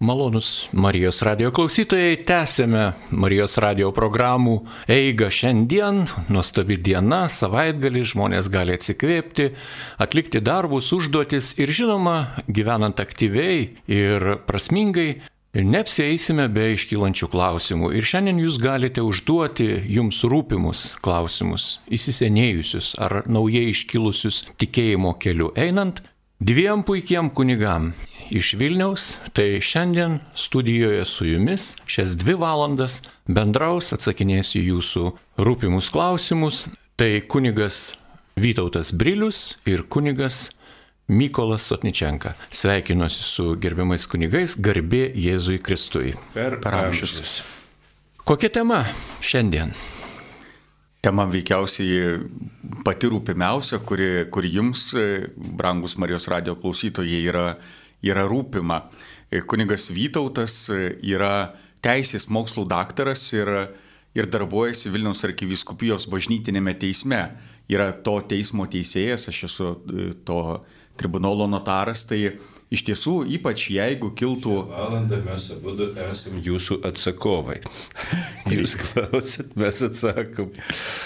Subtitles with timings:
[0.00, 2.82] Malonus Marijos radio klausytojai, tęsėme
[3.18, 4.52] Marijos radio programų
[4.94, 9.48] eigą šiandien, nuostabi diena, savaitgalį žmonės gali atsikvėpti,
[9.98, 15.24] atlikti darbus, užduotis ir žinoma, gyvenant aktyviai ir prasmingai,
[15.58, 17.90] neapsėsime be iškylančių klausimų.
[17.98, 25.50] Ir šiandien jūs galite užduoti jums rūpimus klausimus, įsisenėjusius ar naujai iškilusius tikėjimo keliu.
[25.58, 26.04] Einant
[26.38, 27.90] dviem puikiem kunigam
[28.30, 35.04] iš Vilniaus, tai šiandien studijoje su jumis šias dvi valandas bendraus, atsakinėsiu jūsų
[35.38, 36.66] rūpimus klausimus.
[36.98, 37.94] Tai kunigas
[38.38, 40.50] Vytautas Brilius ir kunigas
[41.08, 42.34] Mykolas Sotničenka.
[42.50, 46.12] Sveikinuosi su gerbiamais kunigais, garbė Jėzui Kristui.
[46.34, 47.40] Per, amžius.
[48.28, 48.82] Kokia tema
[49.24, 49.72] šiandien?
[51.00, 52.18] Tema veikiausiai
[52.84, 54.90] pati rūpimiausia, kuri, kuri jums,
[55.38, 57.44] brangus Marijos radio klausytojai, yra
[58.04, 58.82] yra rūpima.
[59.30, 63.50] E, kunigas Vytautas e, yra teisės mokslų daktaras ir,
[64.16, 67.22] ir darbuojasi Vilniaus arkiviskupijos bažnytinėme teisme.
[67.68, 70.40] Yra to teismo teisėjas, aš esu e, to
[70.98, 72.38] tribunolo notaras, tai
[72.74, 74.54] iš tiesų, ypač jeigu kiltų...
[74.68, 75.74] Valandą mes abu
[76.08, 77.58] esame jūsų atsakovai.
[78.54, 80.52] Jūs klausit, mes atsakom.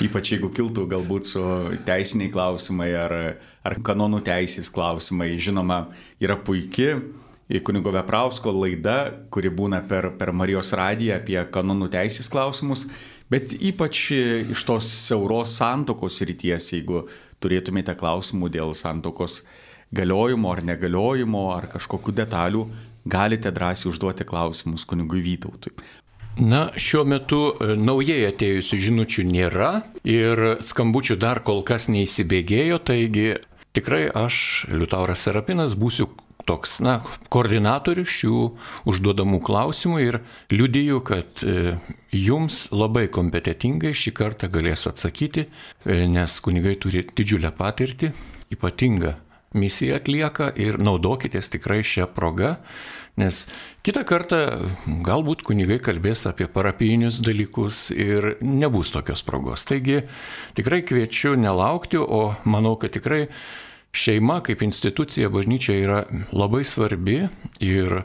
[0.05, 1.43] Ypač jeigu kiltų galbūt su
[1.87, 3.17] teisiniai klausimai ar,
[3.63, 5.87] ar kanonų teisės klausimai, žinoma,
[6.23, 6.99] yra puikia
[7.61, 12.87] kunigo Veprausko laida, kuri būna per, per Marijos radiją apie kanonų teisės klausimus,
[13.33, 14.07] bet ypač
[14.55, 17.05] iš tos siauros santokos ryties, jeigu
[17.43, 19.43] turėtumėte klausimų dėl santokos
[19.93, 22.67] galiojimo ar negaliojimo ar kažkokių detalių,
[23.05, 25.75] galite drąsiai užduoti klausimus kunigui Vytautui.
[26.41, 29.73] Na, šiuo metu e, naujai atėjusių žinučių nėra
[30.09, 33.27] ir skambučių dar kol kas neįsibėgėjo, taigi
[33.77, 36.09] tikrai aš, Liutauras Serapinas, būsiu
[36.49, 37.01] toks, na,
[37.33, 38.39] koordinatorius šių
[38.89, 40.19] užduodamų klausimų ir
[40.55, 41.75] liudiju, kad e,
[42.17, 45.47] jums labai kompetitingai šį kartą galės atsakyti,
[45.85, 48.15] e, nes kunigai turi didžiulę patirtį,
[48.57, 49.15] ypatingą
[49.55, 52.57] misiją atlieka ir naudokitės tikrai šią progą,
[53.21, 53.45] nes
[53.85, 54.41] kitą kartą
[55.05, 59.67] galbūt kunigai kalbės apie parapijinius dalykus ir nebus tokios progos.
[59.69, 60.03] Taigi
[60.57, 63.27] tikrai kviečiu nelaukti, o manau, kad tikrai
[63.93, 67.27] šeima kaip institucija bažnyčia yra labai svarbi
[67.61, 68.03] ir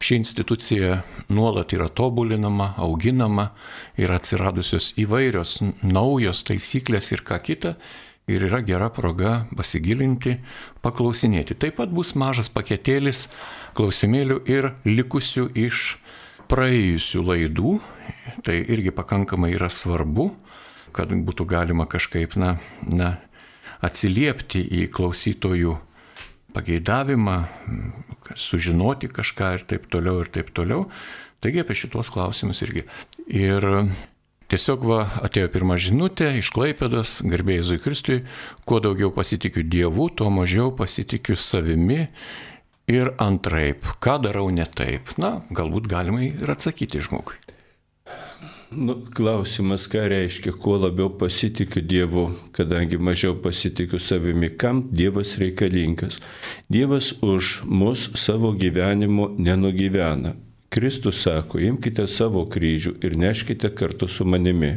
[0.00, 3.50] ši institucija nuolat yra tobulinama, auginama
[3.96, 7.76] ir atsiradusios įvairios naujos taisyklės ir ką kita
[8.26, 10.40] ir yra gera proga pasigilinti,
[10.82, 11.54] paklausinėti.
[11.54, 13.28] Taip pat bus mažas paketėlis
[13.78, 15.96] klausimėlių ir likusių iš
[16.50, 17.76] praėjusių laidų.
[18.46, 20.32] Tai irgi pakankamai yra svarbu,
[20.94, 23.16] kad būtų galima kažkaip, na, na
[23.84, 25.76] atsiliepti į klausytojų
[26.56, 27.36] pageidavimą,
[28.34, 30.88] sužinoti kažką ir taip toliau ir taip toliau.
[31.44, 32.86] Taigi apie šitos klausimus irgi.
[33.28, 33.66] Ir
[34.46, 38.18] Tiesiog va, atėjo pirma žinutė iš Klaipėdas, garbėjai Jėzui Kristui,
[38.62, 42.04] kuo daugiau pasitikiu Dievu, tuo mažiau pasitikiu savimi
[42.86, 45.10] ir antraip, ką darau ne taip.
[45.18, 47.40] Na, galbūt galima ir atsakyti žmogui.
[48.70, 56.22] Nu, klausimas, ką reiškia, kuo labiau pasitikiu Dievu, kadangi mažiau pasitikiu savimi, kam Dievas reikalingas.
[56.70, 60.36] Dievas už mus savo gyvenimu nenugyvena.
[60.76, 64.74] Kristus sako, imkite savo kryžių ir neškite kartu su manimi.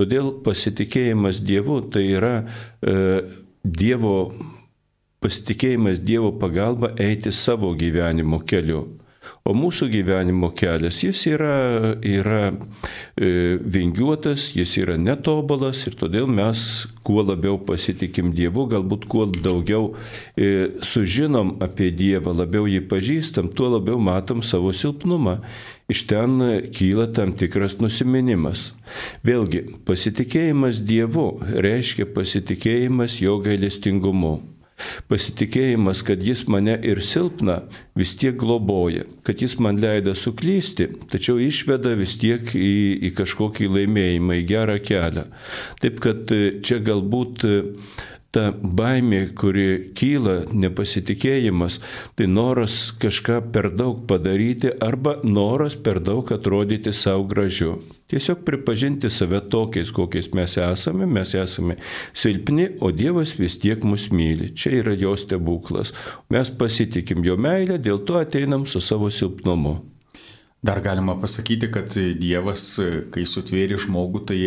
[0.00, 2.34] Todėl pasitikėjimas Dievu tai yra
[2.80, 2.94] e,
[3.60, 4.14] Dievo
[5.20, 8.86] pasitikėjimas Dievo pagalba eiti savo gyvenimo keliu.
[9.44, 16.62] O mūsų gyvenimo kelias, jis yra, yra e, vingiuotas, jis yra netobalas ir todėl mes
[17.04, 19.90] kuo labiau pasitikim Dievu, galbūt kuo daugiau
[20.36, 25.40] e, sužinom apie Dievą, labiau jį pažįstam, tuo labiau matom savo silpnumą.
[25.90, 26.38] Iš ten
[26.70, 28.70] kyla tam tikras nusiminimas.
[29.26, 34.38] Vėlgi, pasitikėjimas Dievu reiškia pasitikėjimas jo gailestingumu.
[35.10, 37.60] Pasitikėjimas, kad jis mane ir silpna,
[37.98, 42.74] vis tiek globoja, kad jis man leida suklysti, tačiau išveda vis tiek į,
[43.08, 45.26] į kažkokį laimėjimą, į gerą kelią.
[45.82, 47.56] Taip kad e, čia galbūt e,
[48.34, 51.80] ta baimė, kuri kyla, nepasitikėjimas,
[52.18, 57.80] tai noras kažką per daug padaryti arba noras per daug atrodyti savo gražiu.
[58.10, 61.76] Tiesiog pripažinti save tokiais, kokiais mes esame, mes esame
[62.12, 64.50] silpni, o Dievas vis tiek mus myli.
[64.54, 65.94] Čia yra jo stebuklas.
[66.30, 69.78] Mes pasitikim jo meilę, dėl to ateinam su savo silpnumu.
[70.62, 72.64] Dar galima pasakyti, kad Dievas,
[73.14, 74.40] kai sutvėrė žmogų, tai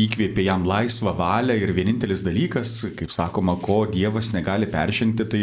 [0.00, 5.42] įkvėpė jam laisvą valią ir vienintelis dalykas, kaip sakoma, ko Dievas negali peržengti, tai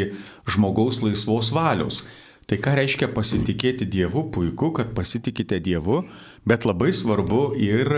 [0.50, 2.04] žmogaus laisvos valios.
[2.50, 4.26] Tai ką reiškia pasitikėti Dievu?
[4.34, 6.02] Puiku, kad pasitikite Dievu,
[6.44, 7.94] bet labai svarbu ir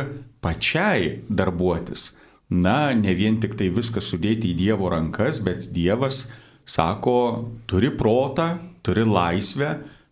[0.46, 2.12] pačiai darbuotis.
[2.54, 6.28] Na, ne vien tik tai viską sudėti į Dievo rankas, bet Dievas
[6.70, 8.52] sako, turi protą,
[8.86, 9.72] turi laisvę,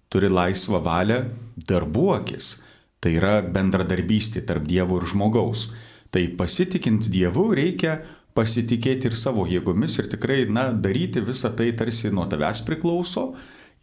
[0.09, 1.21] turi laisvą valią,
[1.69, 2.55] darbuokis.
[3.01, 5.67] Tai yra bendradarbystė tarp Dievo ir žmogaus.
[6.11, 8.01] Tai pasitikint Dievu reikia
[8.35, 13.31] pasitikėti ir savo jėgomis ir tikrai, na, daryti visą tai tarsi nuo tavęs priklauso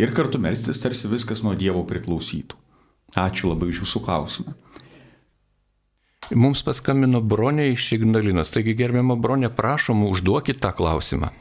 [0.01, 2.57] ir kartu melstis tarsi viskas nuo Dievo priklausytų.
[3.17, 4.55] Ačiū labai už jūsų klausimą.
[6.37, 8.53] Mums paskambino Bronė iš Ignalinos.
[8.53, 11.33] Taigi, gerbiama Bronė, prašom, užduokit tą klausimą.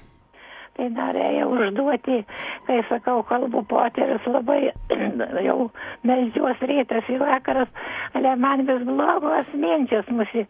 [0.77, 2.19] Tai norėjau užduoti,
[2.67, 4.59] kai sakau, kalbų poteris labai
[5.47, 5.71] jau
[6.05, 7.71] melžiuos rytas į vakaras,
[8.17, 10.45] ale man vis blogos minčios mūsų,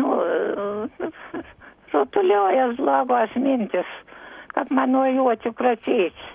[0.00, 0.14] nu,
[1.92, 3.92] rutuliojas blogos mintis,
[4.56, 6.32] kad man nuo jų atsikratyti.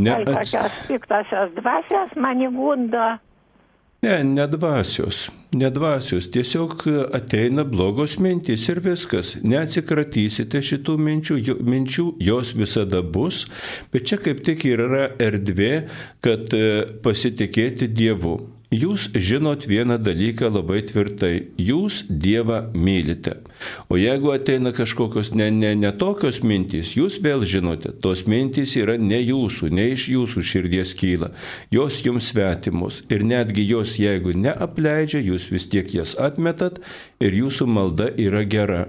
[0.00, 3.18] Ne, tai tokios piktosios dvasios mane gundo.
[4.02, 5.28] Ne, nedvasios.
[5.52, 6.30] Nedvasios.
[6.32, 9.34] Tiesiog ateina blogos mintys ir viskas.
[9.44, 11.36] Neatsikratysite šitų minčių,
[11.68, 13.42] minčių, jos visada bus,
[13.92, 15.74] bet čia kaip tik ir yra erdvė,
[16.24, 16.64] kad e,
[17.04, 18.38] pasitikėti Dievu.
[18.70, 21.50] Jūs žinot vieną dalyką labai tvirtai.
[21.58, 23.40] Jūs Dievą mylite.
[23.90, 28.94] O jeigu ateina kažkokios ne, ne, ne tokios mintys, jūs vėl žinote, tos mintys yra
[28.94, 31.32] ne jūsų, ne iš jūsų širdies kyla.
[31.74, 33.02] Jos jums svetimos.
[33.10, 36.78] Ir netgi jos, jeigu neapleidžia, jūs vis tiek jas atmetat
[37.18, 38.84] ir jūsų malda yra gera.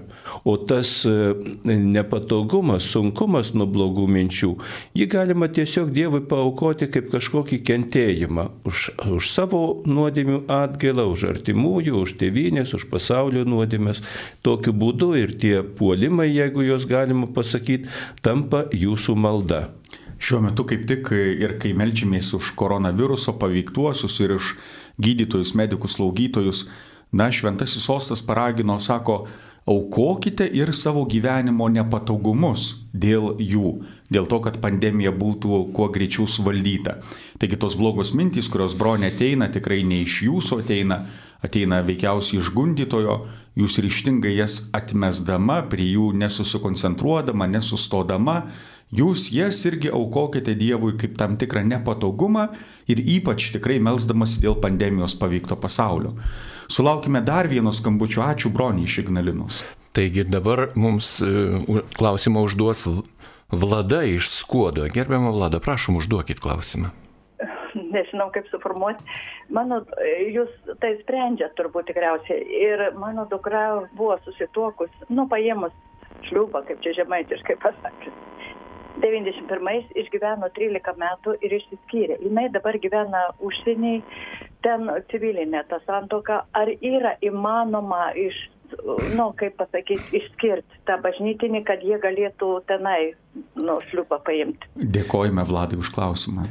[0.45, 1.33] O tas e,
[1.65, 4.53] nepatogumas, sunkumas nuo blogų minčių,
[4.93, 8.85] jį galima tiesiog Dievui paukoti kaip kažkokį kentėjimą už,
[9.17, 14.03] už savo nuodėmių atgailą, už artimųjų, už tėvynės, už pasaulio nuodėmės.
[14.45, 17.89] Tokiu būdu ir tie puolimai, jeigu juos galima pasakyti,
[18.25, 19.69] tampa jūsų malda.
[20.21, 24.53] Šiuo metu kaip tik ir kai melčiamės už koronaviruso paveiktuosius ir už
[25.01, 26.67] gydytojus, medikus, slaugytojus,
[27.11, 29.25] na, šventasis sostas paragino, sako,
[29.65, 33.79] aukokite ir savo gyvenimo nepatogumus dėl jų,
[34.11, 36.99] dėl to, kad pandemija būtų kuo greičiau suvaldyta.
[37.39, 41.05] Taigi tos blogos mintys, kurios bronė ateina, tikrai ne iš jūsų ateina,
[41.41, 43.21] ateina veikiausiai iš gundytojo,
[43.59, 48.37] jūs ryštingai jas atmesdama, prie jų nesusikoncentruodama, nesustodama,
[48.91, 52.49] jūs jas irgi aukokite Dievui kaip tam tikrą nepatogumą
[52.91, 56.15] ir ypač tikrai melsdamas dėl pandemijos paveikto pasaulio.
[56.71, 59.63] Sulaukime dar vieno skambučio, ačiū broniai iš Ignalinos.
[59.91, 61.31] Taigi dabar mums e,
[61.97, 62.85] klausimą užduos
[63.51, 64.87] Vlada iš Skuodo.
[64.93, 66.91] Gerbiamą Vladą, prašom užduokit klausimą
[67.91, 69.05] nežinau kaip suformuoti.
[69.53, 69.81] Mano,
[70.31, 70.51] jūs
[70.83, 72.43] tai sprendžiat turbūt tikriausiai.
[72.63, 75.75] Ir mano dukra buvo susituokus, nu, paėmus
[76.29, 78.27] šliūbą, kaip čia žemaitiškai pasakius.
[79.01, 82.17] 91 išgyveno 13 metų ir išsiskyrė.
[82.21, 84.01] Jis dabar gyvena užsieniai,
[84.65, 86.41] ten civilinė ta santoka.
[86.53, 88.35] Ar yra įmanoma iš,
[89.17, 93.13] nu, kaip pasakyti, išskirti tą bažnytinį, kad jie galėtų tenai,
[93.59, 94.71] nu, šliupą paimti?
[94.75, 96.49] Dėkojame Vladai už klausimą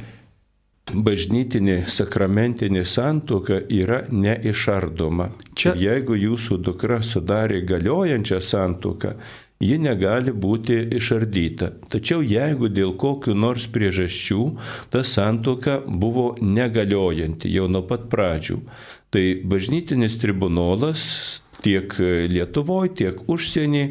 [0.91, 5.29] bažnytinė sakramentinė santuoka yra neišardoma.
[5.55, 9.13] Čia jeigu jūsų dukra sudarė galiojančią santuoką,
[9.61, 11.71] ji negali būti išardyta.
[11.93, 14.41] Tačiau jeigu dėl kokiu nors priežasčių
[14.91, 18.59] ta santuoka buvo negaliojanti jau nuo pat pradžių,
[19.13, 21.05] tai bažnytinis tribunolas
[21.63, 21.93] tiek
[22.31, 23.85] Lietuvoje, tiek užsienį.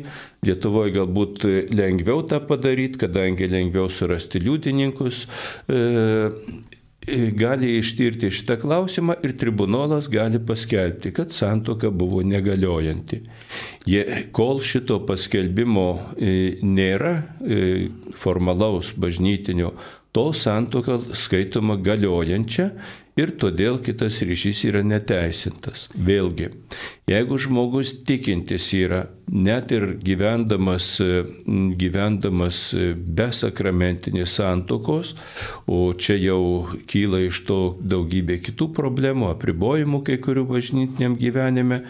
[0.46, 1.46] Lietuvoje galbūt
[1.76, 5.26] lengviau tą padaryti, kadangi lengviau surasti liudininkus.
[5.68, 5.80] E,
[7.32, 13.22] gali ištirti šitą klausimą ir tribunolas gali paskelbti, kad santoka buvo negaliojanti.
[13.88, 14.04] Jie,
[14.36, 19.72] kol šito paskelbimo e, nėra e, formalaus bažnytinio,
[20.12, 22.70] tol santoka skaitoma galiojančia
[23.20, 25.88] ir todėl kitas ryšys yra neteisintas.
[25.94, 26.50] Vėlgi,
[27.10, 30.86] jeigu žmogus tikintis yra, net ir gyvendamas,
[31.78, 32.60] gyvendamas
[32.98, 35.14] be sakramentinės santokos,
[35.70, 36.42] o čia jau
[36.90, 41.84] kyla iš to daugybė kitų problemų, apribojimų kai kurių bažnytiniam gyvenime,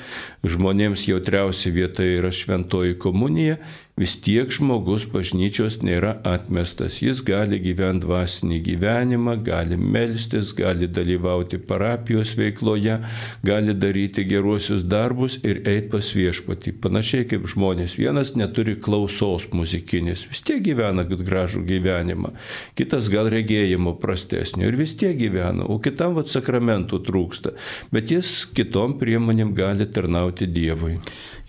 [0.45, 3.61] žmonėms jautriausia vieta yra šventoji komunija,
[4.01, 7.01] vis tiek žmogus bažnyčios nėra atmestas.
[7.05, 12.97] Jis gali gyventi dvasinį gyvenimą, gali melstis, gali dalyvauti parapijos veikloje,
[13.45, 16.75] gali daryti geruosius darbus ir eiti pas viešpatį.
[16.81, 17.97] Panašiai kaip žmonės.
[18.01, 22.33] Vienas neturi klausos muzikinės, vis tiek gyvena gražų gyvenimą.
[22.79, 27.55] Kitas gal regėjimo prastesnio ir vis tiek gyvena, o kitam vat sakramentų trūksta.
[27.95, 30.99] Bet jis kitom priemonėm gali tarnauti Dievui.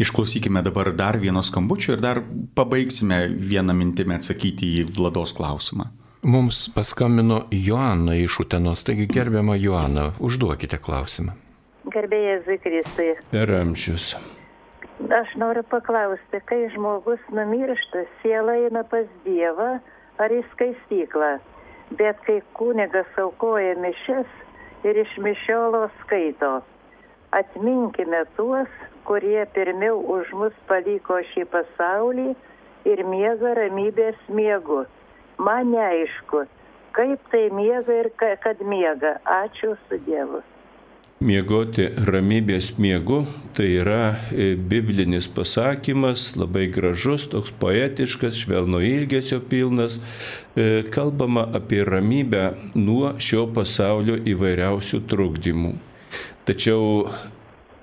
[0.01, 2.21] Išklausykime dabar dar vieno skambučio ir dar
[2.55, 5.91] pabaigsime vieną mintimę atsakyti į Vlados klausimą.
[6.21, 11.33] Mums paskambino Joana iš Utenos, taigi gerbiama Joana, užduokite klausimą.
[11.89, 13.15] Gerbėjai Zikristui.
[13.31, 14.11] Per amžius.
[15.09, 19.79] Aš noriu paklausti, kai žmogus numiršta, siela eina pas Dievą
[20.21, 21.31] ar į skaistyklą,
[21.97, 24.29] bet kai kunigas aukoja mišes
[24.85, 26.51] ir iš mišiolo skaito,
[27.33, 28.69] atminkime tuos,
[29.09, 32.29] kurie pirmiau už mus paliko šį pasaulį
[32.93, 34.83] ir miega ramybės miegu.
[35.41, 36.45] Man neaišku,
[36.93, 39.17] kaip tai miega ir kad miega.
[39.25, 40.45] Ačiū su Dievu.
[41.21, 43.19] Miegoti ramybės miegu
[43.53, 49.99] tai yra e, biblinis pasakymas, labai gražus, toks poetiškas, švelno ilgesio pilnas.
[50.57, 55.75] E, kalbama apie ramybę nuo šio pasaulio įvairiausių trukdymų.
[56.49, 57.05] Tačiau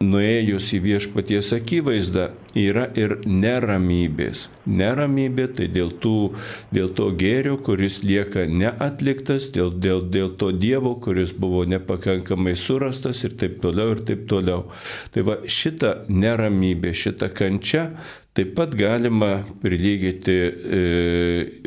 [0.04, 2.28] nuėjus į viešpaties akivaizdą
[2.58, 4.46] yra ir neramybės.
[4.68, 6.34] Neramybė tai dėl, tų,
[6.74, 13.24] dėl to gėrio, kuris lieka neatliktas, dėl, dėl, dėl to Dievo, kuris buvo nepakankamai surastas
[13.26, 14.68] ir taip toliau ir taip toliau.
[15.14, 17.90] Tai va šitą neramybę, šitą kančią
[18.38, 20.34] Taip pat galima prilygyti
[20.78, 20.82] e,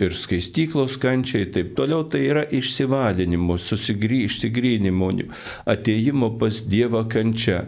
[0.05, 5.09] ir skaistyklos kančiai, taip toliau tai yra išsivalinimo, išsigrynimo,
[5.67, 7.65] ateimo pas Dievą kančia.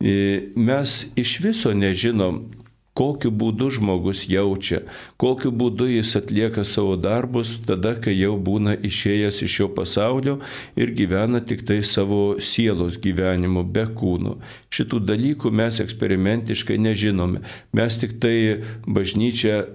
[0.00, 2.42] E, mes iš viso nežinom,
[2.96, 4.80] kokiu būdu žmogus jaučia,
[5.20, 10.38] kokiu būdu jis atlieka savo darbus tada, kai jau būna išėjęs iš šio pasaulio
[10.80, 14.38] ir gyvena tik tai savo sielos gyvenimu be kūno.
[14.72, 17.44] Šitų dalykų mes eksperimentiškai nežinome.
[17.76, 18.36] Mes tik tai
[18.88, 19.66] bažnyčia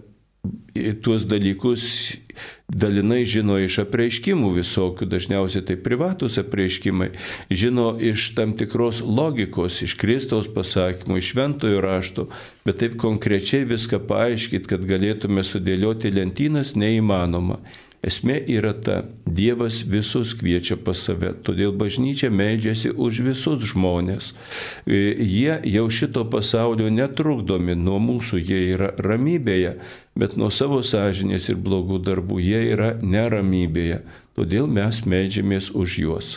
[1.06, 1.84] tuos dalykus
[2.72, 7.12] dalinai žino iš apreiškimų visokių, dažniausiai tai privatus apreiškimai,
[7.52, 12.28] žino iš tam tikros logikos, iš Kristaus pasakymų, iš šventojo rašto,
[12.66, 17.60] bet taip konkrečiai viską paaiškyti, kad galėtume sudėlioti lentynas, neįmanoma.
[18.02, 24.32] Esmė yra ta, Dievas visus kviečia pas save, todėl bažnyčia meldžiasi už visus žmonės.
[24.90, 29.76] E, jie jau šito pasaulio netrukdomi nuo mūsų, jie yra ramybėje,
[30.18, 34.02] bet nuo savo sąžinės ir blogų darbų jie yra neramybėje.
[34.34, 36.32] Todėl mes meldžiamės už juos.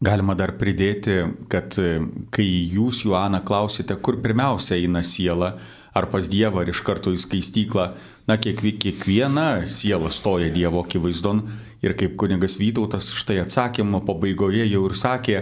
[0.00, 1.98] Galima dar pridėti, kad e,
[2.30, 5.56] kai jūs, Joana, klausite, kur pirmiausia eina siela,
[5.90, 7.90] ar pas Dievą, ar iš karto į skaistyklą,
[8.28, 11.42] na, kiekviena siela stoja Dievo akivaizdon
[11.82, 15.38] ir kaip kunigas Vytautas štai atsakymo pabaigoje jau ir sakė,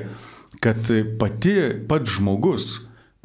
[0.62, 1.56] kad pati
[1.88, 2.68] pats žmogus,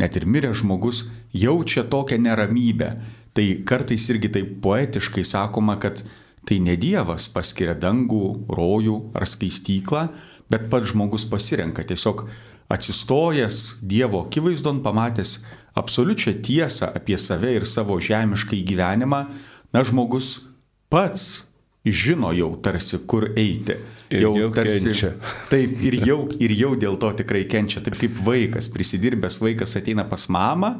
[0.01, 2.89] net ir miręs žmogus, jaučia tokią neramybę.
[3.33, 6.03] Tai kartais irgi taip poetiškai sakoma, kad
[6.45, 10.07] tai ne Dievas paskiria dangų, rojų ar skaistyklą,
[10.51, 12.27] bet pats žmogus pasirenka tiesiog
[12.73, 15.39] atsistojęs Dievo akivaizdon, pamatęs
[15.75, 19.25] absoliučią tiesą apie save ir savo žemišką gyvenimą,
[19.73, 20.45] na žmogus
[20.89, 21.47] pats
[21.85, 23.79] žino jau tarsi, kur eiti.
[24.13, 25.09] Ir jau, jau tarsi, kenčia.
[25.49, 27.81] Taip, ir jau, ir jau dėl to tikrai kenčia.
[27.83, 30.75] Taip kaip vaikas, prisidirbęs vaikas ateina pas mamą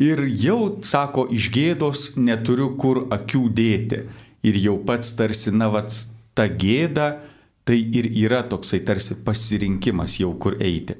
[0.00, 4.02] ir jau sako, iš gėdos neturiu kur akių dėti.
[4.42, 7.20] Ir jau pats tarsi, na, vats, ta gėda,
[7.62, 10.96] Tai ir yra toksai tarsi pasirinkimas jau kur eiti.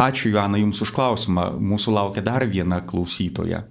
[0.00, 1.50] Ačiū Joana Jums už klausimą.
[1.60, 3.66] Mūsų laukia dar viena klausytoja.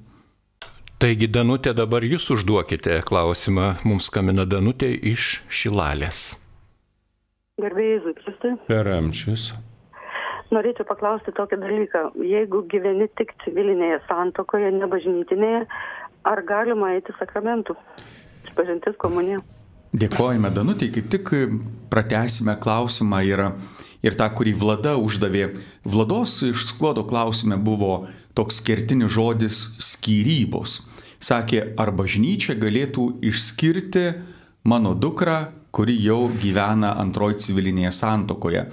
[1.01, 3.71] Taigi, Danutė, dabar Jūs užduokite klausimą.
[3.83, 6.35] Mums kamina Danutė iš Šilalės.
[7.61, 8.53] Gerbėjai Zutristai.
[8.69, 9.49] Per amžius.
[10.53, 12.03] Norėčiau paklausti tokį dalyką.
[12.29, 15.65] Jeigu gyveni tik civilinėje santokoje, ne bažnytinėje,
[16.29, 17.73] ar galima eiti sakramentų?
[18.45, 19.41] Išpažintis komunija.
[19.95, 21.29] Dėkojame Danutė, kaip tik
[21.87, 23.41] pratesime klausimą ir,
[24.03, 25.45] ir tą, kurį Vlada uždavė.
[25.87, 30.81] Vlados iš sklodo klausime buvo toks kertinis žodis skyrybos.
[31.23, 34.09] Sakė, ar bažnyčia galėtų išskirti
[34.67, 35.37] mano dukrą,
[35.75, 38.65] kuri jau gyvena antroji civilinėje santokoje.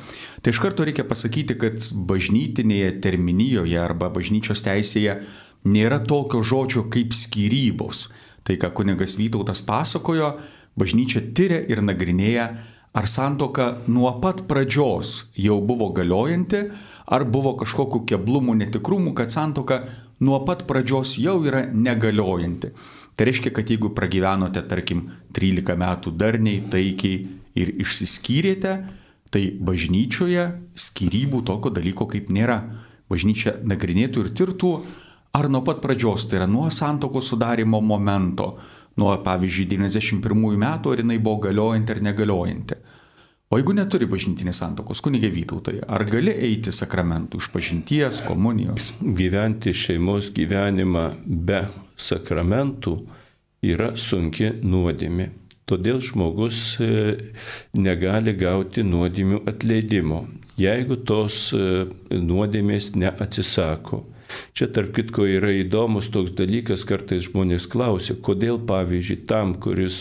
[0.43, 5.21] Tai iš karto reikia pasakyti, kad bažnytinėje terminijoje arba bažnyčios teisėje
[5.71, 8.09] nėra tokio žodžio kaip skyrybos.
[8.43, 10.33] Tai, ką kunigas Vytautas pasakojo,
[10.79, 12.47] bažnyčia tyria ir nagrinėja,
[12.93, 16.64] ar santoka nuo pat pradžios jau buvo galiojanti,
[17.12, 19.83] ar buvo kažkokiu keblumų, netikrumų, kad santoka
[20.21, 22.73] nuo pat pradžios jau yra negaliojanti.
[23.12, 27.26] Tai reiškia, kad jeigu pragyvenote, tarkim, 13 metų darniai, taikiai
[27.61, 28.76] ir išsiskyrėte,
[29.33, 32.61] tai bažnyčioje skirybų tokio dalyko kaip nėra.
[33.12, 34.73] Bažnyčia nagrinėtų ir tirtų,
[35.37, 38.55] ar nuo pat pradžios, tai yra nuo santokos sudarimo momento,
[39.00, 42.80] nuo, pavyzdžiui, 91 metų, ar jinai buvo galiojanti ar negaliojanti.
[43.52, 48.94] O jeigu neturi bažnytinės santokos, kunigė Vytautai, ar gali eiti sakramentų iš pažinties, komunijos?
[49.02, 51.66] Gyventi šeimos gyvenimą be
[52.00, 52.94] sakramentų
[53.68, 55.28] yra sunki nuodėmė.
[55.68, 56.88] Todėl žmogus e,
[57.76, 60.25] negali gauti nuodėmių atleidimo,
[60.58, 61.84] jeigu tos e,
[62.16, 64.02] nuodėmės neatsisako.
[64.56, 69.99] Čia tarp kitko yra įdomus toks dalykas, kartais žmonės klausia, kodėl pavyzdžiui tam, kuris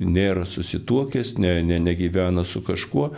[0.00, 3.10] nėra susituokęs, ne, ne, negyvena su kažkuo,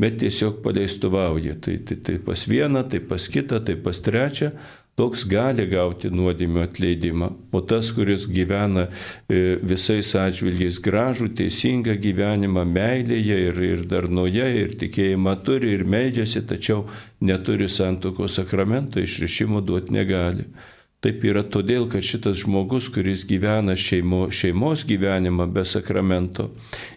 [0.00, 1.56] bet tiesiog paleistuvauja.
[1.62, 4.52] Tai, tai, tai pas vieną, tai pas kitą, tai pas trečią,
[4.96, 12.64] toks gali gauti nuodėmio atleidimą, o tas, kuris gyvena e, visais atžvilgiais gražų, teisingą gyvenimą
[12.70, 16.86] meilėje ir, ir darnoje, ir tikėjimą turi, ir meldžiasi, tačiau
[17.20, 20.48] neturi santokos sakramento, išrišimo duoti negali.
[21.04, 26.48] Taip yra todėl, kad šitas žmogus, kuris gyvena šeimo, šeimos gyvenimą be sakramento,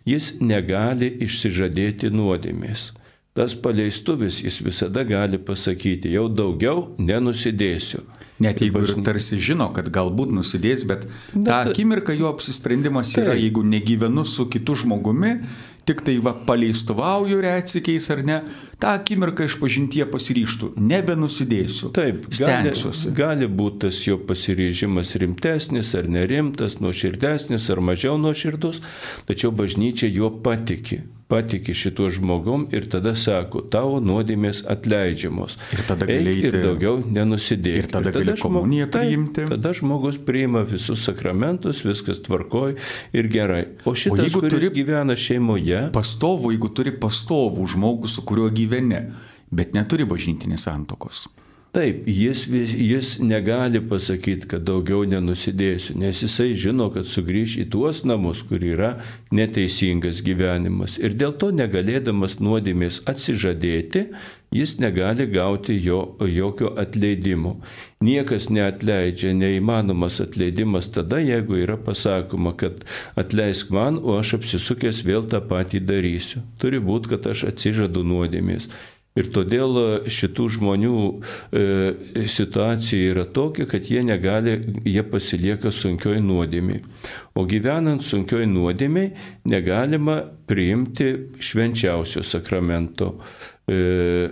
[0.08, 2.94] jis negali išsižadėti nuodėmės
[3.40, 8.04] tas paleistuvis jis visada gali pasakyti, jau daugiau nenusidėsiu.
[8.40, 13.34] Net jeigu ir tarsi žino, kad galbūt nusidės, bet tą ta- akimirką jo apsisprendimas yra,
[13.34, 13.42] Taip.
[13.44, 15.34] jeigu negyvenu su kitu žmogumi,
[15.88, 18.38] tik tai va paleistuvauju reacikiais ar ne,
[18.80, 21.92] tą akimirką iš pažintie pasiryštų, nebenusidėsiu.
[21.96, 23.12] Taip, gali, stengsiuosi.
[23.18, 28.80] gali būti tas jo pasiryžimas rimtesnis ar nerimtas, nuoširdesnis ar mažiau nuoširdus,
[29.28, 31.02] tačiau bažnyčia juo patiki.
[31.30, 35.60] Patiki šituo žmogum ir tada sako, tavo nuodėmės atleidžiamos.
[35.76, 37.84] Ir tada gali ir eiti- daugiau nenusidėti.
[37.84, 39.46] ir tada gali žmo- komuniją Taip, priimti.
[39.52, 42.74] Tada žmogus priima visus sakramentus, viskas tvarkoj
[43.14, 43.68] ir gerai.
[43.86, 49.04] O šitas, jeigu kuris turi- gyvena šeimoje, Pastovų, jeigu turi pastovų žmogų, su kuriuo gyveni,
[49.52, 51.28] bet neturi bažnytinės santokos.
[51.70, 58.00] Taip, jis, jis negali pasakyti, kad daugiau nenusidėsiu, nes jisai žino, kad sugrįž į tuos
[58.10, 58.96] namus, kur yra
[59.30, 60.98] neteisingas gyvenimas.
[60.98, 64.08] Ir dėl to negalėdamas nuodėmės atsižadėti,
[64.50, 67.60] jis negali gauti jo, jokio atleidimo.
[68.02, 72.82] Niekas neatleidžia, neįmanomas atleidimas tada, jeigu yra pasakoma, kad
[73.14, 76.42] atleisk man, o aš apsisukęs vėl tą patį darysiu.
[76.58, 78.72] Turi būti, kad aš atsižadu nuodėmės.
[79.18, 81.64] Ir todėl e, šitų žmonių e,
[82.30, 84.54] situacija yra tokia, kad jie negali,
[84.86, 86.84] jie pasilieka sunkioj nuodėmiai.
[87.40, 89.14] O gyvenant sunkioj nuodėmiai
[89.50, 91.10] negalima priimti
[91.42, 93.16] švenčiausio sakramento.
[93.70, 94.30] E,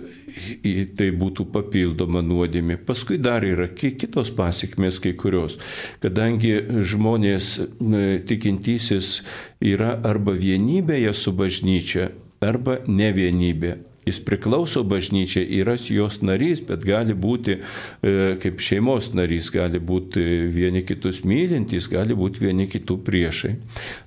[0.98, 2.78] tai būtų papildoma nuodėmė.
[2.86, 5.58] Paskui dar yra ki- kitos pasiekmes kai kurios.
[6.02, 6.54] Kadangi
[6.86, 9.20] žmonės e, tikintysis
[9.62, 12.10] yra arba vienybėje su bažnyčia,
[12.42, 13.76] arba ne vienybė.
[14.08, 20.24] Jis priklauso bažnyčiai, yra jos narys, bet gali būti e, kaip šeimos narys, gali būti
[20.54, 23.54] vieni kitus mylintys, gali būti vieni kitų priešai.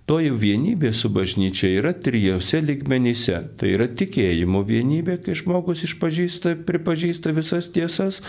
[0.10, 3.38] Toji vienybė su bažnyčia yra trijose ligmenyse.
[3.58, 8.20] Tai yra tikėjimo vienybė, kai žmogus išpažįsta, pripažįsta visas tiesas,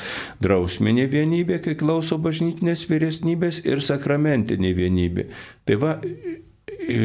[0.44, 5.26] drausminė vienybė, kai klauso bažnytinės vyresnybės ir sakramentinė vienybė.
[5.66, 5.96] Tai va,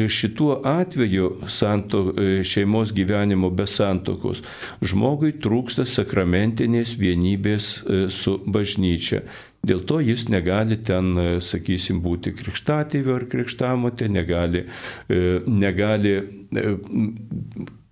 [0.08, 2.02] šituo atveju santo,
[2.44, 4.42] šeimos gyvenimo be santokos
[4.82, 9.22] žmogui trūksta sakramentinės vienybės e, su bažnyčia.
[9.66, 14.64] Dėl to jis negali ten, e, sakysim, būti krikštatėviu ar krikštamotė, negali,
[15.10, 16.76] e, negali e,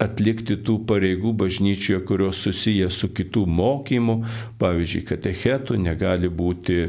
[0.02, 4.16] atlikti tų pareigų bažnyčioje, kurios susiję su kitų mokymų,
[4.60, 6.80] pavyzdžiui, katechetų, negali būti,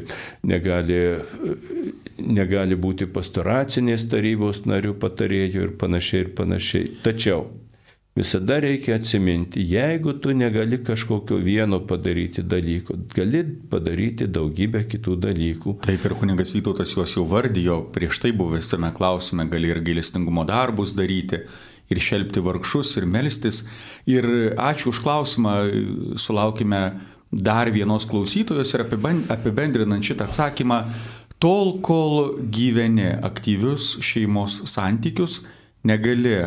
[0.48, 1.00] negali,
[2.18, 6.92] negali būti pastoracinės tarybos narių patarėjų ir panašiai ir panašiai.
[7.06, 7.48] Tačiau
[8.18, 15.76] Visada reikia atsiminti, jeigu tu negali kažkokio vieno padaryti dalyko, gali padaryti daugybę kitų dalykų.
[15.86, 20.96] Taip ir kuningas Vytautas juos jau vardijo, prieš tai buvęsime klausime, gali ir gailestingumo darbus
[20.98, 21.44] daryti,
[21.90, 23.64] ir šelbti vargšus, ir melstis.
[24.10, 25.56] Ir ačiū už klausimą,
[26.20, 26.82] sulaukime
[27.32, 30.82] dar vienos klausytojos ir apibendrinant šitą atsakymą,
[31.44, 35.42] tol kol gyveni aktyvius šeimos santykius,
[35.88, 36.40] negali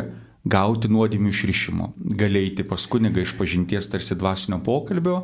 [0.43, 1.91] gauti nuodėmių išrišimo.
[2.17, 5.21] Gali eiti pas kunigą iš pažinties tarsi dvasinio pokalbio,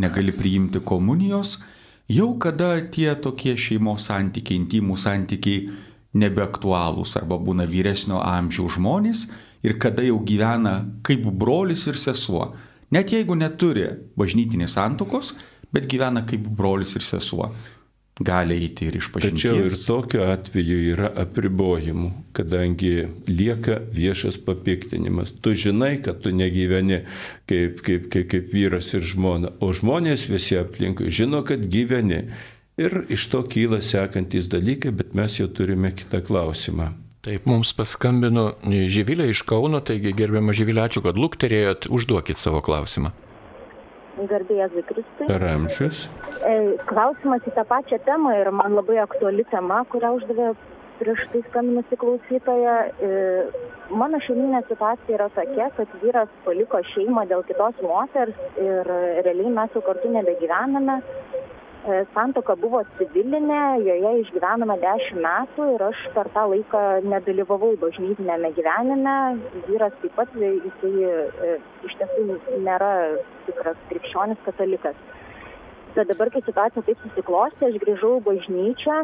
[0.00, 1.58] negali priimti komunijos.
[2.08, 5.68] Jau kada tie tokie šeimos santykiai, intimų santykiai
[6.14, 9.26] nebeaktualūs arba būna vyresnio amžiaus žmonės
[9.64, 12.52] ir kada jau gyvena kaip brolis ir sesuo.
[12.92, 15.32] Net jeigu neturi bažnytinės santokos,
[15.74, 17.50] bet gyvena kaip brolis ir sesuo.
[18.14, 25.32] Gali eiti ir iš Tačiau ir tokiu atveju yra apribojimų, kadangi lieka viešas papiktinimas.
[25.42, 27.00] Tu žinai, kad tu negyveni
[27.50, 32.28] kaip, kaip, kaip, kaip vyras ir žmona, o žmonės visi aplinkui žino, kad gyveni.
[32.78, 36.92] Ir iš to kyla sekantis dalykai, bet mes jau turime kitą klausimą.
[37.24, 43.14] Taip, mums paskambino Živilė iš Kauno, taigi gerbiamą Živilę, ačiū, kad lukterėjot, užduokit savo klausimą.
[44.18, 45.26] Garbėjai Zikristai.
[45.30, 46.04] Per amžius.
[46.90, 50.52] Klausimas į tą pačią temą ir man labai aktuali tema, kurią uždavė
[51.00, 52.76] prieš tai skambinusi klausytoja.
[53.08, 53.08] E,
[53.90, 58.92] mano šeiminė situacija yra tokia, kad vyras paliko šeimą dėl kitos moters ir
[59.26, 61.00] realiai mes jau kartu nebegyvename.
[61.84, 68.50] E, santoka buvo civilinė, joje išgyvenome 10 metų ir aš per tą laiką nedalyvavau bažnytinėme
[68.56, 69.16] gyvenime.
[69.66, 72.88] Vyras taip pat, jisai e, iš tiesų nėra
[73.44, 74.96] tikras krikščionis katalikas.
[75.94, 78.96] Bet dabar, kai situacija taip susiklosti, aš grįžau į bažnyčią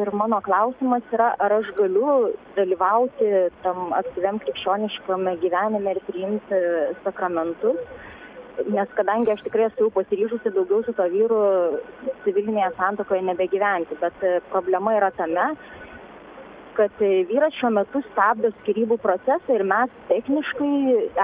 [0.00, 3.28] ir mano klausimas yra, ar aš galiu dalyvauti
[3.66, 6.62] tam aktyviam krikščioniškame gyvenime ir priimti
[7.04, 7.84] sakramentus.
[8.72, 11.38] Nes kadangi aš tikrai esu pasiryžusi daugiau su to vyru
[12.24, 15.46] civilinėje santokoje nebegyventi, bet problema yra tame,
[16.76, 20.72] kad vyras šiuo metu stabdo skirybų procesą ir mes techniškai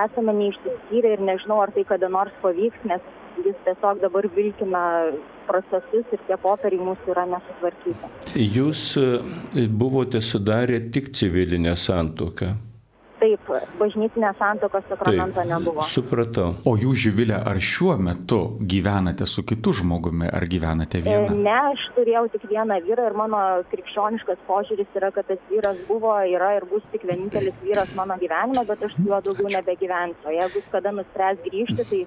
[0.04, 3.04] esame neišsiskyrę ir nežinau, ar tai kada nors pavyks, nes
[3.44, 4.84] jis tiesiog dabar vilkina
[5.48, 8.12] procesus ir tie popieriai mūsų yra nesutvarkyti.
[8.58, 12.52] Jūs e, buvote sudarę tik civilinę santoką.
[13.18, 13.48] Taip,
[13.80, 15.82] bažnytinė santokos sakramento nebuvo.
[15.90, 16.52] Supratau.
[16.68, 18.38] O jūs, Živilė, ar šiuo metu
[18.72, 21.34] gyvenate su kitu žmogumi, ar gyvenate E, viena?
[21.34, 26.14] Ne, aš turėjau tik vieną vyrą ir mano krikščioniškas požiūris yra, kad tas vyras buvo,
[26.30, 30.34] yra ir bus tik vienintelis vyras mano gyvenime, bet aš su juo daugiau nebegyvensiu.
[30.38, 32.02] Jeigu jis kada nuspręs grįžti, tai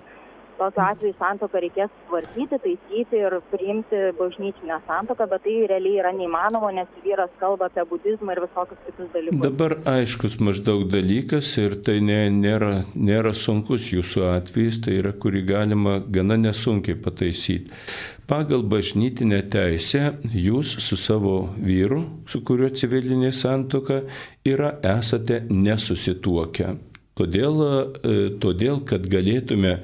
[0.62, 6.71] tokiu atveju santoką reikės tvarkyti, taisyti ir priimti bažnytinę santoką, bet tai realiai yra neįmanoma,
[6.78, 9.41] nes vyras kalba apie budizmą ir visokius kitus dalykus.
[9.47, 15.45] Dabar aiškus maždaug dalykas ir tai ne, nėra, nėra sunkus jūsų atvejis, tai yra, kurį
[15.50, 17.74] galima gana nesunkiai pataisyti.
[18.32, 24.06] Pagal bažnytinę teisę jūs su savo vyru, su kuriuo civilinė santoka
[24.47, 26.78] yra, esate nesusituokę.
[27.19, 27.60] Todėl,
[28.08, 29.82] e, todėl kad galėtume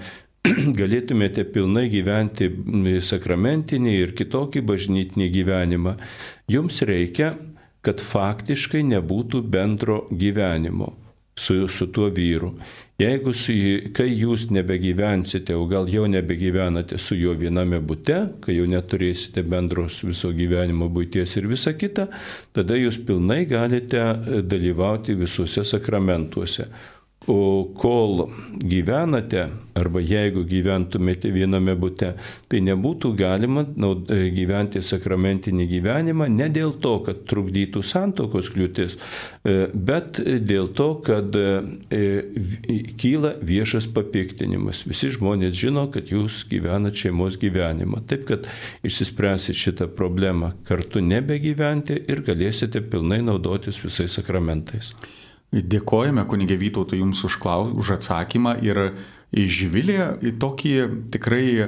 [0.80, 2.50] galėtumėte pilnai gyventi
[3.04, 5.98] sakramentinį ir kitokį bažnytinį gyvenimą,
[6.52, 7.36] jums reikia,
[7.86, 10.94] kad faktiškai nebūtų bendro gyvenimo
[11.38, 12.54] su, su tuo vyru.
[12.98, 13.54] Jeigu su,
[13.94, 20.00] kai jūs nebegyvensite, o gal jau nebegyvenate su juo viename bute, kai jau neturėsite bendros
[20.08, 22.08] viso gyvenimo būties ir visa kita,
[22.58, 26.66] tada jūs pilnai galite e, dalyvauti visuose sakramentuose.
[27.28, 28.30] O kol
[28.64, 32.14] gyvenate, arba jeigu gyventumėte viename bute,
[32.48, 39.58] tai nebūtų galima e, gyventi sakramentinį gyvenimą ne dėl to, kad trukdytų santokos kliūtis, e,
[39.76, 42.00] bet dėl to, kad e,
[43.04, 44.86] kyla viešas papiktinimas.
[44.88, 48.06] Visi žmonės žino, kad jūs gyvenat šeimos gyvenimą.
[48.08, 48.48] Taip, kad
[48.88, 54.96] išsispręsit šitą problemą kartu nebegyventi ir galėsite pilnai naudotis visais sakramentais.
[55.58, 58.82] Dėkojame kunigė Vytautai Jums už, klaus, už atsakymą ir
[59.34, 60.74] Živilė tokį
[61.12, 61.68] tikrai e,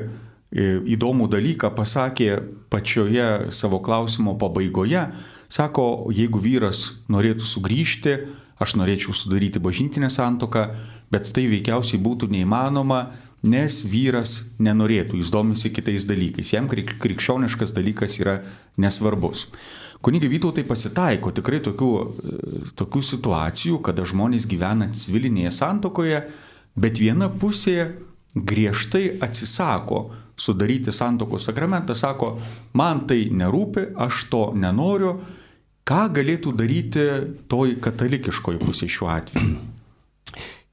[0.96, 2.38] įdomų dalyką pasakė
[2.72, 5.10] pačioje savo klausimo pabaigoje.
[5.50, 8.16] Sako, jeigu vyras norėtų sugrįžti,
[8.62, 10.70] aš norėčiau sudaryti bažnytinę santoką,
[11.12, 13.10] bet tai veikiausiai būtų neįmanoma,
[13.44, 18.40] nes vyras nenorėtų, jis domisi kitais dalykais, jam krik- krikščioniškas dalykas yra
[18.78, 19.48] nesvarbus.
[20.02, 26.22] Kunigi Vytautai pasitaiko tikrai tokių, e, tokių situacijų, kada žmonės gyvena civilinėje santokoje,
[26.80, 27.92] bet viena pusė
[28.36, 30.06] griežtai atsisako
[30.40, 32.38] sudaryti santokos sakramentą, sako,
[32.74, 35.18] man tai nerūpi, aš to nenoriu.
[35.90, 37.06] Ką galėtų daryti
[37.50, 39.58] toj katalikiškoji pusė šiuo atveju?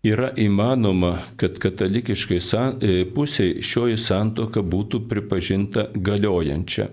[0.06, 6.90] Yra įmanoma, kad katalikiškai san- e, pusiai šioji santoka būtų pripažinta galiojančia.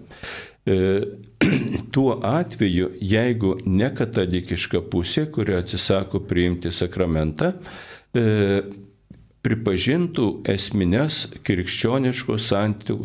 [0.66, 1.02] E,
[1.94, 7.52] Tuo atveju, jeigu nekatalikiška pusė, kuri atsisako priimti sakramentą,
[8.16, 8.24] e,
[9.44, 12.46] pripažintų esminės krikščioniškos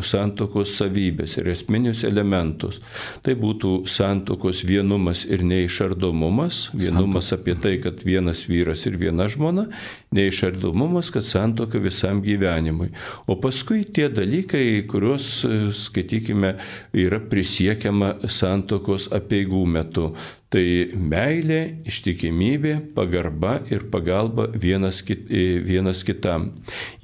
[0.06, 2.78] santokos savybės ir esminius elementus.
[3.26, 6.68] Tai būtų santokos vienumas ir neišardomumas.
[6.78, 9.66] Vienumas apie tai, kad vienas vyras ir viena žmona,
[10.14, 12.92] neišardomumas, kad santoka visam gyvenimui.
[13.26, 16.54] O paskui tie dalykai, kuriuos, e, skaitykime,
[16.94, 20.12] yra prisiekiama santokos apieigų metu.
[20.48, 20.64] Tai
[20.96, 26.54] meilė, ištikimybė, pagarba ir pagalba vienas, kit, e, vienas kitam.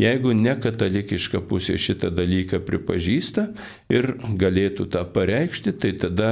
[0.00, 3.50] Jeigu ne katalikiška pusė šitą dalyką pripažįsta
[3.92, 4.06] ir
[4.40, 6.30] galėtų tą pareikšti, tai tada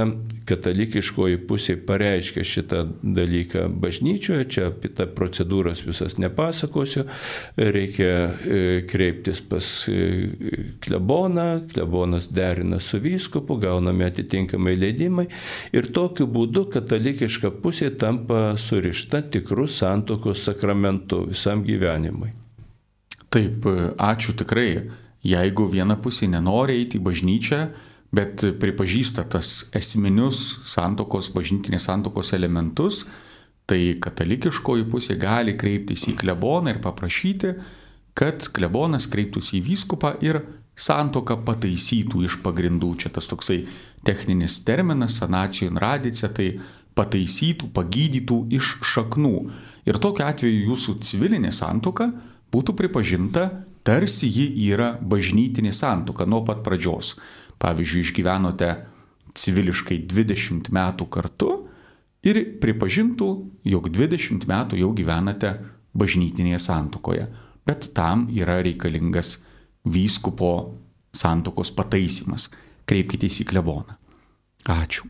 [0.49, 7.05] katalikiškoji pusė pareiškia šitą dalyką bažnyčioje, čia apie tą procedūras visas nepasakosiu,
[7.57, 9.99] reikia e, kreiptis pas e,
[10.83, 15.27] kleboną, klebonas derina su vyskupu, gauname atitinkamai leidimai
[15.75, 22.33] ir tokiu būdu katalikiška pusė tampa surišta tikrų santokos sakramentu visam gyvenimui.
[23.33, 23.65] Taip,
[23.97, 24.67] ačiū tikrai.
[25.23, 27.59] Jeigu viena pusė nenori eiti į bažnyčią,
[28.13, 33.05] bet pripažįsta tas esminius santokos, bažnytinės santokos elementus,
[33.65, 37.53] tai katalikiškoji pusė gali kreiptis į kleboną ir paprašyti,
[38.13, 40.43] kad klebonas kreiptųsi į vyskupą ir
[40.75, 42.91] santoką pataisytų iš pagrindų.
[43.01, 43.63] Čia tas toksai
[44.05, 46.51] techninis terminas, sanacijų radice, tai
[46.97, 49.37] pataisytų, pagydytų iš šaknų.
[49.89, 52.11] Ir tokiu atveju jūsų civilinė santoka
[52.53, 53.47] būtų pripažinta,
[53.87, 57.15] tarsi ji yra bažnytinė santoka nuo pat pradžios.
[57.63, 58.69] Pavyzdžiui, išgyvenote
[59.37, 61.51] civiliškai 20 metų kartu
[62.25, 63.29] ir pripažintų,
[63.69, 65.55] jog 20 metų jau gyvenate
[65.93, 67.27] bažnytinėje santokoje.
[67.63, 69.37] Bet tam yra reikalingas
[69.85, 70.53] vyskupo
[71.15, 72.49] santokos pataisimas.
[72.89, 73.95] Kreipkitės į kleboną.
[74.67, 75.07] Ačiū.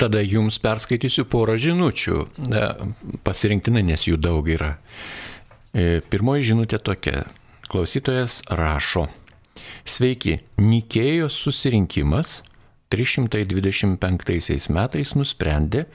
[0.00, 2.16] Tada jums perskaitysiu porą žinučių,
[3.22, 4.72] pasirinktinai, nes jų daug yra.
[5.72, 7.22] E, pirmoji žinutė tokia.
[7.72, 9.06] Klausytojas rašo.
[9.88, 12.42] Sveiki, Nikėjos susirinkimas
[12.92, 15.86] 325 metais nusprendė,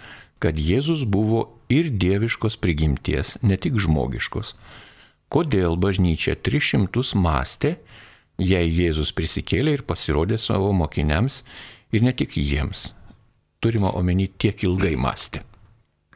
[0.41, 4.55] kad Jėzus buvo ir dieviškos prigimties, ne tik žmogiškos.
[5.29, 7.75] Kodėl bažnyčia 300 mąstė,
[8.41, 11.43] jei Jėzus prisikėlė ir pasirodė savo mokiniams
[11.93, 12.95] ir ne tik jiems?
[13.61, 15.43] Turima omeny tiek ilgai mąstė.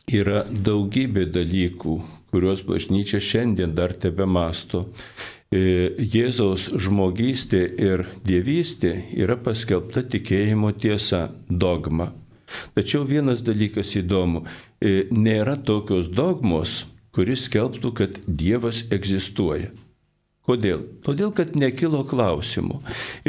[0.10, 2.00] Yra daugybė dalykų,
[2.31, 4.87] kuriuos bažnyčia šiandien dar tebe masto.
[5.51, 12.11] E, Jėzaus žmogystė ir dievystė yra paskelbta tikėjimo tiesa, dogma.
[12.75, 14.45] Tačiau vienas dalykas įdomu,
[14.79, 19.71] e, nėra tokios dogmos, kuris skelbtų, kad Dievas egzistuoja.
[20.47, 20.81] Kodėl?
[21.05, 22.79] Todėl, kad nekilo klausimų.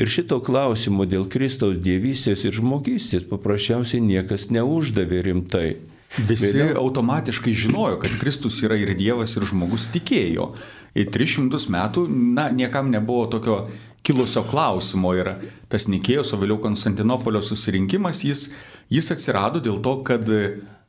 [0.00, 5.66] Ir šito klausimo dėl Kristaus dievystės ir žmogystės paprasčiausiai niekas neuždavė rimtai.
[6.18, 6.76] Visi Vėliau...
[6.82, 10.50] automatiškai žinojo, kad Kristus yra ir Dievas, ir žmogus tikėjo.
[10.92, 12.04] Ir 300 metų,
[12.36, 13.56] na, niekam nebuvo tokio
[14.04, 15.14] kilusio klausimo.
[15.16, 15.32] Ir
[15.72, 18.50] tas Nikėjos, o vėliau Konstantinopolio susirinkimas, jis,
[18.92, 20.28] jis atsirado dėl to, kad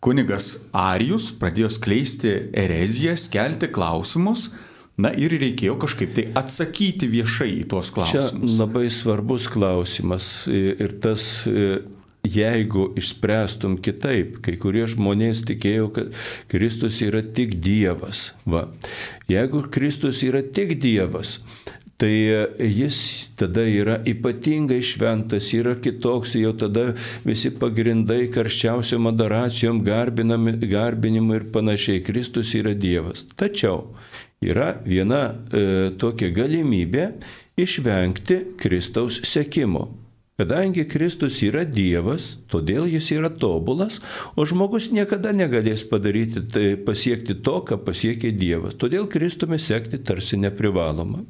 [0.04, 4.52] kunigas Arijus pradėjo skleisti ereziją, kelti klausimus.
[5.00, 8.44] Na ir reikėjo kažkaip tai atsakyti viešai į tuos klausimus.
[8.44, 11.24] Čia labai svarbus klausimas ir tas
[12.24, 16.14] jeigu išspręstum kitaip, kai kurie žmonės tikėjo, kad
[16.52, 18.32] Kristus yra tik Dievas.
[18.48, 18.70] Va.
[19.28, 21.42] Jeigu Kristus yra tik Dievas,
[22.00, 22.14] tai
[22.64, 22.98] jis
[23.40, 26.94] tada yra ypatingai šventas, yra kitoks, jau tada
[27.28, 32.04] visi pagrindai karščiausiom adoracijom, garbinimu ir panašiai.
[32.08, 33.28] Kristus yra Dievas.
[33.36, 33.94] Tačiau
[34.44, 37.10] yra viena e, tokia galimybė
[37.60, 40.03] išvengti Kristaus sekimo.
[40.34, 44.00] Kadangi Kristus yra Dievas, todėl jis yra tobulas,
[44.34, 48.74] o žmogus niekada negalės padaryti, tai pasiekti to, ką pasiekė Dievas.
[48.82, 51.22] Todėl Kristumi sekti tarsi neprivaloma.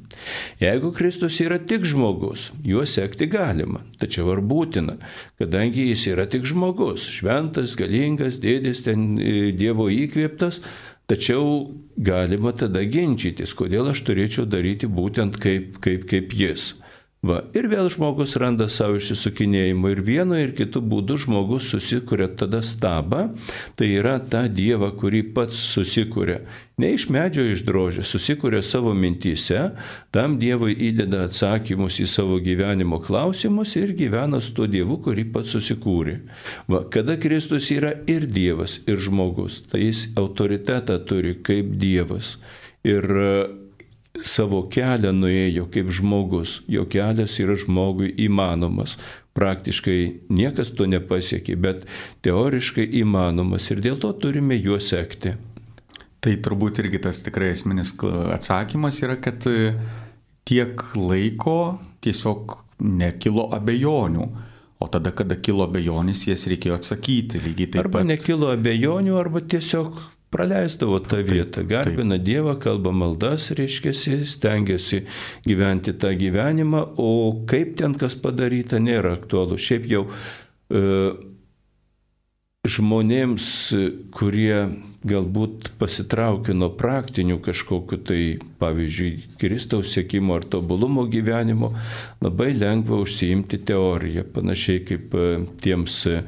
[0.62, 4.96] Jeigu Kristus yra tik žmogus, juo sekti galima, tačiau ar būtina,
[5.36, 10.62] kadangi jis yra tik žmogus, šventas, galingas, dėdės ten e, Dievo įkvėptas,
[11.04, 16.70] Tačiau galima tada ginčytis, kodėl aš turėčiau daryti būtent kaip, kaip, kaip jis.
[17.24, 22.60] Va, ir vėl žmogus randa savo išsisukinėjimą ir vienu ir kitu būdu žmogus susikuria tada
[22.60, 23.30] stabą,
[23.78, 26.42] tai yra tą dievą, kurį pats susikuria.
[26.76, 29.70] Ne iš medžio išdrožė, susikuria savo mintyse,
[30.12, 35.56] tam dievui įdeda atsakymus į savo gyvenimo klausimus ir gyvena su tuo dievu, kurį pats
[35.56, 36.18] susikūrė.
[36.68, 42.36] Va, kada Kristus yra ir dievas, ir žmogus, tai jis autoritetą turi kaip dievas.
[42.84, 43.08] Ir
[44.22, 48.98] savo kelią nuėjo kaip žmogus, jo kelias yra žmogui įmanomas.
[49.34, 49.98] Praktiškai
[50.30, 51.82] niekas to nepasiekė, bet
[52.22, 55.34] teoriškai įmanomas ir dėl to turime juo sekti.
[56.22, 57.92] Tai turbūt irgi tas tikrai esminis
[58.32, 59.74] atsakymas yra, kad e,
[60.46, 64.28] tiek laiko tiesiog nekilo abejonių.
[64.82, 68.04] O tada, kada kilo abejonės, jas reikėjo atsakyti lygiai taip arba pat.
[68.04, 69.98] Arba nekilo abejonių, arba tiesiog
[70.34, 72.26] praleisdavo tą vietą, garbina taip.
[72.26, 73.94] Dievą, kalba maldas, reiškia,
[74.28, 75.04] stengiasi
[75.46, 77.12] gyventi tą gyvenimą, o
[77.50, 79.60] kaip ten kas padaryta nėra aktualu.
[79.60, 80.82] Šiaip jau e,
[82.64, 83.46] žmonėms,
[84.16, 84.58] kurie
[85.04, 88.20] galbūt pasitraukia nuo praktinių kažkokiu tai,
[88.60, 91.74] pavyzdžiui, Kristaus sėkimo ar tobulumo gyvenimo,
[92.24, 95.26] labai lengva užsiimti teoriją, panašiai kaip e,
[95.64, 96.22] tiems e,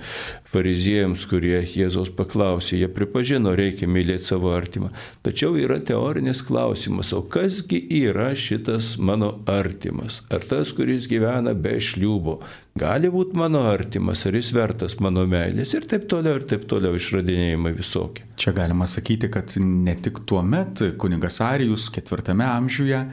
[0.52, 4.92] fariziejams, kurie Jėzaus paklausė, jie pripažino, reikia mylėti savo artimą.
[5.26, 10.22] Tačiau yra teorinis klausimas, o kasgi yra šitas mano artimas?
[10.30, 12.38] Ar tas, kuris gyvena be šliūbo,
[12.78, 16.96] gali būti mano artimas, ar jis vertas mano meilės ir taip toliau, ir taip toliau
[16.98, 18.26] išradinėjimai visokie.
[18.40, 23.06] Čia galima sakyti, kad ne tik tuo met kunigas Arijus ketvirtame amžiuje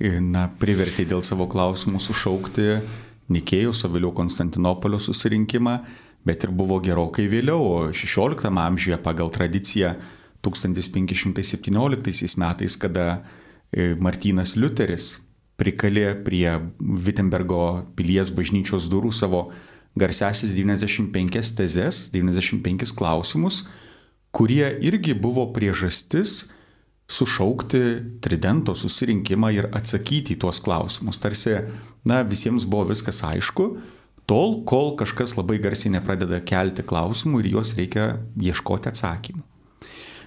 [0.00, 2.68] na, privertė dėl savo klausimų sušaukti
[3.32, 5.76] Nikėjos, o vėliau Konstantinopolio susirinkimą,
[6.26, 9.96] bet ir buvo gerokai vėliau, 16 amžiuje pagal tradiciją
[10.42, 13.06] 1517 metais, kada
[13.70, 15.20] e, Martynas Liuteris
[15.60, 16.48] prikalė prie
[16.80, 19.52] Wittenbergo pilies bažnyčios durų savo
[19.98, 23.66] garsiasis 95 tezes, 95 klausimus,
[24.32, 26.50] kurie irgi buvo priežastis
[27.12, 27.80] sušaukti
[28.24, 31.20] tridento susirinkimą ir atsakyti į tuos klausimus.
[31.20, 31.58] Tarsi,
[32.08, 33.68] na, visiems buvo viskas aišku,
[34.26, 38.06] tol, kol kažkas labai garsiai nepradeda kelti klausimų ir juos reikia
[38.38, 39.42] ieškoti atsakymų.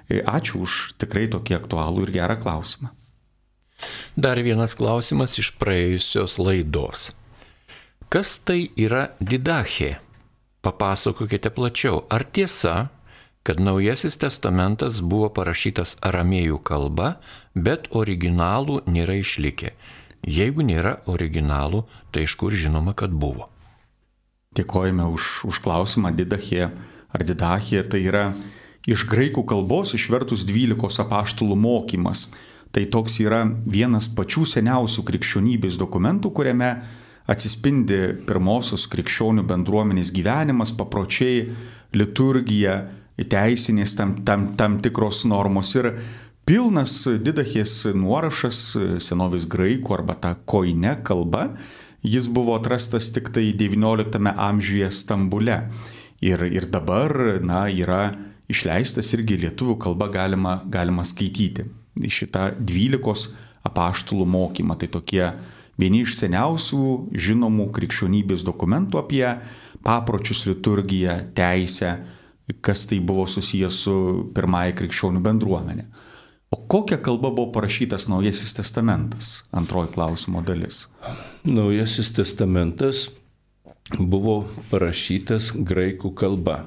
[0.09, 2.91] E, ačiū už tikrai tokį aktualų ir gerą klausimą.
[4.15, 7.09] Dar vienas klausimas iš praėjusios laidos.
[8.09, 9.97] Kas tai yra didachė?
[10.63, 12.05] Papasakokite plačiau.
[12.09, 12.89] Ar tiesa,
[13.45, 17.17] kad Naujasis testamentas buvo parašytas aramėjų kalba,
[17.53, 19.73] bet originalų nėra išlikę?
[20.25, 23.49] Jeigu nėra originalų, tai iš kur žinoma, kad buvo?
[24.55, 26.13] Dėkojame už, už klausimą.
[26.15, 26.69] Didachė
[27.15, 28.25] ar didachė tai yra
[28.87, 32.29] iš graikų kalbos išvertus 12 apaštalų mokymas.
[32.75, 36.73] Tai toks yra vienas pačių seniausių krikščionybės dokumentų, kuriame
[37.31, 41.47] atsispindi pirmosios krikščionių bendruomenės gyvenimas, papročiai,
[41.95, 42.81] liturgija,
[43.15, 45.93] teisinės tam, tam, tam tikros normos ir
[46.45, 48.59] pilnas didachės nuorašas
[49.01, 51.47] senovės graikų arba ta koine kalba,
[52.05, 55.59] jis buvo atrastas tik tai XIX amžiuje Stambule.
[56.23, 57.11] Ir, ir dabar,
[57.43, 58.15] na, yra
[58.49, 61.65] išleistas irgi lietuvių kalba galima, galima skaityti
[61.95, 63.29] šitą dvylikos
[63.65, 64.77] apaštalų mokymą.
[64.79, 65.25] Tai tokie
[65.81, 69.25] vieni iš seniausių žinomų krikščionybės dokumentų apie
[69.85, 71.97] papročius, liturgiją, teisę,
[72.61, 73.95] kas tai buvo susijęs su
[74.35, 75.87] pirmąja krikščionių bendruomenė.
[76.51, 79.43] O kokia kalba buvo parašytas Naujasis testamentas?
[79.51, 80.87] Antroji klausimo dalis.
[81.43, 83.09] Naujasis testamentas
[83.99, 86.63] buvo parašytas graikų kalba.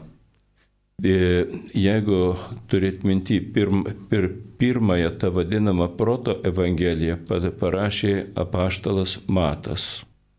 [0.99, 1.47] E,
[1.79, 2.35] jeigu
[2.67, 7.21] turėt minti pirm, pir, pirmąją tą vadinamą proto evangeliją
[7.61, 9.85] parašė apaštalas Matas.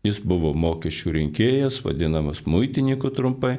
[0.00, 3.58] Jis buvo mokesčių rinkėjas, vadinamas muitininku trumpai,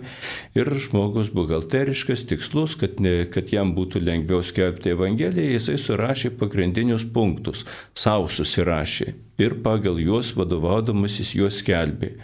[0.58, 7.06] ir žmogus buhalteriškas, tikslus, kad, ne, kad jam būtų lengviau skelbti Evangeliją, jisai surašė pagrindinius
[7.14, 7.62] punktus,
[7.94, 12.16] savo susirašė ir pagal juos vadovaudamasis juos skelbė.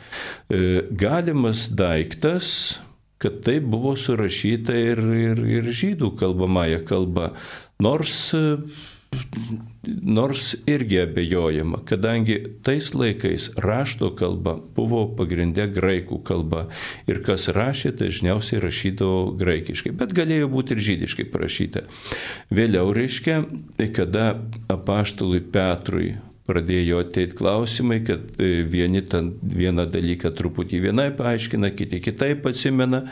[0.50, 2.50] E, galimas daiktas,
[3.22, 7.32] kad tai buvo surašyta ir, ir, ir žydų kalbamąją kalbą.
[7.86, 8.32] Nors,
[9.88, 16.68] nors irgi abejojama, kadangi tais laikais rašto kalba buvo pagrindė graikų kalba
[17.10, 21.88] ir kas rašė, dažniausiai rašydavo graikiškai, bet galėjo būti ir žydiškai parašyta.
[22.54, 23.42] Vėliau reiškia,
[23.96, 24.30] kada
[24.72, 26.16] apaštalui Petrui
[26.48, 33.04] pradėjo ateiti klausimai, kad e, vieni ten vieną dalyką truputį vienai paaiškina, kiti kitaip atsimena.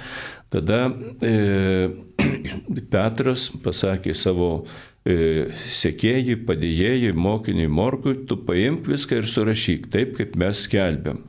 [0.53, 0.85] Tada
[1.19, 1.91] e,
[2.93, 4.49] Petras pasakė savo
[5.05, 5.45] e,
[5.79, 11.23] sekėjui, padėjėjui, mokiniui Morkui, tu paimk viską ir surašyk taip, kaip mes skelbiam.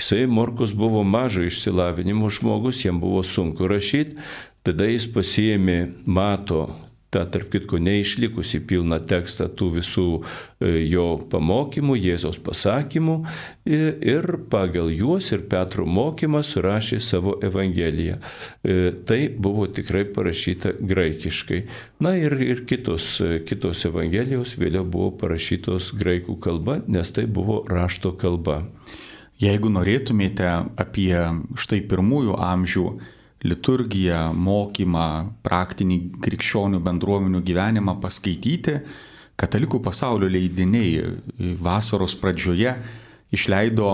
[0.00, 4.18] Jisai Morkus buvo mažo išsilavinimo žmogus, jam buvo sunku rašyti,
[4.66, 6.66] tada jis pasiėmė mato
[7.14, 13.16] tą, tarp kitko, neišlikusi pilną tekstą tų visų e, jo pamokymų, Jėzaus pasakymų
[13.64, 18.18] ir pagal juos ir Petro mokymą surašė savo Evangeliją.
[18.18, 21.62] E, tai buvo tikrai parašyta graikiškai.
[22.04, 23.16] Na ir, ir kitos,
[23.48, 28.64] kitos Evangelijos vėliau buvo parašytos graikų kalba, nes tai buvo rašto kalba.
[29.42, 30.46] Jeigu norėtumėte
[30.78, 31.10] apie
[31.58, 32.86] štai pirmųjų amžių
[33.44, 35.08] liturgiją, mokymą,
[35.44, 38.78] praktinį krikščionių bendruomenių gyvenimą paskaityti,
[39.40, 41.02] katalikų pasaulio leidiniai
[41.60, 42.72] vasaros pradžioje
[43.34, 43.90] išleido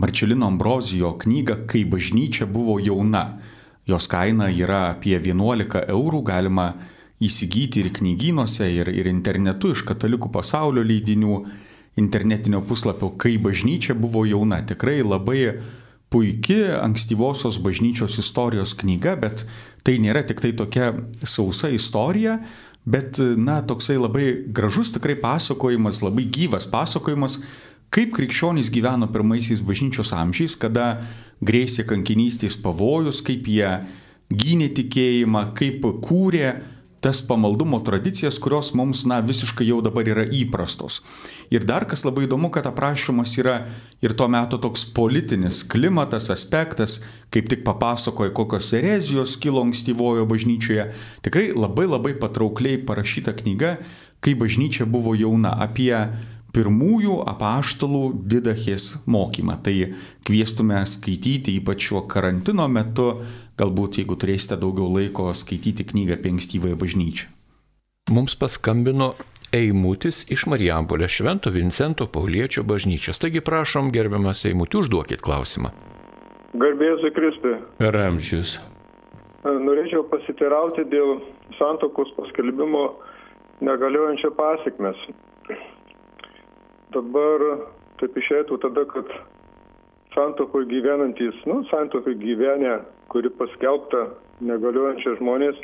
[0.00, 3.40] Marčelino Ambrozijo knygą Kai bažnyčia buvo jauna.
[3.86, 6.72] Jos kaina yra apie 11 eurų, galima
[7.20, 11.40] įsigyti ir knygynuose, ir, ir internetu iš katalikų pasaulio leidinių
[12.00, 14.62] internetinio puslapio Kai bažnyčia buvo jauna.
[14.62, 15.40] Tikrai labai
[16.10, 19.44] puikia ankstyvosios bažnyčios istorijos knyga, bet
[19.86, 20.92] tai nėra tik tai tokia
[21.22, 22.40] sausa istorija,
[22.84, 27.40] bet, na, toksai labai gražus tikrai pasakojimas, labai gyvas pasakojimas,
[27.94, 31.00] kaip krikščionys gyveno pirmaisiais bažnyčios amžiais, kada
[31.44, 33.70] grėsė kankinystės pavojus, kaip jie
[34.30, 36.52] gynė tikėjimą, kaip kūrė
[37.00, 41.00] tas pamaldumo tradicijas, kurios mums, na, visiškai jau dabar yra įprastos.
[41.50, 43.56] Ir dar kas labai įdomu, kad aprašymas yra
[44.04, 47.00] ir tuo metu toks politinis klimatas, aspektas,
[47.32, 50.90] kaip tik papasakoja, kokios erezijos kilo ankstyvojo bažnyčioje.
[51.24, 53.78] Tikrai labai labai patraukliai parašyta knyga,
[54.20, 55.94] kai bažnyčia buvo jauna, apie
[56.54, 59.56] pirmųjų apaštalų didachės mokymą.
[59.64, 59.74] Tai
[60.26, 63.12] kviestume skaityti, ypač šiuo karantino metu,
[63.60, 67.28] galbūt jeigu turėsite daugiau laiko skaityti knygą apie ankstyvąją bažnyčią.
[68.10, 69.12] Mums paskambino
[69.54, 73.18] Eimutis iš Marijampolė Švento Vincento Pauliečio bažnyčios.
[73.22, 75.72] Taigi prašom, gerbiamas Eimutį, užduokit klausimą.
[76.58, 77.56] Garbėsiu Kristui.
[77.78, 78.56] Per amžius.
[79.46, 81.20] Norėčiau pasiteirauti dėl
[81.58, 82.84] santokos paskelbimo
[83.64, 85.02] negaliojančio pasiekmes.
[86.94, 87.44] Dabar
[88.00, 89.10] taip išėtų tada, kad
[90.14, 92.80] santokoje gyvenantis, nu, santokoje gyvenę,
[93.10, 94.06] kuri paskelbta
[94.46, 95.58] negaliojančia žmonės,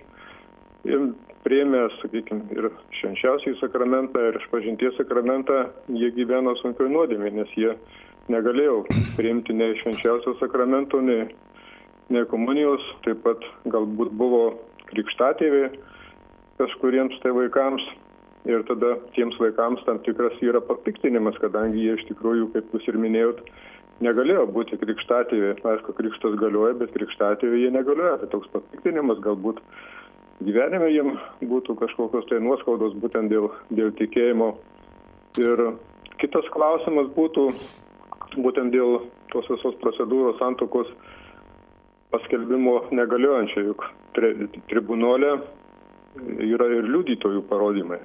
[1.46, 2.68] priėmė, sakykime, ir
[2.98, 7.74] švenčiausiai sakramentą, ir išpažinties sakramentą, jie gyveno sunkiai nuodėmė, nes jie
[8.32, 8.80] negalėjo
[9.18, 11.28] priimti nei švenčiausio sakramento, nei,
[12.10, 14.42] nei komunijos, taip pat galbūt buvo
[14.90, 15.68] krikštatėvė
[16.58, 17.86] kažkuriems tai vaikams.
[18.46, 22.98] Ir tada tiems vaikams tam tikras yra papiktinimas, kadangi jie iš tikrųjų, kaip jūs ir
[23.02, 23.40] minėjot,
[24.04, 25.56] negalėjo būti krikštatėvė.
[25.64, 28.18] Aišku, krikštas galioja, bet krikštatėvė jie negalioja.
[28.22, 29.60] Tai toks papiktinimas galbūt
[30.44, 31.14] gyvenime jiem
[31.48, 34.54] būtų kažkokios tai nuoskaudos būtent dėl, dėl tikėjimo.
[35.40, 35.62] Ir
[36.20, 37.50] kitas klausimas būtų
[38.40, 39.00] būtent dėl
[39.32, 40.90] tos visos procedūros santokos
[42.12, 43.84] paskelbimo negaliojančia, juk
[44.16, 44.32] tri,
[44.70, 45.38] tribunolė
[46.44, 47.98] yra ir liudytojų parodymai.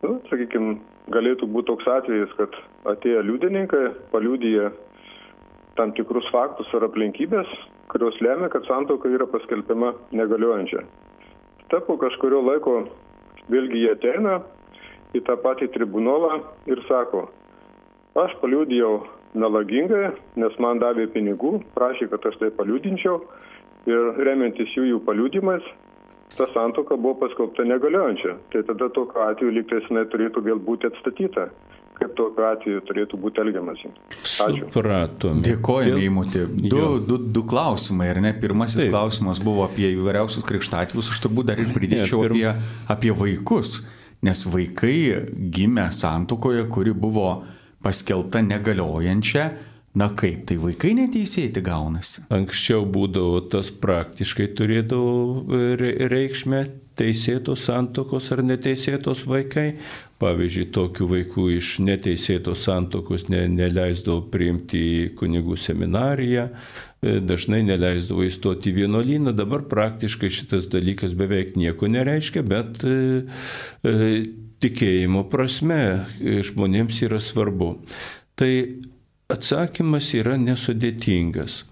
[0.00, 0.78] Nu, sakykime,
[1.12, 2.54] galėtų būti toks atvejis, kad
[2.88, 3.82] atėję liudininkai
[4.12, 4.70] paliudyja
[5.80, 7.48] tam tikrus faktus ar aplinkybės,
[7.88, 10.84] kurios lemia, kad santoka yra paskelbiama negaliojančia.
[11.72, 12.82] Ta po kažkurio laiko
[13.48, 14.40] vėlgi jie ateina
[15.16, 17.30] į tą patį tribunolą ir sako,
[18.20, 18.92] aš paliūdėjau
[19.40, 20.10] melagingai,
[20.42, 23.16] nes man davė pinigų, prašė, kad aš tai paliūdinčiau
[23.88, 25.64] ir remiantis jų, jų paliūdimais,
[26.36, 28.36] ta santoka buvo paskelbta negaliojančia.
[28.52, 31.48] Tai tada tokiu atveju lygtais jinai turėtų vėl būti atstatyta.
[32.00, 33.90] Kaip tokiu atveju turėtų būti elgiamasi.
[34.24, 34.70] Ačiū.
[34.72, 35.42] Supratome.
[35.44, 36.44] Dėkojame, Dėl- įmutė.
[36.72, 38.32] Du, du, du klausimai, ar ne?
[38.40, 38.90] Pirmasis Taip.
[38.94, 42.54] klausimas buvo apie įvairiausius krikštatvius, aš turbūt dar ir pridėčiau Ne, pirm- apie,
[42.96, 43.82] apie vaikus.
[44.22, 44.96] Nes vaikai
[45.52, 47.42] gimė santokoje, kuri buvo
[47.84, 49.50] paskelbta negaliojančia.
[49.92, 52.22] Na kaip, tai vaikai neteisėti gaunasi.
[52.30, 56.60] Anksčiau būdavo tas praktiškai turėdavo re- reikšmę
[57.00, 59.72] teisėtos santokos ar neteisėtos vaikai.
[60.20, 68.26] Pavyzdžiui, tokių vaikų iš neteisėtos santokos ne, neleisdavo priimti į kunigų seminariją, e, dažnai neleisdavo
[68.28, 69.32] įstoti į vienuolyną.
[69.36, 73.24] Dabar praktiškai šitas dalykas beveik nieko nereiškia, bet e,
[73.80, 74.12] e,
[74.60, 77.74] tikėjimo prasme e, žmonėms yra svarbu.
[78.36, 78.52] Tai
[79.30, 81.62] Atsakymas yra nesudėtingas.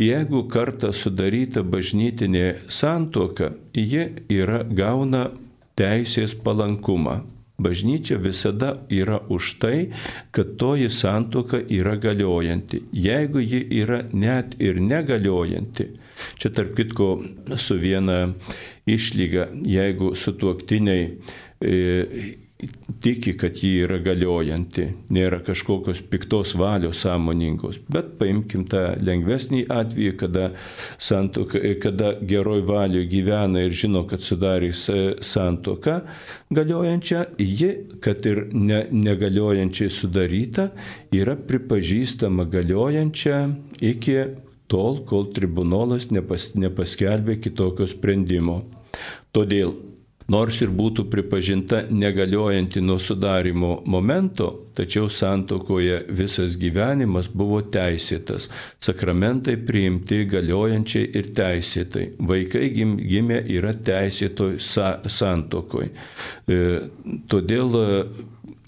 [0.00, 5.26] Jeigu kartą sudaryta bažnytinė santoka, ji yra, gauna
[5.78, 7.20] teisės palankumą.
[7.54, 9.92] Bažnyčia visada yra už tai,
[10.34, 12.82] kad toji santoka yra galiojanti.
[12.92, 15.86] Jeigu ji yra net ir negaliojanti,
[16.34, 17.08] čia tarp kitko
[17.56, 18.34] su viena
[18.90, 21.06] išlyga, jeigu sutuoktiniai
[21.60, 22.34] e,
[23.04, 27.80] tiki, kad ji yra galiojanti, nėra kažkokios piktos valios sąmoningos.
[27.92, 30.50] Bet paimkim tą lengvesnį atvejį, kada,
[30.98, 34.86] santoka, kada geroj valioje gyvena ir žino, kad sudarys
[35.24, 36.00] santoką
[36.54, 37.70] galiojančią, ji,
[38.04, 40.70] kad ir ne, negaliojančiai sudaryta,
[41.14, 43.40] yra pripažįstama galiojančia
[43.84, 44.18] iki
[44.70, 48.62] tol, kol tribunolas nepas, nepaskelbė kitokio sprendimo.
[49.34, 49.74] Todėl
[50.32, 58.48] Nors ir būtų pripažinta negaliojanti nuo sudarimo momento, tačiau santokoje visas gyvenimas buvo teisėtas,
[58.80, 62.06] sakramentai priimti galiojančiai ir teisėtai.
[62.32, 65.92] Vaikai gim, gimė yra teisėtoj sa, santokoje.
[66.48, 66.62] E,
[67.28, 67.76] todėl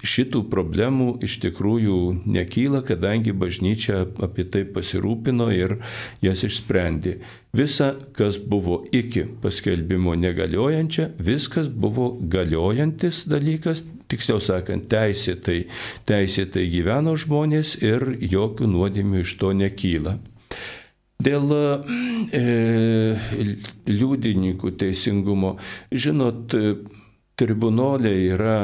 [0.05, 5.79] šitų problemų iš tikrųjų nekyla, kadangi bažnyčia apie tai pasirūpino ir
[6.25, 7.19] jas išsprendė.
[7.57, 15.65] Visa, kas buvo iki paskelbimo negaliojančia, viskas buvo galiojantis dalykas, tiksliau sakant, teisėtai,
[16.09, 20.19] teisėtai gyveno žmonės ir jokių nuodėmių iš to nekyla.
[21.17, 21.49] Dėl
[22.37, 22.43] e,
[23.89, 25.55] liudininkų teisingumo,
[25.89, 26.53] žinot,
[27.41, 28.59] tribunolė yra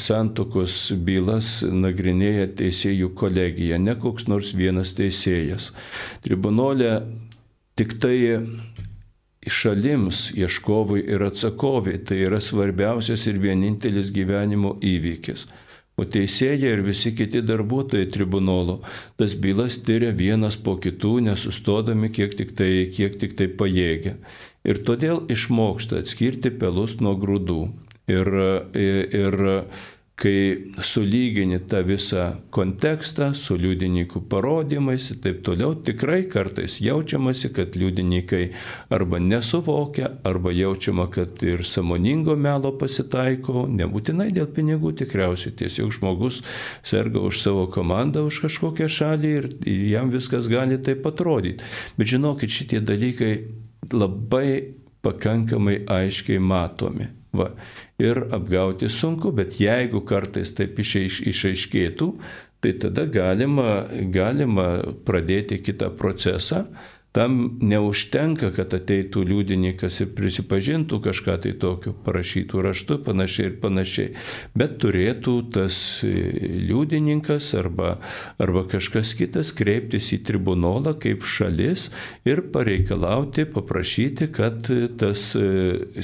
[0.00, 5.70] santokos bylas nagrinėja teisėjų kolegija, ne koks nors vienas teisėjas.
[6.24, 7.00] Tribunolė
[7.76, 8.16] tik tai
[9.48, 15.46] šalims, ieškovui ir atsakovai, tai yra svarbiausias ir vienintelis gyvenimo įvykis.
[16.00, 18.78] O teisėjai ir visi kiti darbuotojai tribunolo
[19.20, 24.14] tas bylas tyria vienas po kitų, nesustodami kiek tik tai, kiek tik tai pajėgia.
[24.64, 27.60] Ir todėl išmoksta atskirti pelus nuo grūdų.
[28.10, 28.28] Ir,
[28.74, 29.36] ir
[30.20, 37.76] kai sulygini tą visą kontekstą su liudininkų parodymais ir taip toliau, tikrai kartais jaučiamasi, kad
[37.80, 38.42] liudininkai
[38.92, 46.42] arba nesuvokia, arba jaučiama, kad ir samoningo melo pasitaiko, nebūtinai dėl pinigų tikriausiai, tiesiog žmogus
[46.84, 49.48] serga už savo komandą, už kažkokią šalį ir
[49.94, 51.64] jam viskas gali taip atrodyti.
[51.96, 53.32] Bet žinokit, šitie dalykai
[53.94, 57.08] labai pakankamai aiškiai matomi.
[57.36, 57.52] Va.
[58.02, 62.08] Ir apgauti sunku, bet jeigu kartais taip išaiš, išaiškėtų,
[62.60, 64.66] tai tada galima, galima
[65.06, 66.64] pradėti kitą procesą,
[67.10, 74.12] Tam neužtenka, kad ateitų liudininkas ir prisipažintų kažką tai tokio, parašytų raštu, panašiai ir panašiai.
[74.54, 75.74] Bet turėtų tas
[76.06, 77.96] liudininkas arba,
[78.38, 81.88] arba kažkas kitas kreiptis į tribunolą kaip šalis
[82.30, 84.70] ir pareikalauti, paprašyti, kad
[85.02, 85.26] tas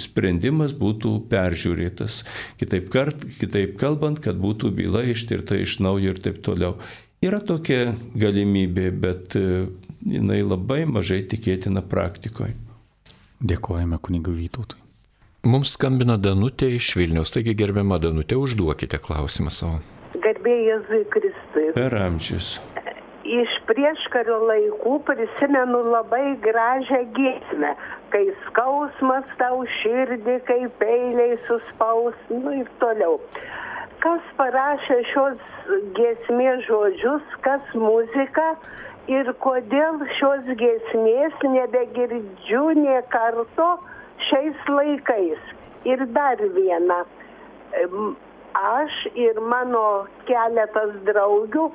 [0.08, 2.24] sprendimas būtų peržiūrėtas.
[2.58, 6.80] Kitaip, kart, kitaip kalbant, kad būtų byla ištirta iš naujo ir taip toliau.
[7.22, 9.34] Yra tokia galimybė, bet
[10.06, 12.54] jinai labai mažai tikėtina praktikoje.
[13.42, 14.80] Dėkojame kunigui Vytautui.
[15.46, 19.82] Mums skambina Danutė iš Vilnius, taigi gerbiama Danutė, užduokite klausimą savo.
[20.16, 21.66] Garbėjai Jėzui Kristui.
[21.76, 22.56] Per amžius.
[23.26, 27.74] Iš prieškario laikų prisimenu labai gražią giesmę,
[28.14, 33.18] kai skausmas tau širdį, kai peiliai suspaus, nu ir toliau.
[34.02, 35.46] Kas parašė šios
[35.98, 38.52] giesmės žodžius, kas muzika
[39.10, 43.68] ir kodėl šios giesmės nebegirdžiu nie karto
[44.28, 45.52] šiais laikais.
[45.86, 47.04] Ir dar viena.
[48.56, 51.68] Aš ir mano keletas draugių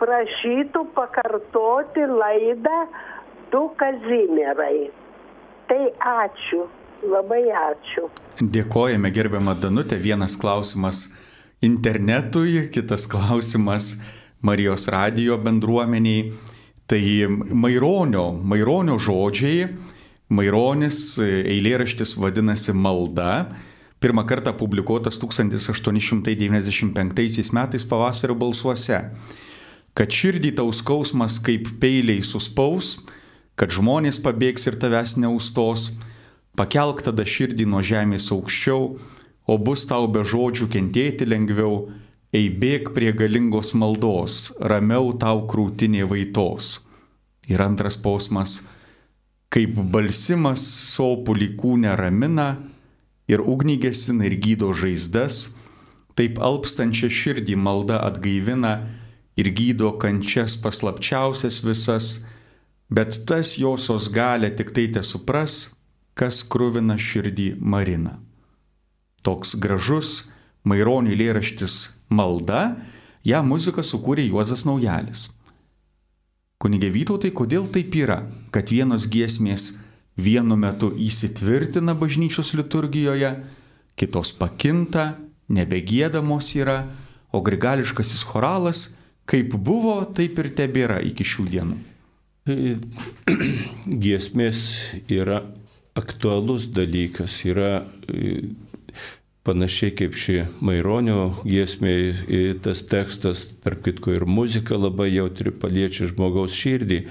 [0.00, 2.80] prašytų pakartoti laidą
[3.52, 4.90] Du Kazimierai.
[5.70, 5.82] Tai
[6.12, 6.66] ačiū,
[7.06, 8.10] labai ačiū.
[8.42, 9.96] Dėkojame gerbiamą Danutę.
[9.96, 11.06] Vienas klausimas
[11.64, 13.94] internetui, kitas klausimas
[14.46, 16.30] Marijos radijo bendruomeniai.
[16.86, 17.02] Tai
[17.50, 19.66] Maironio, Maironio žodžiai,
[20.30, 23.46] Maironis eilėraštis vadinasi Malda.
[23.98, 29.00] Pirmą kartą publikuotas 1895 metais pavasario balsuose.
[29.96, 32.98] Kad širdį tau skausmas kaip peiliai suspaus,
[33.56, 35.92] kad žmonės pabėgs ir tavęs neustos,
[36.58, 38.98] pakelk tada širdį nuo žemės aukščiau,
[39.46, 41.88] o bus tau be žodžių kentėti lengviau
[42.36, 46.80] eibėk prie galingos maldos, ramiau tau krūtinė vaitos.
[47.48, 48.60] Ir antras posmas,
[49.52, 52.48] kaip balsimas sopulį kūnę ramina
[53.30, 55.54] ir ugnį gesina ir gydo žaizdas,
[56.18, 58.74] taip alpstančią širdį malda atgaivina
[59.38, 62.10] ir gydo kančias paslapčiausias visas,
[62.90, 65.76] bet tas josios galę tik tai te supras,
[66.16, 68.16] kas krūvina širdį marina.
[69.22, 70.30] Toks gražus
[70.66, 72.76] Maironio eilėraštis malda,
[73.26, 75.30] ją muziką sukūrė Juozas Naujalis.
[76.62, 78.22] Kunigė Vytautai, kodėl taip yra,
[78.54, 79.74] kad vienos giesmės
[80.16, 83.34] vienu metu įsitvirtina bažnyčios liturgijoje,
[83.96, 85.16] kitos pakinta,
[85.52, 86.78] nebegėdamos yra,
[87.32, 88.86] o grigališkasis choralas
[89.26, 91.76] kaip buvo, taip ir tebėra iki šių dienų.
[94.06, 94.60] Giesmės
[95.10, 95.42] yra
[95.98, 97.82] aktualus dalykas, yra
[99.46, 101.94] panašiai kaip ši Maironio giesmė,
[102.64, 107.02] tas tekstas, tarp kitko ir muzika labai jautri paliečia žmogaus širdį.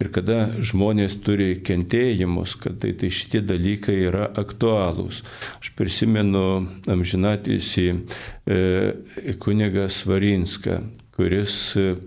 [0.00, 5.20] Ir kada žmonės turi kentėjimus, kad tai, tai šitie dalykai yra aktualūs.
[5.58, 6.44] Aš prisimenu
[6.88, 7.98] amžinatysį e,
[9.44, 10.78] kunigą Svarinską,
[11.18, 11.98] kuris e,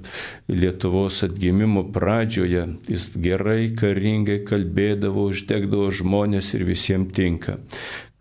[0.50, 7.60] Lietuvos atgimimo pradžioje jis gerai, karingai kalbėdavo, uždegdavo žmonės ir visiems tinka.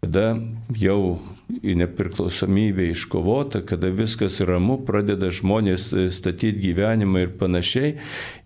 [0.02, 0.32] Kada
[0.74, 1.20] jau
[1.62, 7.92] į nepriklausomybę iškovota, kada viskas ramu, pradeda žmonės e, statyti gyvenimą ir panašiai,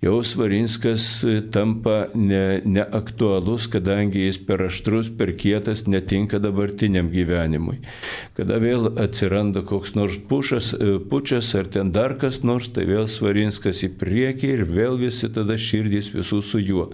[0.04, 7.78] jau Svarinskas e, tampa ne, neaktualus, kadangi jis per aštrus, per kietas netinka dabartiniam gyvenimui.
[8.36, 13.08] Kada vėl atsiranda koks nors pušas, e, pučias ar ten dar kas nors, tai vėl
[13.08, 16.90] Svarinskas į priekį ir vėl visi tada širdys visų su juo.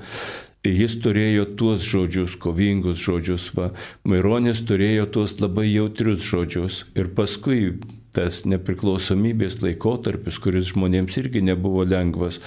[0.63, 3.73] Jis turėjo tuos žodžius, kovingus žodžius, va.
[4.07, 6.85] Maironis turėjo tuos labai jautrius žodžius.
[6.95, 7.81] Ir paskui
[8.15, 12.39] tas nepriklausomybės laikotarpis, kuris žmonėms irgi nebuvo lengvas,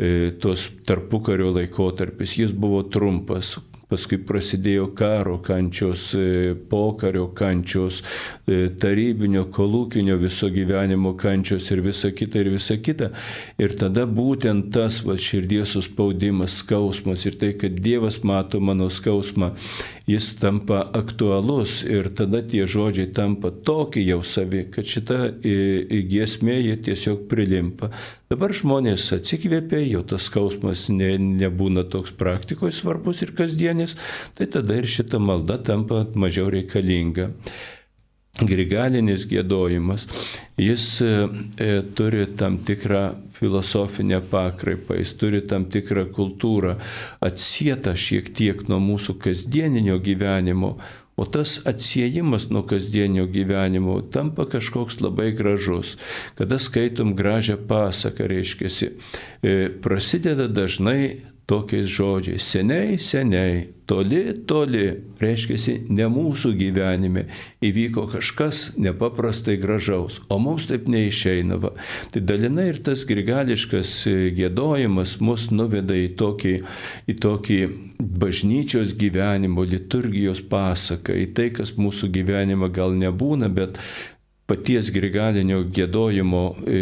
[0.00, 3.58] e, tos tarpukario laikotarpis, jis buvo trumpas,
[3.90, 8.00] paskui prasidėjo karo kančios, e, pokario kančios,
[8.46, 13.10] e, tarybinio, kolūkinio viso gyvenimo kančios ir visa kita ir visa kita.
[13.58, 19.52] Ir tada būtent tas va, širdies suspaudimas, skausmas ir tai, kad Dievas mato mano skausmą,
[20.10, 26.76] jis tampa aktualus ir tada tie žodžiai tampa tokie jau savi, kad šita giesmė jie
[26.90, 27.90] tiesiog prilimpa.
[28.30, 33.96] Dabar žmonės atsikvėpia, jau tas skausmas ne, nebūna toks praktikoje svarbus ir kasdienis,
[34.38, 37.30] tai tada ir šita malda tampa mažiau reikalinga
[38.38, 40.06] grigalinis gėdojimas,
[40.60, 41.10] jis e,
[41.58, 43.02] e, turi tam tikrą
[43.36, 46.76] filosofinę pakraipą, jis turi tam tikrą kultūrą,
[47.20, 50.76] atsieta šiek tiek nuo mūsų kasdieninio gyvenimo,
[51.20, 55.98] o tas atsiejimas nuo kasdienio gyvenimo tampa kažkoks labai gražus.
[56.38, 58.70] Kada skaitom gražią pasaką, reiškia,
[59.42, 62.44] e, prasideda dažnai tokiais žodžiais.
[62.46, 64.84] Seniai, seniai, toli, toli,
[65.18, 67.24] reiškia, ne mūsų gyvenime
[67.66, 71.72] įvyko kažkas nepaprastai gražaus, o mums taip neišeinava.
[72.14, 73.96] Tai dalinai ir tas grigališkas
[74.38, 76.54] gėdojimas mus nuveda į tokį,
[77.10, 77.58] į tokį
[77.98, 83.82] bažnyčios gyvenimo, liturgijos pasaką, į tai, kas mūsų gyvenime gal nebūna, bet
[84.50, 86.80] paties grigalinio gėdojimo e,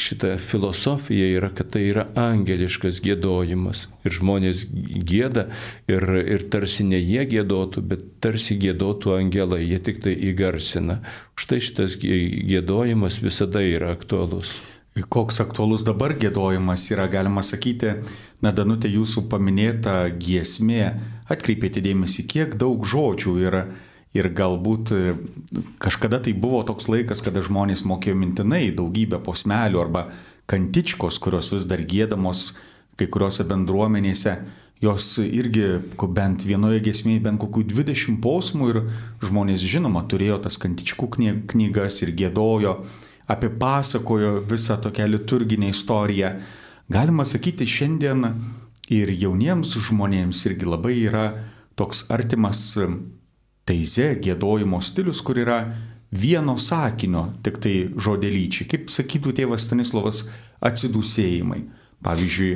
[0.00, 3.86] šita filosofija yra, kad tai yra angeliškas gėdojimas.
[4.08, 5.48] Ir žmonės gėda
[5.90, 11.02] ir, ir tarsi ne jie gėdotų, bet tarsi gėdotų angelai, jie tik tai įgarsina.
[11.36, 14.56] Štai šitas gėdojimas visada yra aktualus.
[14.94, 17.96] Koks aktualus dabar gėdojimas yra, galima sakyti,
[18.44, 20.92] na Danutė, jūsų paminėta giesmė,
[21.28, 23.64] atkreipėte dėmesį, kiek daug žodžių yra
[24.14, 25.14] Ir galbūt e,
[25.82, 30.04] kažkada tai buvo toks laikas, kada žmonės mokėjo mintinai daugybę posmelių arba
[30.50, 32.52] kantičkos, kurios vis dar gėdamos
[32.94, 34.36] kai kuriuose bendruomenėse,
[34.84, 35.80] jos irgi
[36.14, 38.80] bent vienoje gesmėje bent kokių 20 posmų ir
[39.24, 41.08] žmonės žinoma turėjo tas kantičkų
[41.50, 42.76] knygas ir gėdojo,
[43.30, 46.34] apipasakojo visą tokią liturginę istoriją.
[46.92, 48.26] Galima sakyti, šiandien
[48.92, 51.26] ir jauniems žmonėms irgi labai yra
[51.74, 52.68] toks artimas
[53.68, 55.58] teize gėdojimo stilius, kur yra
[56.14, 60.26] vieno sakinio, tik tai žodelyčiai, kaip sakytų tėvas Stanislavas,
[60.64, 61.64] atsidūsėjimai.
[62.04, 62.54] Pavyzdžiui,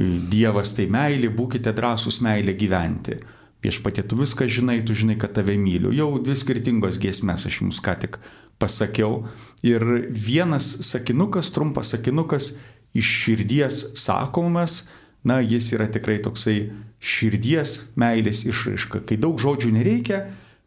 [0.00, 3.18] Dievas tai meilė, būkite drąsūs meilė gyventi.
[3.60, 5.90] Viešpatie, tu viską žinai, tu žinai, kad tave myliu.
[5.92, 8.16] Jau dvi skirtingos giesmės aš jums ką tik
[8.62, 9.26] pasakiau.
[9.66, 12.54] Ir vienas sakinukas, trumpas sakinukas
[12.96, 14.86] iš širdies sakomas,
[15.26, 16.70] na, jis yra tikrai toksai
[17.00, 20.20] širdies meilės išraiška, kai daug žodžių nereikia,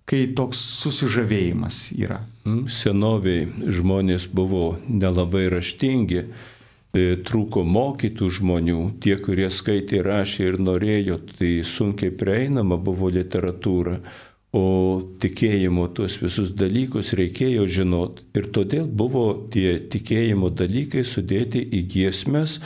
[0.10, 2.24] kai toks susižavėjimas yra.
[2.48, 10.60] Mm, senoviai žmonės buvo nelabai raštingi, e, trūko mokytų žmonių, tie, kurie skaitė, rašė ir
[10.60, 14.02] norėjo, tai sunkiai prieinama buvo literatūra,
[14.54, 14.66] o
[15.22, 18.22] tikėjimo tuos visus dalykus reikėjo žinot.
[18.38, 22.60] Ir todėl buvo tie tikėjimo dalykai sudėti į giesmes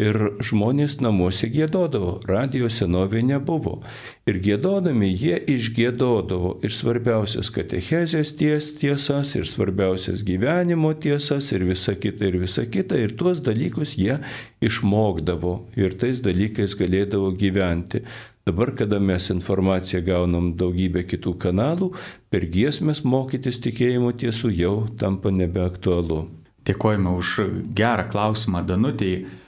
[0.00, 3.80] ir žmonės namuose gėdodavo, radio senovė nebuvo.
[4.28, 11.94] Ir gėdodami jie išgėdodavo ir svarbiausias katechezės ties, tiesas, ir svarbiausias gyvenimo tiesas, ir visa
[11.94, 14.18] kita, ir visa kita, ir tuos dalykus jie
[14.64, 18.04] išmokdavo ir tais dalykais galėdavo gyventi.
[18.48, 21.90] Dabar, kada mes informaciją gaunam daugybę kitų kanalų,
[22.32, 26.24] per giesmės mokytis tikėjimo tiesų jau tampa nebeaktualu.
[26.66, 27.36] Dėkojame už
[27.76, 29.39] gerą klausimą Danutėjai.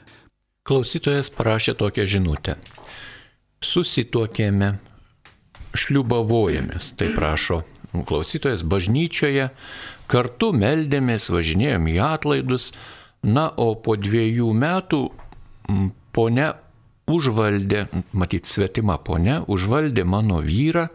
[0.63, 2.53] Klausytojas parašė tokią žinutę.
[3.67, 4.77] Susituokėme,
[5.75, 7.65] šliubavojamės, tai prašo
[8.07, 9.49] klausytojas bažnyčioje,
[10.07, 12.71] kartu meldėmės, važinėjom į atlaidus,
[13.27, 15.03] na, o po dviejų metų
[16.15, 16.53] ponia
[17.11, 20.87] užvaldė, matyt, svetima ponia, užvaldė mano vyrą,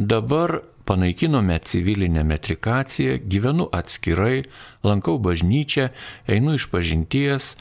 [0.00, 4.46] dabar panaikinome civilinę metrikaciją, gyvenu atskirai,
[4.80, 5.90] lankau bažnyčią,
[6.24, 7.52] einu iš pažinties,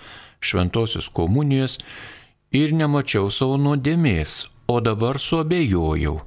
[0.41, 1.77] šventosios komunijos
[2.51, 6.19] ir nemačiau savo nuodėmės, o dabar suabejojau.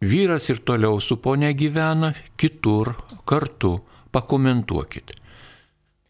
[0.00, 2.94] Vyras ir toliau su ponia gyvena kitur,
[3.24, 3.78] kartu,
[4.12, 5.16] pakomentuokit.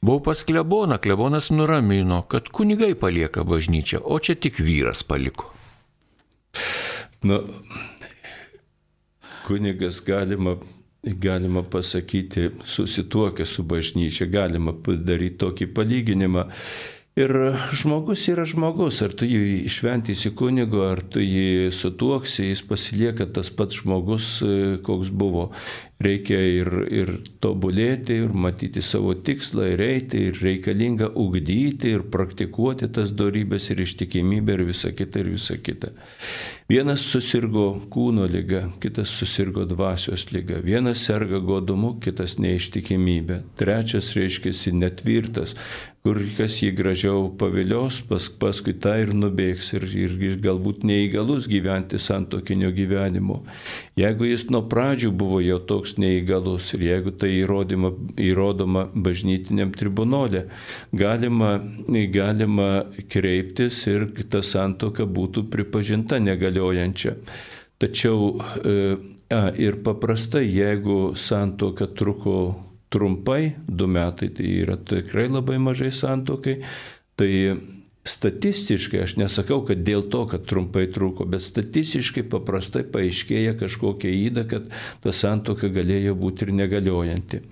[0.03, 5.49] Buvau pas kleboną, klebonas nuramino, kad kunigai palieka bažnyčią, o čia tik vyras paliko.
[7.23, 7.41] Nu,
[9.47, 10.57] kunigas galima,
[11.03, 16.47] galima pasakyti, susituokia su bažnyčia, galima padaryti tokį palyginimą.
[17.17, 17.33] Ir
[17.73, 23.49] žmogus yra žmogus, ar tu jį išventysi kunigo, ar tu jį sutuoksi, jis pasilieka tas
[23.49, 25.47] pats žmogus, e, koks buvo.
[25.97, 32.91] Reikia ir, ir tobulėti, ir matyti savo tikslą, ir eiti, ir reikalinga ugdyti, ir praktikuoti
[32.93, 35.95] tas darybės, ir ištikimybę, ir visa kita, ir visa kita.
[36.69, 40.61] Vienas susirgo kūno lyga, kitas susirgo dvasios lyga.
[40.61, 43.41] Vienas serga godumu, kitas neištikimybė.
[43.57, 45.57] Trečias reiškia netvirtas,
[46.07, 51.49] kur kas jį gražiau pavilios, pas, paskui tą ir nubėgs ir, ir, ir galbūt neįgalus
[51.51, 53.41] gyventi santokinio gyvenimo.
[53.99, 57.91] Jeigu jis nuo pradžių buvo jau toks neįgalus ir jeigu tai įrodyma,
[58.23, 60.45] įrodoma bažnytiniam tribunolė,
[60.95, 61.57] galima,
[62.15, 62.69] galima
[63.11, 67.17] kreiptis ir ta santoka būtų pripažinta negaliojančia.
[67.83, 68.31] Tačiau
[68.63, 68.77] e,
[69.35, 72.39] a, ir paprastai, jeigu santoka truko
[72.93, 76.61] trumpai, du metai, tai yra tikrai labai mažai santokai.
[77.17, 77.33] Tai
[78.07, 84.47] statistiškai, aš nesakau, kad dėl to, kad trumpai trūko, bet statistiškai paprastai paaiškėja kažkokia įda,
[84.51, 84.71] kad
[85.03, 87.43] ta santoka galėjo būti ir negaliojanti.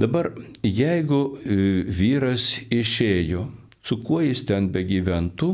[0.00, 0.32] Dabar,
[0.64, 3.46] jeigu e, vyras išėjo,
[3.84, 5.52] su kuo jis ten begyventų,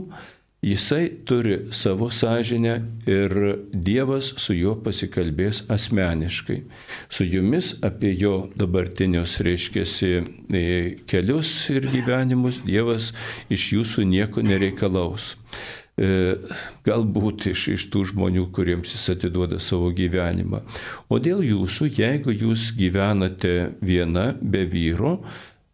[0.62, 3.32] Jisai turi savo sąžinę ir
[3.72, 6.62] Dievas su juo pasikalbės asmeniškai.
[7.12, 10.12] Su jumis apie jo dabartinius, reiškėsi,
[10.56, 10.64] e,
[11.06, 13.12] kelius ir gyvenimus Dievas
[13.52, 15.36] iš jūsų nieko nereikalaus.
[15.96, 16.08] E,
[16.88, 20.64] galbūt iš, iš tų žmonių, kuriems jis atiduoda savo gyvenimą.
[21.08, 25.18] O dėl jūsų, jeigu jūs gyvenate viena be vyro,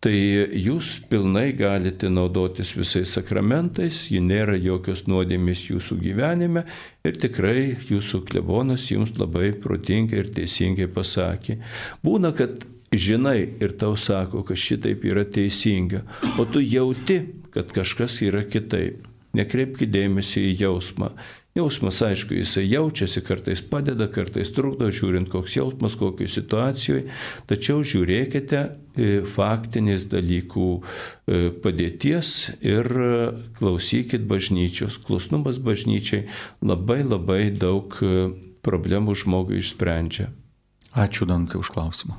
[0.03, 0.17] tai
[0.59, 6.65] jūs pilnai galite naudotis visais sakramentais, ji nėra jokios nuodėmės jūsų gyvenime
[7.07, 11.61] ir tikrai jūsų klebonas jums labai protingai ir teisingai pasakė.
[12.03, 16.03] Būna, kad žinai ir tau sako, kad šitaip yra teisinga,
[16.35, 17.23] o tu jauti,
[17.55, 19.07] kad kažkas yra kitaip.
[19.33, 21.09] Nekreipki dėmesį į jausmą.
[21.53, 27.03] Jausmas, aišku, jisai jaučiasi, kartais padeda, kartais trukdo, žiūrint, koks jausmas, kokiai situacijoje,
[27.51, 32.31] tačiau žiūrėkite e, faktinės dalykų e, padėties
[32.65, 32.89] ir
[33.59, 34.97] klausykit bažnyčios.
[35.05, 36.25] Klusnumas bažnyčiai
[36.65, 38.31] labai labai daug e,
[38.65, 40.31] problemų žmogui išsprendžia.
[40.97, 42.17] Ačiū Dantai už klausimą.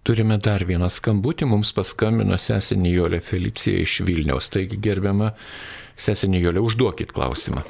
[0.00, 4.48] Turime dar vieną skambutį, mums paskambino sesinį Jolė Felicija iš Vilniaus.
[4.48, 5.34] Taigi gerbiama
[6.00, 7.66] sesinį Jolė, užduokit klausimą.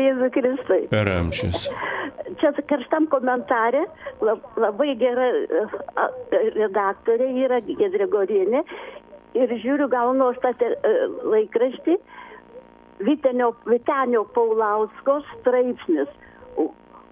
[0.00, 0.80] Garbėjai Kristai.
[0.90, 1.68] Per amžius.
[2.40, 3.82] Čia karštam komentarė
[4.56, 5.28] labai gera
[6.56, 8.62] redaktorė yra Gedregorinė
[9.36, 10.70] ir žiūriu gaunu aš tą
[11.34, 11.98] laikraštį
[13.04, 16.08] Vitenio, Vitenio Paulausko straipsnis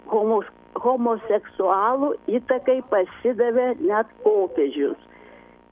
[0.09, 0.49] homos,
[0.81, 4.97] homoseksualų įtakai pasidavė net popiežius.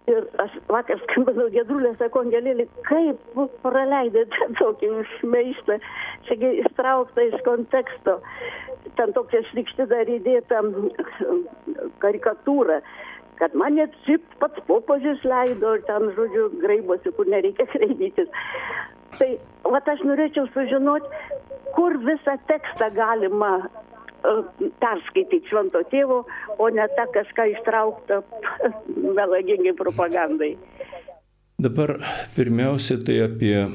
[0.06, 5.80] Ir aš vakar skambinau Gedrulė, sako, Angelėlį, kaip praleidėte tokį šmeištą,
[6.28, 8.20] čia ištraukta iš konteksto,
[9.00, 10.62] ten tokia šlikšti dar įdėta
[12.04, 12.78] karikatūra,
[13.40, 18.30] kad man net šiaip pats popožius leido ir ten, žodžiu, graibosi, kur nereikia kreidytis.
[19.18, 19.32] Tai,
[19.66, 21.10] va, aš norėčiau sužinoti,
[21.74, 23.56] kur visą tekstą galima
[24.82, 26.22] perskaityti švento tėvo,
[26.58, 28.22] o ne tą kažką ištrauktą
[29.18, 30.54] melagingai propagandai.
[31.56, 31.96] Dabar
[32.36, 33.68] pirmiausia tai apie e,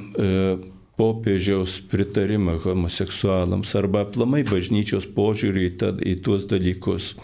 [1.01, 7.15] popiežiaus pritarimą homoseksualams arba aplamai bažnyčios požiūrį į, ta, į tuos dalykus.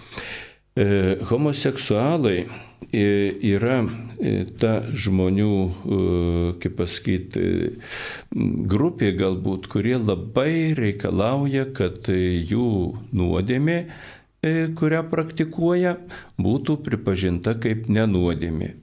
[0.78, 0.88] E,
[1.30, 2.48] homoseksualai
[2.92, 5.54] yra e, ta žmonių,
[6.62, 7.44] kaip pasakyti,
[8.72, 12.70] grupė galbūt, kurie labai reikalauja, kad jų
[13.12, 13.80] nuodėmė,
[14.78, 15.98] kurią praktikuoja,
[16.40, 18.74] būtų pripažinta kaip nenuodėmė.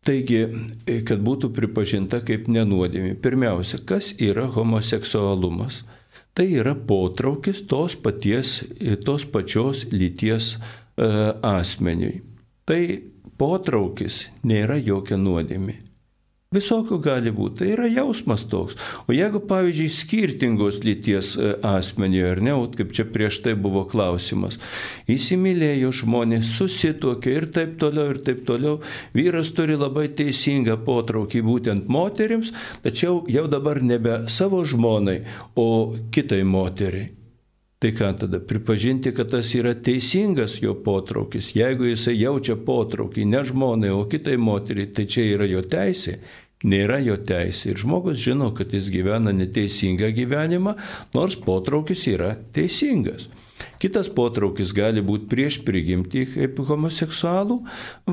[0.00, 0.40] Taigi,
[1.06, 3.14] kad būtų pripažinta kaip nenuodėmė.
[3.20, 5.82] Pirmiausia, kas yra homoseksualumas?
[6.34, 8.60] Tai yra potraukis tos, paties,
[9.04, 12.20] tos pačios lyties e, asmeniui.
[12.68, 12.82] Tai
[13.40, 15.80] potraukis nėra jokia nuodėmė.
[16.50, 18.74] Visokių gali būti, tai yra jausmas toks.
[19.06, 24.58] O jeigu, pavyzdžiui, skirtingos lyties e, asmeniui, ar ne, kaip čia prieš tai buvo klausimas,
[25.14, 28.80] įsimylėjo žmonės, susitokė ir taip toliau, ir taip toliau,
[29.14, 32.50] vyras turi labai teisingą potraukį būtent moterims,
[32.82, 35.20] tačiau jau dabar nebe savo žmonai,
[35.54, 35.70] o
[36.10, 37.19] kitai moteriai.
[37.80, 41.54] Tai ką tada pripažinti, kad tas yra teisingas jo potraukis.
[41.56, 46.18] Jeigu jisai jaučia potraukį ne žmonai, o kitai moteriai, tai čia yra jo teisė.
[46.68, 47.70] Nėra jo teisė.
[47.72, 50.74] Ir žmogus žino, kad jis gyvena neteisingą gyvenimą,
[51.16, 53.30] nors potraukis yra teisingas.
[53.80, 57.54] Kitas potraukis gali būti prieš prigimtį kaip homoseksualų,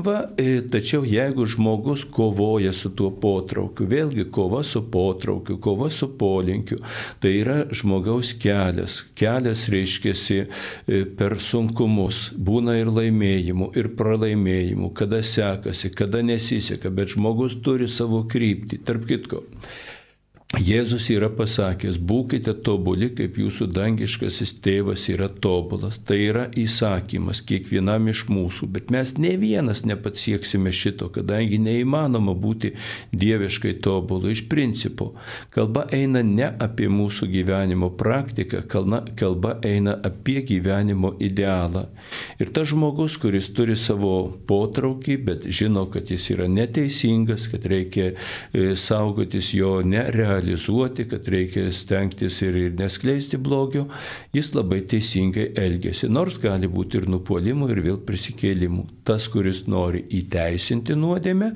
[0.06, 6.08] va, e, tačiau jeigu žmogus kovoja su tuo potraukiu, vėlgi kova su potraukiu, kova su
[6.20, 6.78] polinkiu,
[7.20, 9.02] tai yra žmogaus kelias.
[9.18, 17.12] Kelias reiškiasi e, per sunkumus, būna ir laimėjimų, ir pralaimėjimų, kada sekasi, kada nesiseka, bet
[17.12, 18.80] žmogus turi savo kryptį.
[18.88, 19.44] Tarp kitko,
[20.56, 25.98] Jėzus yra pasakęs, būkite tobuli, kaip jūsų dangiškasis tėvas yra tobulas.
[26.00, 32.70] Tai yra įsakymas kiekvienam iš mūsų, bet mes ne vienas nepasieksime šito, kadangi neįmanoma būti
[33.12, 34.30] dieviškai tobulu.
[34.32, 35.10] Iš principo,
[35.52, 41.90] kalba eina ne apie mūsų gyvenimo praktiką, kalba eina apie gyvenimo idealą.
[42.40, 48.14] Ir tas žmogus, kuris turi savo potraukį, bet žino, kad jis yra neteisingas, kad reikia
[48.14, 53.86] e, saugotis jo nerealiai, realizuoti, kad reikia stengtis ir, ir neskleisti blogio,
[54.34, 58.86] jis labai teisingai elgesi, nors gali būti ir nupolimų, ir vėl prisikėlimų.
[59.08, 61.52] Tas, kuris nori įteisinti nuodėmę,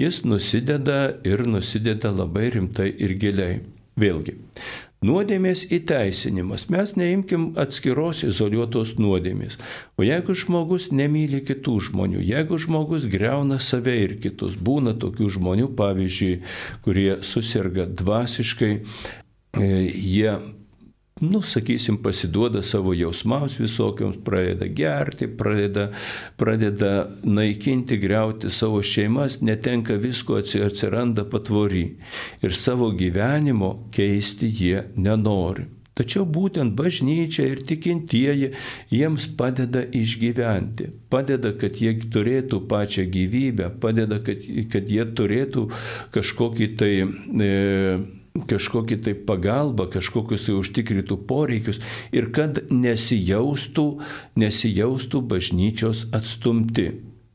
[0.00, 3.62] jis nusideda ir nusideda labai rimtai ir giliai.
[3.94, 4.32] Vėlgi,
[5.04, 6.68] Nuodėmės įteisinimas.
[6.72, 9.58] Mes neimkim atskiros izoliuotos nuodėmės.
[9.98, 15.68] O jeigu žmogus nemyli kitų žmonių, jeigu žmogus greuna save ir kitus, būna tokių žmonių,
[15.76, 16.34] pavyzdžiui,
[16.86, 20.38] kurie susirga dvasiškai, e, jie
[21.30, 25.88] nu, sakysim, pasiduoda savo jausmams visokiams, pradeda gerti, pradeda,
[26.36, 26.92] pradeda
[27.24, 31.86] naikinti, greuti savo šeimas, netenka visko, atsiranda patvory.
[32.42, 35.68] Ir savo gyvenimo keisti jie nenori.
[35.94, 38.48] Tačiau būtent bažnyčia ir tikintieji
[38.90, 45.68] jiems padeda išgyventi, padeda, kad jie turėtų pačią gyvybę, padeda, kad, kad jie turėtų
[46.16, 47.52] kažkokį tai e,
[48.34, 51.78] kažkokį tai pagalbą, kažkokius tai užtikrintų poreikius
[52.10, 53.84] ir kad nesijaustų,
[54.42, 56.88] nesijaustų bažnyčios atstumti.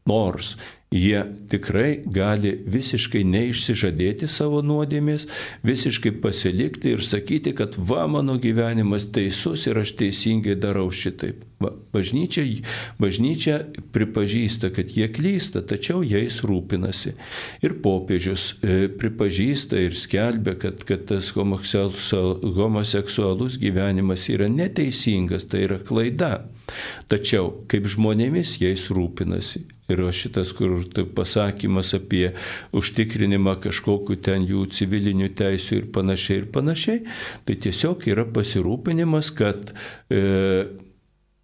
[0.09, 0.57] Nors
[0.91, 5.27] jie tikrai gali visiškai neišsižadėti savo nuodėmės,
[5.61, 11.45] visiškai pasilikti ir sakyti, kad va mano gyvenimas teisus ir aš teisingai darau šitaip.
[11.59, 12.43] Va, bažnyčia,
[12.97, 17.13] bažnyčia pripažįsta, kad jie klysta, tačiau jais rūpinasi.
[17.61, 25.79] Ir popiežius e, pripažįsta ir skelbia, kad, kad tas homoseksualus gyvenimas yra neteisingas, tai yra
[25.83, 26.47] klaida.
[27.11, 29.78] Tačiau kaip žmonėmis jais rūpinasi.
[29.89, 30.75] Ir šitas, kur
[31.17, 32.33] pasakymas apie
[32.77, 36.99] užtikrinimą kažkokiu ten jų civilinių teisų ir panašiai ir panašiai,
[37.45, 39.73] tai tiesiog yra pasirūpinimas, kad
[40.13, 40.21] e,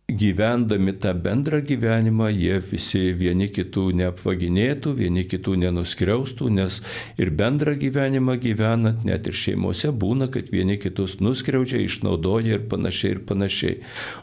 [0.10, 6.82] gyvendami tą bendrą gyvenimą, jie visi vieni kitų neapvaginėtų, vieni kitų nenuskriaustų, nes
[7.18, 13.16] ir bendrą gyvenimą gyvenant, net ir šeimose būna, kad vieni kitus nuskriaudžia, išnaudoja ir panašiai
[13.16, 13.80] ir panašiai.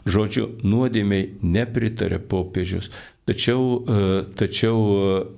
[0.07, 2.87] Žodžiu, nuodėmiai nepritarė popiežius.
[3.23, 4.79] Tačiau, e, tačiau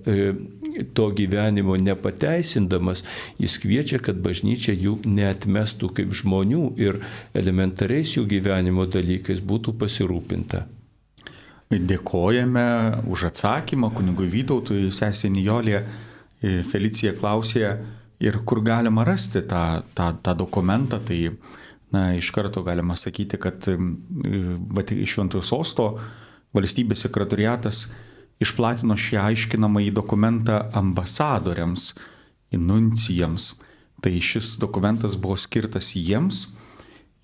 [0.10, 0.34] e,
[0.98, 3.04] to gyvenimo nepateisindamas,
[3.38, 6.98] jis kviečia, kad bažnyčia jų netmestų kaip žmonių ir
[7.38, 10.64] elementariais jų gyvenimo dalykais būtų pasirūpinta.
[11.70, 12.66] Dėkojame
[13.12, 15.84] už atsakymą kunigui Vytautui, sesė Nijolė,
[16.42, 17.70] e, Felicija klausė
[18.18, 21.04] ir kur galima rasti tą, tą, tą dokumentą.
[21.06, 21.22] Tai
[21.94, 23.70] na, iš karto galima sakyti, kad
[25.06, 25.92] Šventojo sosto
[26.56, 27.86] valstybės sekretoriatas
[28.43, 31.93] išplatino šį aiškinamąjį dokumentą ambasadoriams,
[32.56, 33.53] inuncijams.
[34.03, 36.49] Tai šis dokumentas buvo skirtas jiems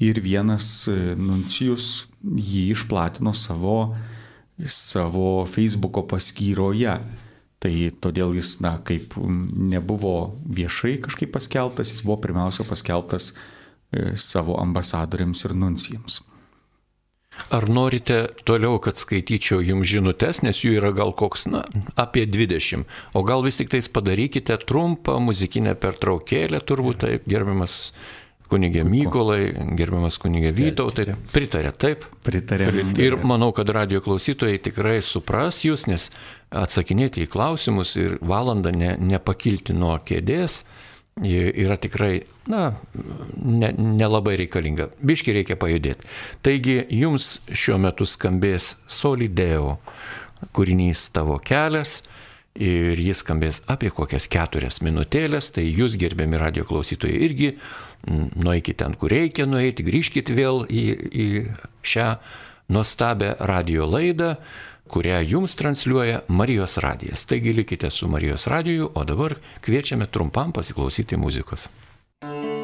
[0.01, 0.87] ir vienas
[1.19, 3.93] nuncijus jį išplatino savo,
[4.65, 6.95] savo Facebook'o paskyroje.
[7.61, 14.55] Tai todėl jis, na, kaip nebuvo viešai kažkaip paskelbtas, jis buvo pirmiausia paskelbtas e, savo
[14.57, 16.23] ambasadoriams ir nuncijams.
[17.49, 21.65] Ar norite toliau, kad skaityčiau jums žinutės, nes jų yra gal koks, na,
[21.99, 22.87] apie 20.
[23.17, 27.93] O gal vis tik tais padarykite trumpą muzikinę pertraukėlę, turbūt taip, gerbiamas
[28.51, 31.15] kunigė Mykolai, gerbiamas kunigė Vytautai.
[31.31, 32.05] Pritarė, taip?
[32.25, 32.69] Pritarė.
[32.99, 36.09] Ir manau, kad radio klausytojai tikrai supras jūs, nes
[36.51, 40.61] atsakinėti į klausimus ir valandą ne, nepakilti nuo kėdės
[41.19, 42.71] yra tikrai, na,
[43.41, 44.87] nelabai ne reikalinga.
[45.03, 46.07] Biški reikia pajudėti.
[46.45, 49.77] Taigi jums šiuo metu skambės Solideo
[50.55, 52.01] kūrinys tavo kelias
[52.55, 57.51] ir jis skambės apie kokias keturias minutėlės, tai jūs gerbiami radio klausytojai irgi
[58.07, 61.27] nueikite ten, kur reikia nueiti, grįžkite vėl į, į
[61.85, 62.07] šią
[62.71, 64.35] nuostabę radio laidą
[64.91, 67.25] kurią jums transliuoja Marijos radijas.
[67.25, 71.69] Taigi likite su Marijos radiju, o dabar kviečiame trumpam pasiklausyti muzikos.
[72.21, 72.60] mano sielos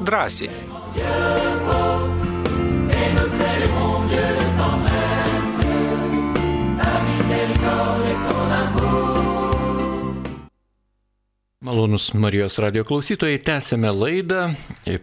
[0.00, 0.50] drąsiai.
[11.64, 14.50] Malonus Marijos radio klausytojai, tęsėme laidą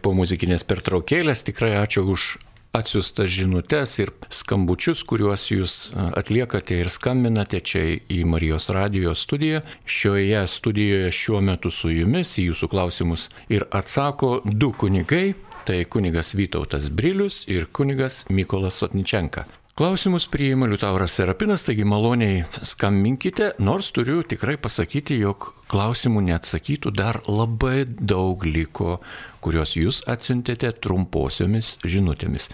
[0.06, 1.42] po muzikinės pertraukėlės.
[1.48, 2.36] Tikrai ačiū už
[2.76, 5.76] atsiustas žinutės ir skambučius, kuriuos jūs
[6.18, 9.62] atliekate ir skambinate čia į Marijos radijos studiją.
[9.86, 15.34] Šioje studijoje šiuo metu su jumis į jūsų klausimus ir atsako du kunigai.
[15.62, 19.46] Tai kunigas Vytautas Brilius ir kunigas Mykolas Sotničenka.
[19.82, 27.18] Klausimus priima Liutauras Serapinas, taigi maloniai skambinkite, nors turiu tikrai pasakyti, jog klausimų neatsakytų dar
[27.26, 29.00] labai daug liko,
[29.42, 32.52] kuriuos jūs atsiuntėte trumposiomis žinutėmis.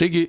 [0.00, 0.22] Taigi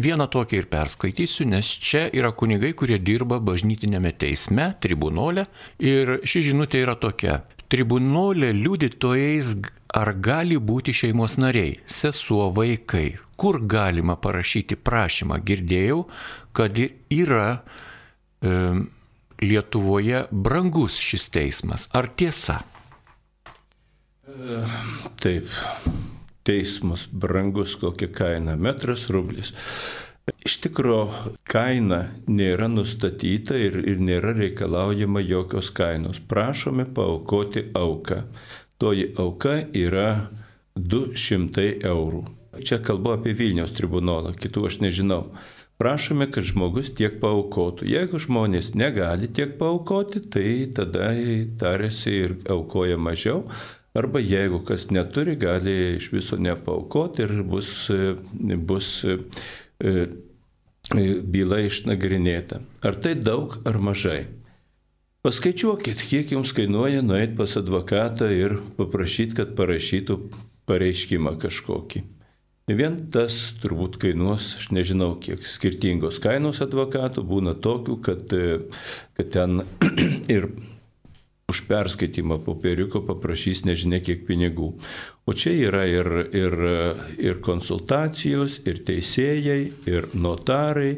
[0.00, 6.46] vieną tokį ir perskaitysiu, nes čia yra kunigai, kurie dirba bažnytinėme teisme, tribunole ir ši
[6.48, 7.42] žinutė yra tokia.
[7.68, 9.52] Tribunolė liudytojais
[9.92, 15.38] ar gali būti šeimos nariai, sesuo, vaikai, kur galima parašyti prašymą.
[15.48, 16.02] Girdėjau,
[16.52, 18.56] kad yra e,
[19.40, 21.86] Lietuvoje brangus šis teismas.
[21.96, 22.58] Ar tiesa?
[25.20, 25.48] Taip,
[26.44, 29.54] teismas brangus kokia kaina- metras rublis.
[30.46, 36.20] Iš tikrųjų, kaina nėra nustatyta ir, ir nėra reikalaujama jokios kainos.
[36.20, 38.20] Prašome paukoti auką.
[38.78, 40.28] Toji auka yra
[40.76, 42.39] 200 eurų.
[42.58, 45.22] Čia kalbu apie Vilniaus tribunolą, kitų aš nežinau.
[45.80, 47.86] Prašome, kad žmogus tiek paukotų.
[47.88, 51.12] Jeigu žmonės negali tiek paukoti, tai tada
[51.62, 53.46] tarėsi ir aukoja mažiau.
[53.96, 57.70] Arba jeigu kas neturi, gali iš viso nepaukoti ir bus,
[58.68, 58.90] bus
[60.90, 62.60] byla išnagrinėta.
[62.84, 64.26] Ar tai daug ar mažai?
[65.24, 70.16] Paskaičiuokit, kiek jums kainuoja nueiti pas advokatą ir paprašyti, kad parašytų
[70.70, 72.04] pareiškimą kažkokį.
[72.68, 78.34] Vien tas turbūt kainuos, aš nežinau, kiek skirtingos kainos advokatų būna tokių, kad,
[79.16, 79.64] kad ten
[80.36, 80.52] ir
[81.50, 84.70] už perskaitimą popieriuko paprašys nežinia kiek pinigų.
[85.26, 86.54] O čia yra ir, ir,
[87.18, 89.58] ir konsultacijos, ir teisėjai,
[89.90, 90.92] ir notarai,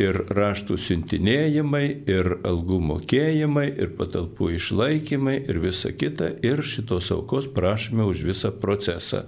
[0.00, 7.50] ir raštų siuntinėjimai, ir algų mokėjimai, ir patalpų išlaikymai, ir visa kita, ir šitos aukos
[7.54, 9.26] prašome už visą procesą.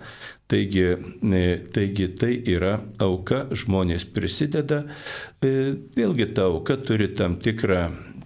[0.48, 0.84] Taigi,
[1.76, 4.86] taigi tai yra auka, žmonės prisideda,
[5.44, 7.82] vėlgi ta auka turi tam tikrą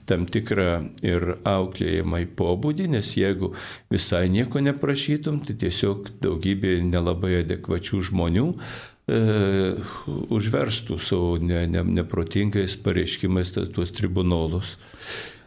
[0.07, 0.69] tam tikrą
[1.07, 3.53] ir auklėjimą į pobūdį, nes jeigu
[3.93, 9.21] visai nieko neprašytum, tai tiesiog daugybė nelabai adekvačių žmonių e,
[10.35, 14.77] užverstų savo ne, ne, neprotingais pareiškimais tas, tuos tribunolus.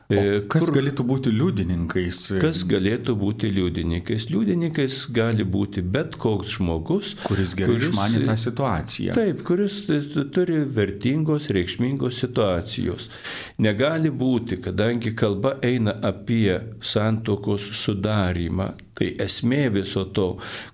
[0.05, 0.21] O
[0.53, 2.19] kas kur, galėtų būti liudininkais?
[2.41, 4.27] Kas galėtų būti liudininkais?
[4.29, 9.15] Liudininkais gali būti bet koks žmogus, kuris gerai išmano tą situaciją.
[9.17, 9.79] Taip, kuris
[10.35, 13.09] turi vertingos, reikšmingos situacijos.
[13.65, 16.53] Negali būti, kadangi kalba eina apie
[16.85, 20.27] santokos sudarimą, Tai esmė viso to,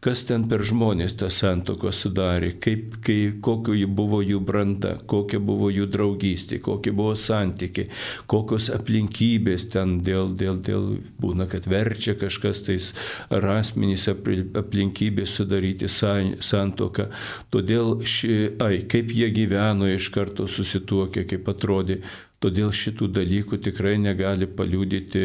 [0.06, 5.40] kas ten per žmonės tą santoką sudarė, kaip, kai, kokio jų buvo jų branda, kokia
[5.42, 7.90] buvo jų draugystė, kokie buvo santykiai,
[8.30, 10.88] kokios aplinkybės ten dėl, dėl, dėl
[11.22, 12.92] būna, kad verčia kažkas tais
[13.34, 17.10] ar asmenys aplinkybės sudaryti santoką.
[17.50, 22.04] Todėl, ši, ai, kaip jie gyveno iš karto susituokę, kaip atrodė
[22.42, 25.22] Todėl šitų dalykų tikrai negali paliūdyti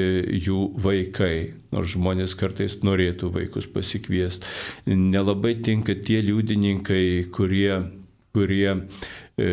[0.47, 4.45] jų vaikai, nors žmonės kartais norėtų vaikus pasikviesti.
[4.93, 7.71] Nelabai tinka tie liudininkai, kurie,
[8.37, 8.69] kurie
[9.41, 9.49] e,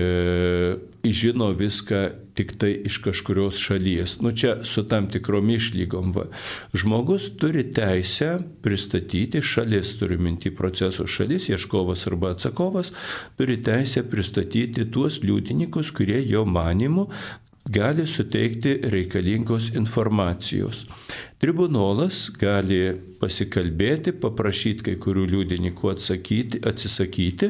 [1.07, 2.03] žino viską
[2.33, 4.17] tik tai iš kažkurios šalies.
[4.21, 6.11] Nu čia su tam tikrom išlygom.
[6.15, 6.25] Va.
[6.73, 12.93] Žmogus turi teisę pristatyti šalis, turiu minti proceso šalis, ieškovas arba atsakovas,
[13.37, 17.07] turi teisę pristatyti tuos liudininkus, kurie jo manimu
[17.69, 20.83] gali suteikti reikalingos informacijos.
[21.39, 27.49] Tribunolas gali pasikalbėti, paprašyti kai kurių liudininkų atsakyti, atsisakyti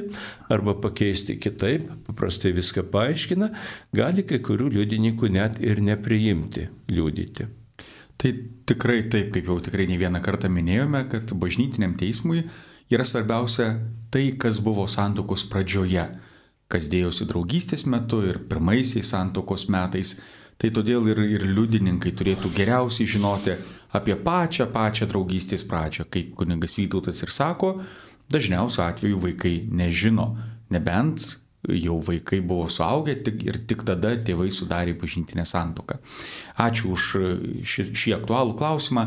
[0.54, 3.50] arba pakeisti kitaip, paprastai viską paaiškina,
[3.94, 7.50] gali kai kurių liudininkų net ir nepriimti liudyti.
[8.18, 8.34] Tai
[8.70, 12.46] tikrai taip, kaip jau tikrai ne vieną kartą minėjome, kad bažnytiniam teismui
[12.94, 13.74] yra svarbiausia
[14.14, 16.06] tai, kas buvo santokos pradžioje
[16.74, 20.18] kas dėjosi draugystės metu ir pirmaisiais santokos metais.
[20.58, 23.56] Tai todėl ir, ir liudininkai turėtų geriausiai žinoti
[23.94, 26.08] apie pačią pačią draugystės pradžią.
[26.14, 27.76] Kaip kuningas Vytautas ir sako,
[28.34, 30.32] dažniausiu atveju vaikai nežino,
[30.74, 31.26] nebent
[31.64, 36.00] jau vaikai buvo suaugę tik, ir tik tada tėvai sudarė pažintinę santoką.
[36.60, 37.06] Ačiū už
[37.64, 39.06] šį, šį aktualų klausimą.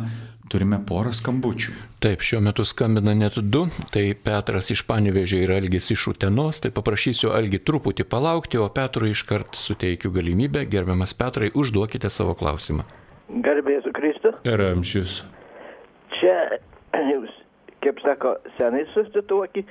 [0.50, 1.72] Turime porą skambučių.
[2.02, 3.64] Taip, šiuo metu skambina net du.
[3.94, 6.60] Tai Petras iš Panevežė ir Algis iš Utenos.
[6.62, 10.66] Tai paprašysiu Algį truputį palaukti, o Petrui iškart suteikiu galimybę.
[10.70, 12.86] Gerbiamas Petrai, užduokite savo klausimą.
[13.46, 14.36] Garbėsiu Kristų.
[14.46, 15.24] Ir amžius.
[16.20, 16.60] Čia
[17.10, 17.34] jūs,
[17.82, 19.66] kaip sako, senai susituoki,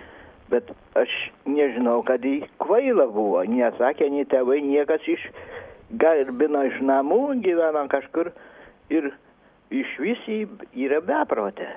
[0.49, 1.09] Bet aš
[1.49, 3.41] nežinau, kad jį kvaila buvo.
[3.49, 5.23] Nesakė, nei tėvai, niekas iš
[6.01, 8.29] garbino iš namų, gyvena kažkur
[8.93, 9.09] ir
[9.71, 11.67] iš visi yra beprotė.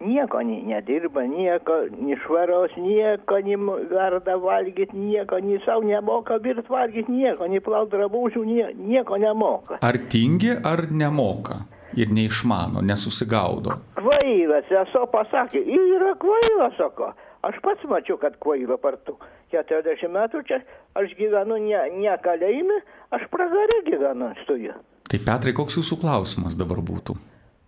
[0.00, 3.56] Nieko ni- nedirba, nieko, ni švaros, nieko, ni
[3.90, 9.80] verda valgyti, nieko, ni savo nemoka virt valgyti, nieko, ni plaut drabužių, nie, nieko nemoka.
[9.82, 11.64] Ar tingi, ar nemoka
[11.96, 13.74] ir neišmano, nesusigaudo.
[13.98, 17.10] Kvailas, esu pasakė, yra kvailas, sako.
[17.42, 19.16] Aš pats mačiau, kad kvaila partu.
[19.50, 20.60] 40 metų čia
[20.98, 22.80] aš gyvenu ne, ne kalėjime,
[23.10, 24.74] aš pragarė gyvenu juo.
[25.06, 27.14] Tai Petrai, koks jūsų klausimas dabar būtų?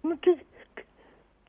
[0.04, 0.34] Nu, tai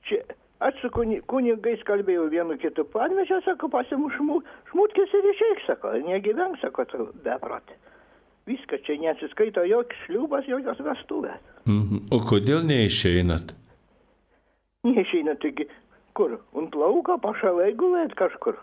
[0.06, 0.22] čia
[0.62, 4.42] aš su kuni- kunigais kalbėjau vienu kitu panvežę, sako, pasimušmu,
[4.72, 7.74] šmutkis ir išeik, sako, negyvenk, sako, tu beprotė.
[8.50, 11.40] Viskas čia nesiskaito joks šliubas, jokios vestuvės.
[11.66, 12.06] Mhm.
[12.12, 13.54] O kodėl neišeinat?
[14.88, 15.68] Neišeina, taigi,
[16.14, 18.56] kur, ant lauko pašalai gulėt kažkur.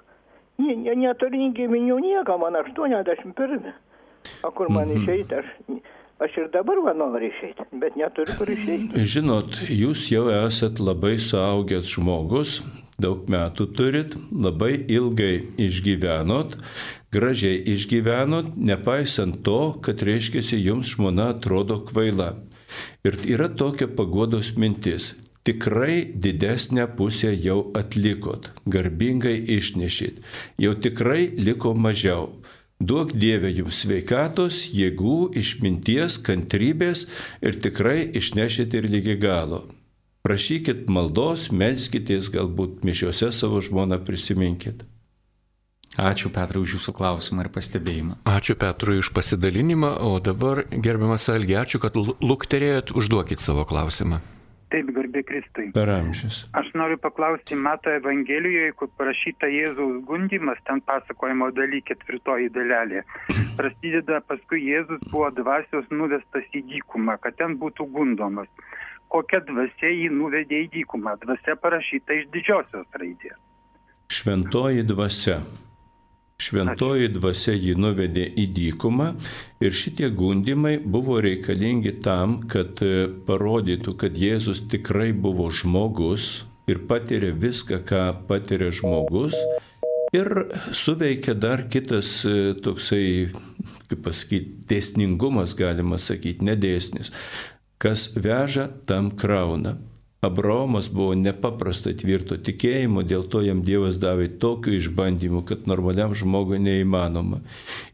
[0.58, 3.74] Ne, ne, neturi nei giminių nieko, man 81.
[4.42, 5.02] O kur man Mhm.
[5.02, 5.46] išeiti, aš,
[6.24, 9.04] aš ir dabar va noriu išeiti, bet neturiu kur išeiti.
[9.04, 12.62] Žinot, jūs jau esat labai suaugęs žmogus,
[12.98, 16.56] daug metų turit, labai ilgai išgyvenot,
[17.12, 22.36] gražiai išgyvenot, nepaisant to, kad reiškia, jums žmona atrodo kvaila.
[23.04, 25.14] Ir yra tokia pagodos mintis.
[25.46, 30.18] Tikrai didesnę pusę jau atlikot, garbingai išnešit,
[30.58, 32.32] jau tikrai liko mažiau.
[32.80, 37.06] Duok Dieve jums sveikatos, jėgų, išminties, kantrybės
[37.40, 39.62] ir tikrai išnešit ir lygi galo.
[40.26, 44.84] Prašykit maldos, melskitės, galbūt mišiuose savo žmoną prisiminkit.
[45.96, 48.18] Ačiū Petrai už jūsų klausimą ir pastebėjimą.
[48.28, 54.20] Ačiū Petrui už pasidalinimą, o dabar, gerbiamas Algi, ačiū, kad lu- lukterėjot, užduokit savo klausimą.
[54.74, 55.68] Taip, garbė Kristui.
[55.74, 56.40] Per amžius.
[56.58, 63.04] Aš noriu paklausti, Mato Evangelijoje, kur parašyta Jėzaus gundimas, ten pasakojimo daly ketvirtoji dalelė.
[63.60, 68.50] Prasideda, paskui Jėzus buvo dvasios nuvestas į dykumą, kad ten būtų gundomas.
[69.14, 71.14] Kokia dvasia jį nuvedė į dykumą?
[71.22, 73.38] Dvasia parašyta iš didžiosios raidės.
[74.10, 75.38] Šventoji dvasia.
[76.36, 79.06] Šventoji dvasia jį nuvedė į dykumą
[79.64, 86.82] ir šitie gundimai buvo reikalingi tam, kad e, parodytų, kad Jėzus tikrai buvo žmogus ir
[86.90, 89.32] patiria viską, ką patiria žmogus.
[90.12, 90.28] Ir
[90.76, 93.32] suveikia dar kitas e, toksai,
[93.88, 97.14] kaip pasakyti, dėsningumas, galima sakyti, nedėsnis.
[97.80, 99.78] Kas veža, tam krauna.
[100.24, 106.58] Abraomas buvo nepaprastai tvirto tikėjimo, dėl to jam Dievas davė tokių išbandymų, kad normaliam žmogui
[106.62, 107.42] neįmanoma.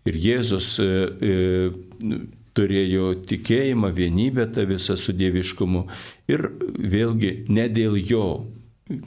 [0.06, 2.20] Ir Jėzus e, e,
[2.54, 5.86] turėjo tikėjimą, vienybę tą visą su dieviškumu.
[6.30, 6.46] Ir
[6.94, 8.28] vėlgi ne dėl jo.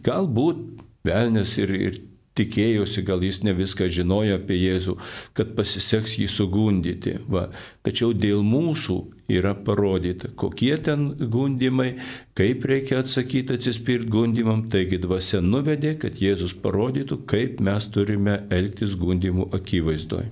[0.05, 0.61] Galbūt
[1.05, 2.01] velnės ir, ir
[2.35, 4.95] tikėjosi, gal jis ne viską žinojo apie Jėzų,
[5.37, 7.17] kad pasiseks jį sugundyti.
[7.31, 7.47] Va.
[7.85, 8.97] Tačiau dėl mūsų
[9.31, 11.95] yra parodyta, kokie ten gundimai,
[12.37, 14.65] kaip reikia atsakyti atsispirti gundimam.
[14.71, 20.31] Taigi dvasia nuvedė, kad Jėzus parodytų, kaip mes turime elgtis gundimų akivaizdoje.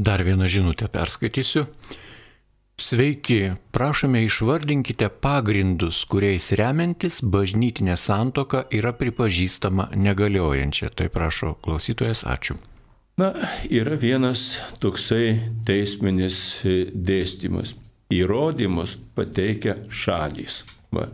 [0.00, 1.66] Dar vieną žinutę perskaitysiu.
[2.80, 10.88] Sveiki, prašome išvardinkite pagrindus, kuriais remiantis bažnytinė santoka yra pripažįstama negaliojančia.
[10.96, 12.56] Tai prašo klausytojas, ačiū.
[13.20, 13.34] Na,
[13.68, 14.46] yra vienas
[14.80, 15.26] toksai
[15.68, 16.38] teisminis
[16.94, 17.74] dėstymas.
[18.16, 20.62] Įrodymus pateikia šalys.
[20.96, 21.10] Va.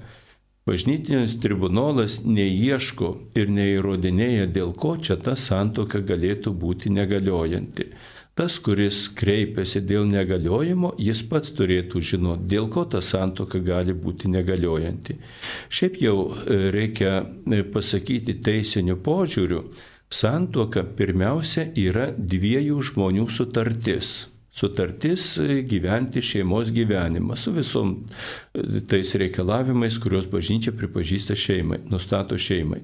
[0.70, 7.90] Bažnytinis tribunolas neieško ir neįrodinėja, dėl ko čia ta santoka galėtų būti negaliojanti.
[8.36, 14.28] Tas, kuris kreipiasi dėl negaliojimo, jis pats turėtų žinoti, dėl ko ta santoka gali būti
[14.28, 15.16] negaliojanti.
[15.72, 19.62] Šiaip jau e, reikia e, pasakyti teisiniu požiūriu,
[20.12, 24.26] santoka pirmiausia yra dviejų žmonių sutartis.
[24.52, 27.96] Sutartis e, gyventi šeimos gyvenimą su visom
[28.88, 32.80] tais reikalavimais, kuriuos bažnyčia pripažįsta šeimai, nustato šeimai.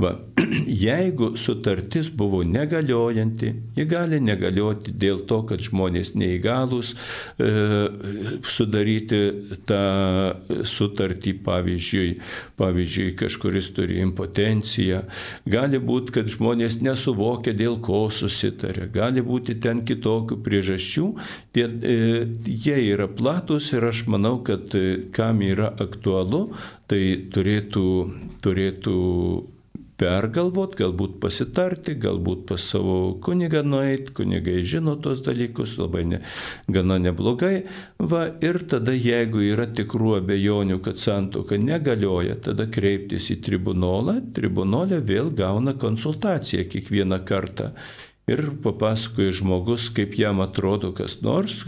[0.00, 0.14] Va,
[0.86, 6.94] jeigu sutartis buvo negaliojanti, ji gali negalioti dėl to, kad žmonės neįgalus
[7.38, 7.50] e,
[8.48, 9.20] sudaryti
[9.68, 9.82] tą
[10.66, 12.08] sutartį, pavyzdžiui,
[12.60, 15.04] pavyzdžiui, kažkuris turi impotenciją,
[15.50, 21.06] gali būti, kad žmonės nesuvokia, dėl ko susitarė, gali būti ten kitokių priežasčių,
[21.54, 26.46] tie, e, jie yra platus ir aš manau, kad e, kam yra aktualu,
[26.90, 27.02] tai
[27.32, 27.88] turėtų,
[28.44, 28.98] turėtų
[30.02, 36.20] pergalvot, galbūt pasitarti, galbūt pas savo kunigą nueiti, kunigai žino tos dalykus, labai ne,
[36.72, 37.62] gana neblogai.
[38.12, 45.02] Va, ir tada, jeigu yra tikrų abejonių, kad santoka negalioja, tada kreiptis į tribunolą, tribunolė
[45.06, 47.70] vėl gauna konsultaciją kiekvieną kartą
[48.30, 51.62] ir papasakoja žmogus, kaip jam atrodo kas nors,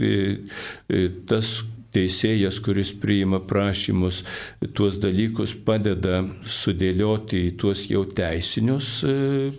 [1.29, 1.55] tas
[1.95, 4.23] teisėjas, kuris priima prašymus,
[4.77, 8.97] tuos dalykus padeda sudėlioti į tuos jau teisinius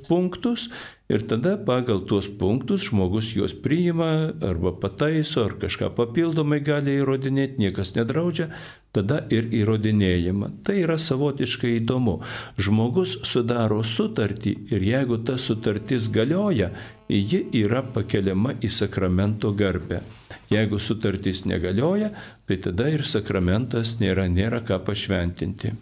[0.09, 0.69] punktus
[1.09, 7.61] ir tada pagal tuos punktus žmogus juos priima arba pataiso ar kažką papildomai gali įrodinėti,
[7.63, 8.51] niekas nedraudžia,
[8.97, 10.51] tada ir įrodinėjama.
[10.67, 12.19] Tai yra savotiškai įdomu.
[12.59, 16.73] Žmogus sudaro sutartį ir jeigu ta sutartis galioja,
[17.09, 20.03] ji yra pakeliama į sakramento garbę.
[20.51, 22.13] Jeigu sutartis negalioja,
[22.47, 25.73] tai tada ir sakramentas nėra, nėra ką pašventinti.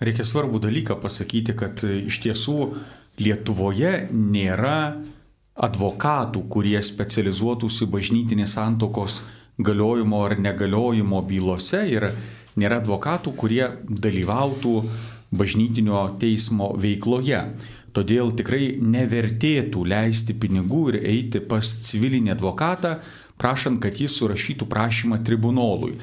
[0.00, 2.58] Reikia svarbų dalyką pasakyti, kad iš tiesų
[3.20, 4.96] Lietuvoje nėra
[5.60, 9.20] advokatų, kurie specializuotųsi bažnytinės santokos
[9.60, 12.06] galiojimo ar negaliojimo bylose ir
[12.56, 14.74] nėra advokatų, kurie dalyvautų
[15.36, 17.42] bažnytinio teismo veikloje.
[17.92, 23.00] Todėl tikrai nevertėtų leisti pinigų ir eiti pas civilinį advokatą,
[23.40, 25.96] prašant, kad jis surašytų prašymą tribunolui.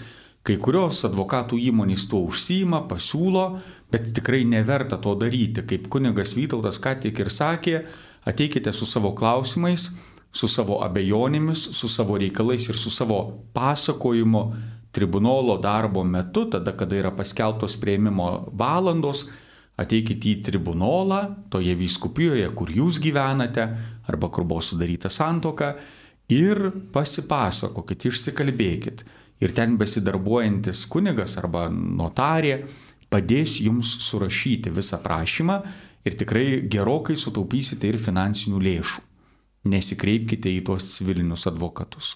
[0.47, 3.47] Kai kurios advokatų įmonės tuo užsima, pasiūlo,
[3.91, 5.63] bet tikrai neverta to daryti.
[5.67, 7.81] Kaip kunigas Vytautas ką tik ir sakė,
[8.27, 9.89] ateikite su savo klausimais,
[10.31, 13.19] su savo abejonėmis, su savo reikalais ir su savo
[13.55, 14.43] pasakojimu
[14.91, 19.27] tribunolo darbo metu, tada, kada yra paskelbtos prieimimo valandos,
[19.77, 21.21] ateikite į tribunolą,
[21.53, 23.67] toje vyskupijoje, kur jūs gyvenate,
[24.09, 25.75] arba kur buvo sudaryta santoka,
[26.33, 29.05] ir pasipasakokit, išsikalbėkit.
[29.37, 32.63] Ir ten besidarbuojantis kunigas arba notarė
[33.13, 35.59] padės jums surašyti visą prašymą
[36.07, 39.03] ir tikrai gerokai sutaupysite ir finansinių lėšų.
[39.69, 42.15] Nesikreipkite į tuos civilinius advokatus.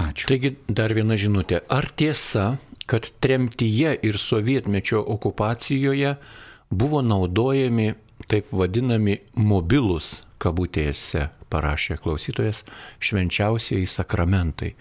[0.00, 0.30] Ačiū.
[0.30, 1.60] Taigi dar viena žinutė.
[1.68, 2.56] Ar tiesa,
[2.88, 6.16] kad tremtyje ir sovietmečio okupacijoje
[6.72, 7.92] buvo naudojami
[8.30, 12.64] taip vadinami mobilus kabutėse, parašė klausytojas,
[12.98, 14.72] švenčiausiai sakramentai?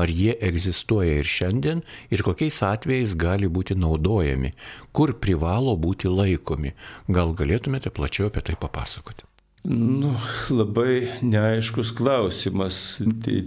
[0.00, 1.82] Ar jie egzistuoja ir šiandien
[2.14, 4.54] ir kokiais atvejais gali būti naudojami,
[4.96, 6.76] kur privalo būti laikomi?
[7.10, 9.26] Gal galėtumėte plačiau apie tai papasakoti?
[9.68, 10.14] Nu,
[10.48, 12.76] labai neaiškus klausimas.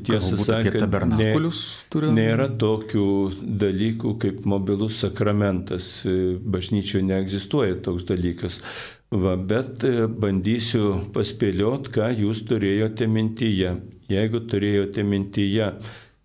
[0.06, 1.32] Tiesą sakant, nė,
[2.14, 3.06] nėra tokių
[3.64, 5.88] dalykų kaip mobilus sakramentas.
[6.06, 8.60] Bažnyčioje neegzistuoja toks dalykas.
[9.14, 9.84] Va, bet
[10.18, 13.76] bandysiu paspėliot, ką jūs turėjote mintyje.
[14.10, 15.68] Jeigu turėjote mintyje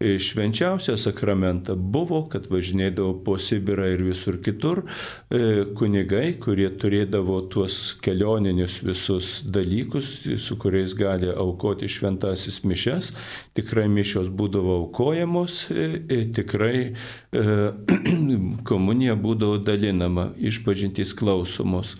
[0.00, 7.96] švenčiausią sakramentą buvo, kad važinėdavo po Sibirą ir visur kitur e, kunigai, kurie turėdavo tuos
[8.04, 13.10] kelioninius visus dalykus, su kuriais gali aukoti šventasis mišes.
[13.58, 16.94] Tikrai mišios būdavo aukojamos, e, e, tikrai
[18.70, 21.96] komunija būdavo dalinama, išpažintys klausomos.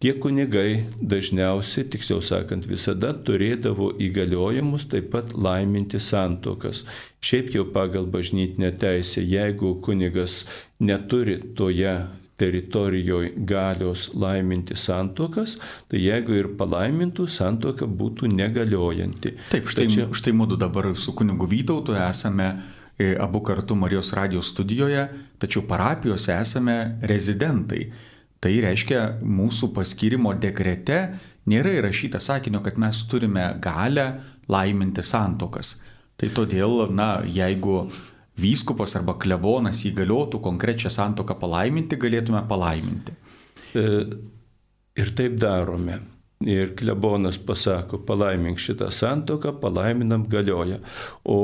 [0.00, 6.86] Tie kunigai dažniausiai, tiksliau sakant, visada turėdavo įgaliojimus taip pat laiminti santokas.
[7.22, 10.42] Šiaip jau pagal bažnytinę teisę, jeigu kunigas
[10.82, 11.94] neturi toje
[12.42, 15.54] teritorijoje galios laiminti santokas,
[15.86, 19.36] tai jeigu ir palaimintų, santoka būtų negaliojanti.
[19.52, 20.08] Taip, štai, Tačiau...
[20.18, 22.48] štai mūdu dabar su kunigu Vytautu esame
[22.98, 25.06] e, abu kartu Marijos radijos studijoje,
[25.38, 27.84] tačiau parapijose esame rezidentai.
[28.42, 30.98] Tai reiškia, mūsų paskirimo dekrete
[31.46, 34.08] nėra įrašyta sakinio, kad mes turime galę
[34.50, 35.76] laiminti santokas.
[36.22, 37.88] Tai todėl, na, jeigu
[38.38, 43.16] vyskupas arba klebonas įgaliotų konkrečią santoką palaiminti, galėtume palaiminti.
[43.74, 43.86] E,
[45.02, 45.98] ir taip darome.
[46.42, 50.78] Ir klebonas pasako, palaimink šitą santoką, palaiminam galioja.
[51.22, 51.38] O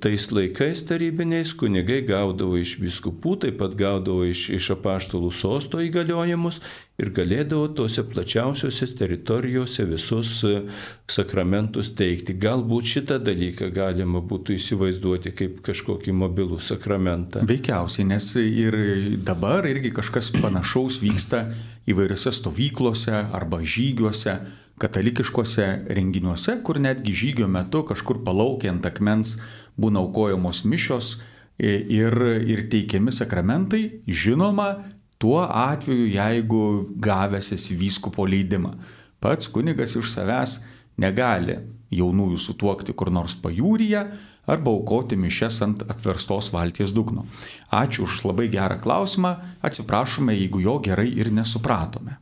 [0.00, 6.62] tais laikais tarybiniais kunigai gaudavo iš viskupų, taip pat gaudavo iš, iš apaštalų sosto įgaliojimus
[6.98, 10.64] ir galėdavo tose plačiausiose teritorijose visus e,
[11.06, 12.34] sakramentus teikti.
[12.42, 17.44] Galbūt šitą dalyką galima būtų įsivaizduoti kaip kažkokį mobilų sakramentą.
[17.46, 18.78] Veikiausiai, nes ir
[19.22, 21.46] dabar irgi kažkas panašaus vyksta
[21.88, 24.34] įvairiose stovyklose arba žygiuose,
[24.82, 29.36] katalikiškose renginiuose, kur netgi žygio metu kažkur palaukiant akmens
[29.78, 31.16] būna aukojamos mišios
[31.58, 34.70] ir, ir teikiami sakramentai, žinoma,
[35.18, 36.62] tuo atveju, jeigu
[36.96, 38.72] gavęs esi vyskupo leidimą.
[39.20, 40.60] Pats kunigas iš savęs
[40.98, 41.58] negali
[41.94, 44.02] jaunųjų sutuokti kur nors pajūryje
[44.48, 47.26] arba aukoti mišes ant apverstos valties dugno.
[47.74, 52.16] Ačiū už labai gerą klausimą, atsiprašome, jeigu jo gerai ir nesupratome.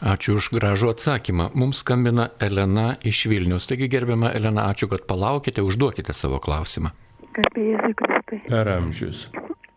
[0.00, 1.50] Ačiū už gražų atsakymą.
[1.58, 3.66] Mums skambina Elena iš Vilnius.
[3.68, 6.94] Taigi, gerbiama Elena, ačiū, kad palaukite, užduokite savo klausimą.
[7.34, 8.42] Garbė Jėzui Kristui.
[8.48, 9.26] Per amžius.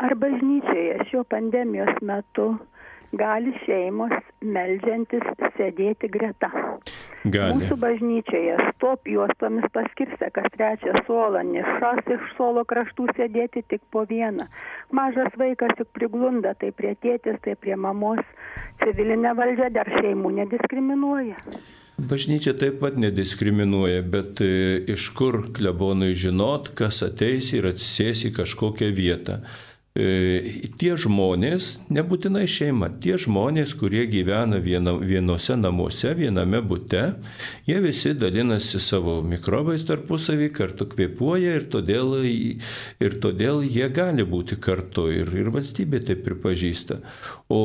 [0.03, 2.49] Ar bažnyčioje šio pandemijos metu
[3.15, 4.11] gali šeimos
[4.43, 5.23] meldžiantis
[5.55, 6.49] sėdėti greta?
[7.23, 7.55] Gali.
[7.55, 14.03] Mūsų bažnyčioje stop juostomis paskirsta kas trečią suolą, nešas iš suolo kraštų sėdėti tik po
[14.09, 14.49] vieną.
[14.91, 18.19] Mažas vaikas juk priglunda tai prie tėtės, tai prie mamos.
[18.83, 21.39] Civilinė valdžia dar šeimų nediskriminuoja.
[22.03, 28.33] Bažnyčia taip pat nediskriminuoja, bet e, iš kur klebonui žinot, kas ateis ir atsisės į
[28.41, 29.45] kažkokią vietą.
[29.93, 30.41] E,
[30.81, 37.03] Tie žmonės, nebūtinai šeima, tie žmonės, kurie gyvena viena, vienose namuose, viename bute,
[37.69, 44.57] jie visi dalinasi savo mikrobais tarpusavį, kartu kvepuoja ir todėl, ir todėl jie gali būti
[44.57, 46.97] kartu ir, ir valstybė tai pripažįsta.
[47.53, 47.61] O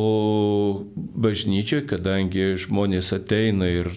[0.94, 3.88] bažnyčioje, kadangi žmonės ateina ir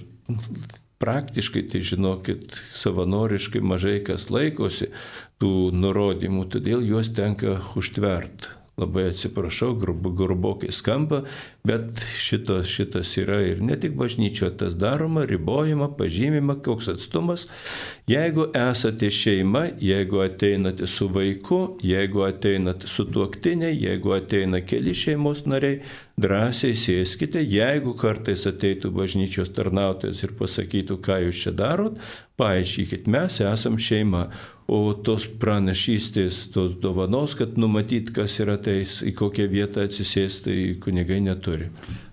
[1.04, 4.92] praktiškai, tai žinokit, savanoriškai mažai kas laikosi
[5.42, 8.52] tų nurodymų, todėl juos tenka užtvert.
[8.80, 11.20] Labai atsiprašau, grub, grubokai skamba,
[11.68, 17.44] bet šitas, šitas yra ir ne tik bažnyčio tas daroma, ribojama, pažymima, koks atstumas.
[18.10, 25.44] Jeigu esate šeima, jeigu ateinate su vaiku, jeigu ateinate su tuoktinė, jeigu ateina keli šeimos
[25.52, 25.84] nariai,
[26.22, 32.00] drąsiai sėskite, jeigu kartais ateitų bažnyčios tarnautojas ir pasakytų, ką jūs čia darot,
[32.42, 34.30] paaiškykit, mes esam šeima.
[34.72, 40.56] O tos pranašystės, tos dovanos, kad numatyt, kas yra teis, į kokią vietą atsisės, tai
[40.80, 41.68] kunigai neturi.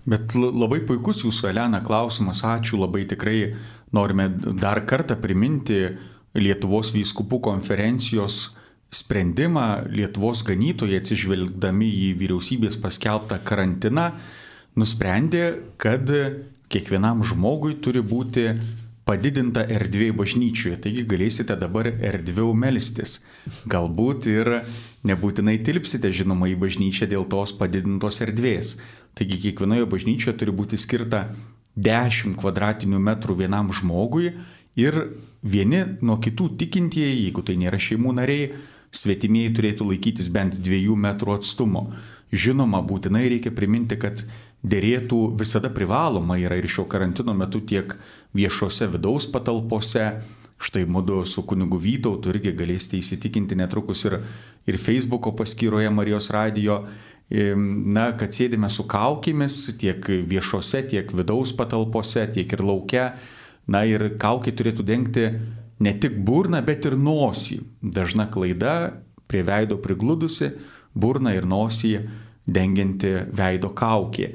[0.09, 2.43] Bet labai puikus jūsų, Elena, klausimas.
[2.43, 3.53] Ačiū labai tikrai.
[3.95, 4.27] Norime
[4.59, 5.85] dar kartą priminti
[6.35, 8.49] Lietuvos vyskupų konferencijos
[8.91, 9.87] sprendimą.
[9.95, 14.11] Lietuvos ganytojai atsižvelgdami į vyriausybės paskelbtą karantiną
[14.79, 15.45] nusprendė,
[15.81, 16.11] kad
[16.69, 18.49] kiekvienam žmogui turi būti
[19.09, 23.19] padidinta erdvė bažnyčioje, taigi galėsite dabar erdviau melstis.
[23.71, 24.51] Galbūt ir
[25.09, 28.75] nebūtinai tilpsite, žinoma, į bažnyčią dėl tos padidintos erdvės.
[29.17, 31.23] Taigi kiekvienoje bažnyčioje turi būti skirta
[31.79, 34.35] 10 kvadratinių metrų vienam žmogui
[34.77, 34.99] ir
[35.41, 38.51] vieni nuo kitų tikintieji, jeigu tai nėra šeimų nariai,
[38.93, 41.87] svetimieji turėtų laikytis bent 2 metrų atstumo.
[42.29, 44.21] Žinoma, būtinai reikia priminti, kad
[44.61, 47.95] dėrėtų visada privaloma yra ir šio karantino metu tiek
[48.35, 50.05] viešose vidaus patalpose.
[50.59, 54.17] Štai mūdu su kunigu Vytautu irgi galėsite įsitikinti netrukus ir,
[54.67, 56.81] ir Facebook'o paskyroje Marijos radijo,
[57.29, 63.13] na, kad sėdime su kaukėmis tiek viešose, tiek vidaus patalpose, tiek ir laukia.
[63.69, 65.27] Na ir kaukė turėtų dengti
[65.79, 67.59] ne tik burną, bet ir nosį.
[67.81, 70.55] Dažna klaida prie veido prigludusi,
[70.97, 71.93] burną ir nosį
[72.49, 74.33] dengianti veido kaukė.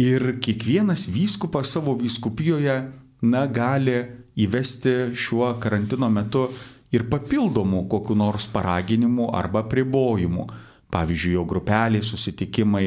[0.00, 2.76] Ir kiekvienas vyskupas savo vyskupijoje,
[3.22, 3.96] na, gali
[4.40, 6.46] įvesti šiuo karantino metu
[6.94, 10.46] ir papildomų kokiu nors paraginimu arba pribojimų.
[10.90, 12.86] Pavyzdžiui, jo grupeliai, susitikimai,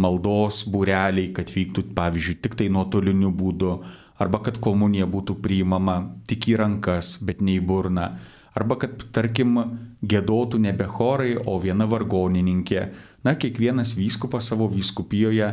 [0.00, 3.74] maldos būreliai, kad vyktų, pavyzdžiui, tik tai nuotoliniu būdu,
[4.16, 5.98] arba kad komunija būtų priimama
[6.30, 8.08] tik į rankas, bet ne į burną,
[8.56, 9.58] arba kad, tarkim,
[10.00, 12.86] gėdotų nebe chorai, o viena vargonininkė.
[13.26, 15.52] Na, kiekvienas vyskupas savo vyskupijoje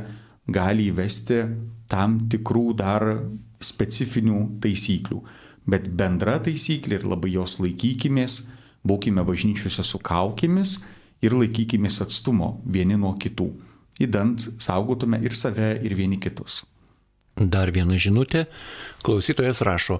[0.52, 1.43] gali įvesti
[1.91, 3.07] tam tikrų dar
[3.65, 5.21] specifinių taisyklių.
[5.69, 8.41] Bet bendra taisyklė ir labai jos laikykimės,
[8.88, 10.79] būkime bažnyčiose su kaukėmis
[11.21, 13.51] ir laikykimės atstumo vieni nuo kitų.
[14.01, 16.63] Įdant saugotume ir save, ir vieni kitus.
[17.38, 18.47] Dar viena žinutė.
[19.05, 19.99] Klausytojas rašo,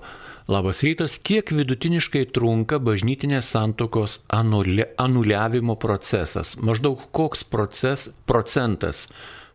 [0.52, 6.58] labas rytas, kiek vidutiniškai trunka bažnytinės santokos anuli, anuliavimo procesas?
[6.60, 9.08] Maždaug koks proces, procentas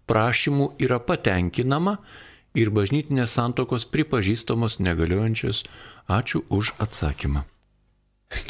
[0.06, 1.98] prašymų yra patenkinama
[2.56, 5.64] ir bažnytinės santokos pripažįstamos negaliojančios?
[6.08, 7.44] Ačiū už atsakymą.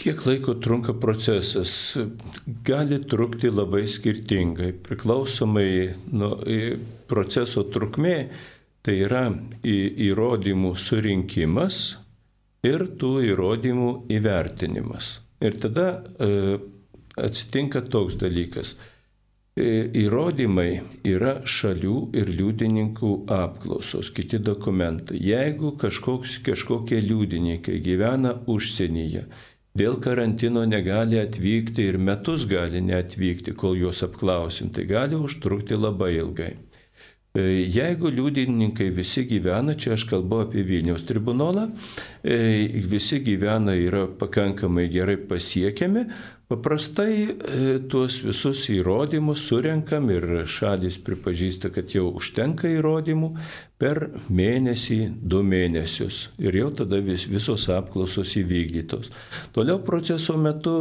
[0.01, 1.99] Kiek laiko trunka procesas?
[2.65, 5.69] Gali trukti labai skirtingai, priklausomai
[6.17, 6.39] nuo
[7.11, 8.17] proceso trukmė,
[8.81, 9.27] tai yra
[9.67, 11.81] įrodymų surinkimas
[12.65, 15.19] ir tų įrodymų įvertinimas.
[15.45, 16.57] Ir tada e,
[17.21, 18.77] atsitinka toks dalykas.
[19.57, 25.17] E, įrodymai yra šalių ir liudininkų apklausos, kiti dokumentai.
[25.17, 29.25] Jeigu kažkoks, kažkokie liudininkai gyvena užsienyje,
[29.73, 36.13] dėl karantino negali atvykti ir metus gali neatvykti, kol juos apklausim, tai gali užtrukti labai
[36.19, 36.53] ilgai.
[37.37, 41.71] E, jeigu liudininkai visi gyvena, čia aš kalbu apie Vilniaus tribunolą,
[42.21, 42.37] e,
[42.93, 46.05] visi gyvena yra pakankamai gerai pasiekiami,
[46.49, 53.33] paprastai e, tuos visus įrodymus surenkam ir šalis pripažįsta, kad jau užtenka įrodymų
[53.83, 56.29] per mėnesį, du mėnesius.
[56.39, 59.11] Ir jau tada vis, visos apklausos įvykdytos.
[59.57, 60.77] Toliau proceso metu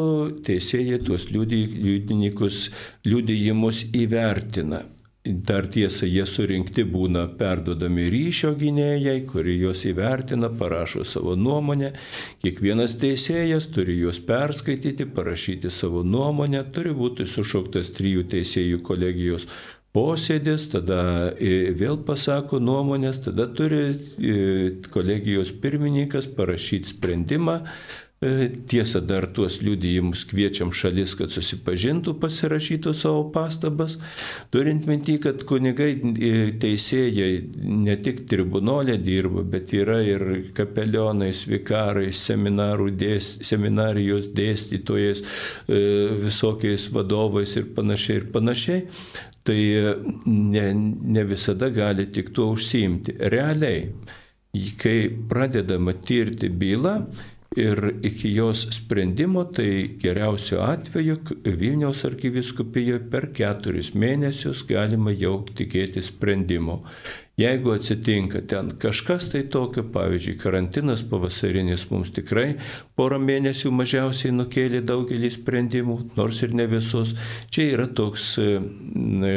[0.45, 2.69] teisėjai tuos liudininkus,
[3.09, 4.85] liudijimus įvertina
[5.25, 11.95] Dar tiesa, jie surinkti būna perdodami ryšio gynėjai, kuri juos įvertina, parašo savo nuomonę.
[12.43, 19.49] Kiekvienas teisėjas turi juos perskaityti, parašyti savo nuomonę, turi būti sušauktas trijų teisėjų kolegijos
[19.95, 21.01] posėdis, tada
[21.39, 24.35] e, vėl pasako nuomonės, tada turi e,
[24.93, 27.61] kolegijos pirmininkas parašyti sprendimą,
[28.67, 33.97] tiesa, dar tuos liudijimus kviečiam šalis, kad susipažintų, pasirašytų savo pastabas,
[34.53, 36.31] turint minti, kad kunigai e,
[36.61, 37.29] teisėjai
[37.85, 40.25] ne tik tribunolė dirba, bet yra ir
[40.57, 42.23] kapelionais, vikarais,
[42.99, 45.23] dės, seminarijos dėstytojais,
[45.67, 45.79] e,
[46.25, 48.85] visokiais vadovais ir panašiai ir panašiai.
[49.45, 49.61] Tai
[50.25, 53.13] ne, ne visada gali tik tuo užsiimti.
[53.29, 53.83] Realiai,
[54.81, 54.97] kai
[55.29, 56.95] pradedama tirti bylą,
[57.55, 66.03] ir iki jos sprendimo, tai geriausiu atveju Vilniaus arkiviskupijoje per keturis mėnesius galima jau tikėti
[66.03, 66.81] sprendimo.
[67.39, 72.53] Jeigu atsitinka ten kažkas tai tokio, pavyzdžiui, karantinas pavasarinis mums tikrai
[72.95, 77.11] porą mėnesių mažiausiai nukėlė daugelį sprendimų, nors ir ne visus,
[77.51, 79.35] čia yra toks ne,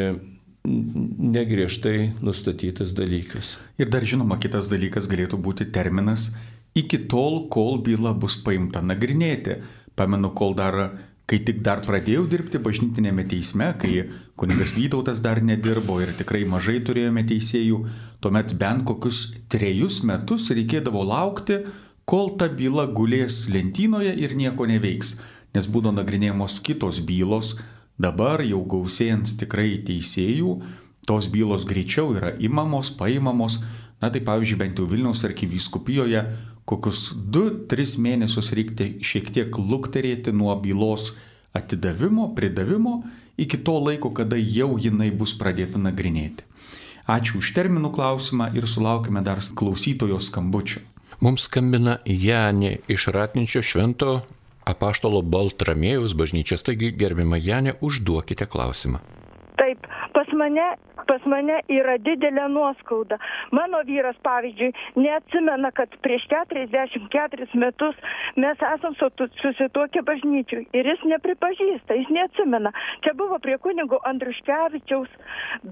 [1.35, 3.57] negriežtai nustatytas dalykas.
[3.83, 6.31] Ir dar žinoma, kitas dalykas galėtų būti terminas
[6.75, 9.61] iki tol, kol byla bus paimta nagrinėti.
[9.99, 10.77] Pamenu, kol dar,
[11.29, 14.09] kai tik dar pradėjau dirbti bažnytinėme teisme, kai
[14.39, 17.81] kunigas Vytautas dar nedirbo ir tikrai mažai turėjome teisėjų,
[18.23, 21.65] tuomet bent kokius trejus metus reikėdavo laukti,
[22.09, 25.19] kol ta byla gulės lentynoje ir nieko neveiks,
[25.53, 27.57] nes būdavo nagrinėjamos kitos bylos,
[27.99, 30.55] dabar jau gausėjant tikrai teisėjų,
[31.09, 33.59] tos bylos greičiau yra imamos, paimamos,
[34.03, 36.25] na tai pavyzdžiui, bent jau Vilniaus arkivyskupijoje
[36.69, 41.15] kokius 2-3 mėnesius reikia šiek tiek lukterėti nuo bylos
[41.57, 43.01] atidavimo, pridavimo
[43.41, 46.45] iki to laiko, kada jau jinai bus pradėta nagrinėti.
[47.09, 50.83] Ačiū už terminų klausimą ir sulaukime dar klausytojo skambučio.
[51.25, 54.19] Mums skambina Janė iš Ratničio švento
[54.69, 59.01] apaštalo Baltramėjus bažnyčios, taigi gerbima Janė, užduokite klausimą.
[59.59, 59.89] Taip,
[60.39, 60.69] mane
[61.09, 63.19] pas mane yra didelė nuoskauda.
[63.57, 64.71] Mano vyras, pavyzdžiui,
[65.01, 67.97] neatsimena, kad prieš 44 metus
[68.37, 68.97] mes esam
[69.43, 72.73] susituokę bažnyčiui ir jis nepripažįsta, jis neatsimena.
[73.07, 75.13] Čia buvo prie kunigo Andruškevičiaus.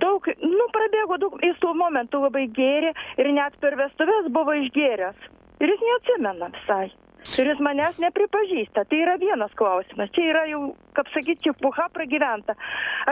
[0.05, 5.35] Daug, nu, prabėgo daug, jis tuo momentu labai gėrė ir net per vestuvės buvo išgėręs.
[5.61, 6.87] Ir jis neatsimena visai
[7.35, 8.87] jis manęs nepripažįsta.
[8.89, 10.13] Tai yra vienas klausimas.
[10.15, 10.63] Čia yra jau,
[10.97, 12.57] kaip sakyti, puha pragyventa.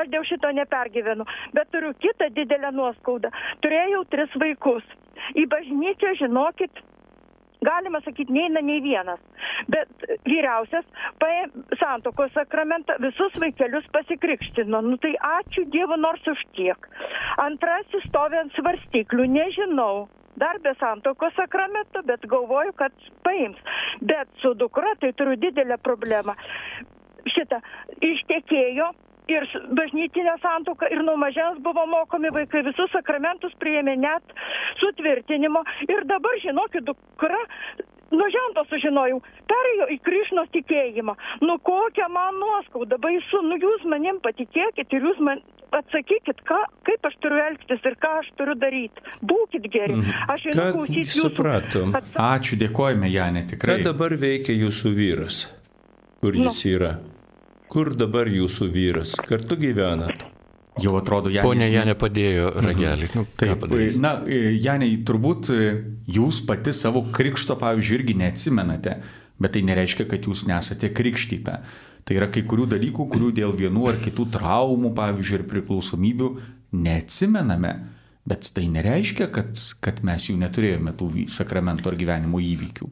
[0.01, 1.27] Aš dėl šito nepergyvenu.
[1.57, 3.33] Bet turiu kitą didelę nuoskaudą.
[3.65, 4.87] Turėjau tris vaikus.
[5.39, 6.83] Į bažnyčią, žinokit,
[7.65, 9.21] galima sakyti, neina nei vienas.
[9.73, 9.89] Bet
[10.29, 10.85] vyriausias
[11.23, 14.83] paėmė santokos sakramentą, visus vaikelius pasikrikštino.
[14.85, 16.91] Nu tai ačiū Dievu nors už tiek.
[17.43, 20.07] Antrasis stovi ant svarstyklių, nežinau
[20.41, 22.93] dar be santokos sakramento, bet galvoju, kad
[23.27, 23.59] paims.
[24.01, 26.35] Bet su dukra tai turiu didelę problemą.
[27.35, 27.61] Šitą
[28.05, 28.91] ištekėjo
[29.33, 29.47] ir
[29.79, 34.37] bažnytinė santoka ir nuo mažens buvo mokomi vaikai, visus sakramentus priėmė net
[34.83, 35.65] sutvirtinimo.
[35.89, 37.41] Ir dabar, žinokit, dukra
[38.19, 39.21] nuo žento sužinojau,
[39.51, 41.17] perėjo į Krišnos tikėjimą.
[41.45, 45.43] Nu kokia man nuoskauda, baisu, nu jūs manim patikėkit ir jūs man
[45.75, 49.05] atsakykit, ką, kaip aš turiu elgtis ir ką aš turiu daryti.
[49.27, 49.99] Būkit geri.
[49.99, 50.29] Mhm.
[50.35, 51.25] Aš einu klausyti jūsų.
[51.29, 51.97] Supratom.
[51.99, 52.21] Atsak...
[52.29, 53.81] Ačiū, dėkojame, Janė, tikrai.
[53.81, 55.41] Ką dabar veikia jūsų vyras?
[56.23, 56.71] Kur jis nu.
[56.77, 56.93] yra?
[57.73, 59.17] Kur dabar jūsų vyras?
[59.27, 60.23] Kartu gyvenat?
[60.83, 61.47] Jau atrodo, Janė.
[61.47, 62.67] Pone Janė padėjo mhm.
[62.67, 63.09] ragelį.
[63.11, 63.19] Mhm.
[63.21, 63.67] Nu, Taip,
[64.03, 64.15] na,
[64.67, 65.51] Janė, turbūt
[66.17, 68.99] jūs pati savo krikšto, pavyzdžiui, irgi neatsimenate,
[69.39, 71.59] bet tai nereiškia, kad jūs nesate krikštyta.
[72.05, 76.31] Tai yra kai kurių dalykų, kurių dėl vienų ar kitų traumų, pavyzdžiui, ir priklausomybių
[76.85, 77.75] neatsimename.
[78.29, 82.89] Bet tai nereiškia, kad, kad mes jų neturėjome tų sakramento ar gyvenimo įvykių.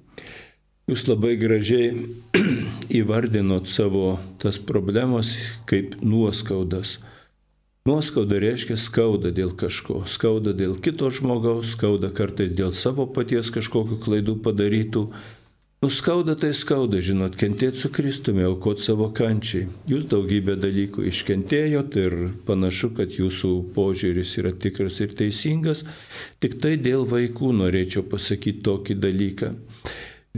[0.90, 1.92] Jūs labai gražiai
[3.00, 5.32] įvardinot savo tas problemas
[5.70, 6.98] kaip nuoskaudas.
[7.82, 13.98] Nuoskauda reiškia skauda dėl kažko, skauda dėl kito žmogaus, skauda kartais dėl savo paties kažkokių
[14.04, 15.02] klaidų padarytų.
[15.82, 19.64] Nuskauda tai skauda, žinot, kentėti su Kristumi, aukoti savo kančiai.
[19.90, 25.82] Jūs daugybę dalykų iškentėjot ir panašu, kad jūsų požiūris yra tikras ir teisingas.
[26.38, 29.50] Tik tai dėl vaikų norėčiau pasakyti tokį dalyką.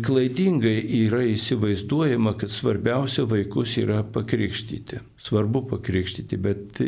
[0.00, 5.04] Klaidingai yra įsivaizduojama, kad svarbiausia vaikus yra pakrikštyti.
[5.28, 6.80] Svarbu pakrikštyti, bet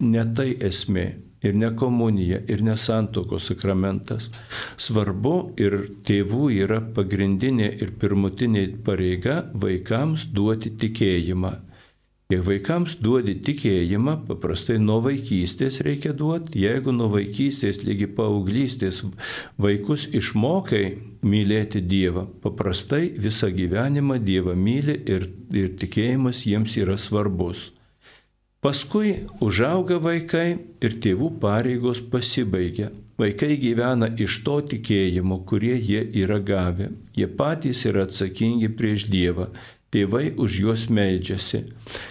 [0.00, 1.06] ne tai esmė
[1.42, 4.28] ir ne komunija, ir ne santokos sakramentas.
[4.76, 5.78] Svarbu ir
[6.08, 11.56] tėvų yra pagrindinė ir pirmutinė pareiga vaikams duoti tikėjimą.
[12.30, 19.00] Jei vaikams duodi tikėjimą, paprastai nuo vaikystės reikia duoti, jeigu nuo vaikystės lygi paauglystės
[19.58, 20.84] vaikus išmokai
[21.26, 27.72] mylėti Dievą, paprastai visą gyvenimą Dievą myli ir, ir tikėjimas jiems yra svarbus.
[28.60, 30.48] Paskui užauga vaikai
[30.84, 32.90] ir tėvų pareigos pasibaigia.
[33.16, 36.90] Vaikai gyvena iš to tikėjimo, kurie jie yra gavę.
[37.16, 39.48] Jie patys yra atsakingi prieš Dievą.
[39.90, 41.62] Tėvai už juos meldžiasi.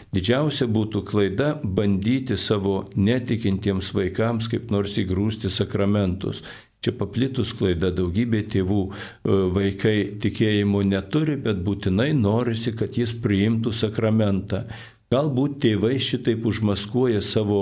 [0.09, 6.41] Didžiausia būtų klaida bandyti savo netikintiems vaikams kaip nors įgrūsti sakramentus.
[6.81, 8.93] Čia paplitus klaida daugybė tėvų e,
[9.53, 14.65] vaikai tikėjimo neturi, bet būtinai norisi, kad jis priimtų sakramentą.
[15.09, 17.61] Galbūt tėvai šitaip užmaskuoja savo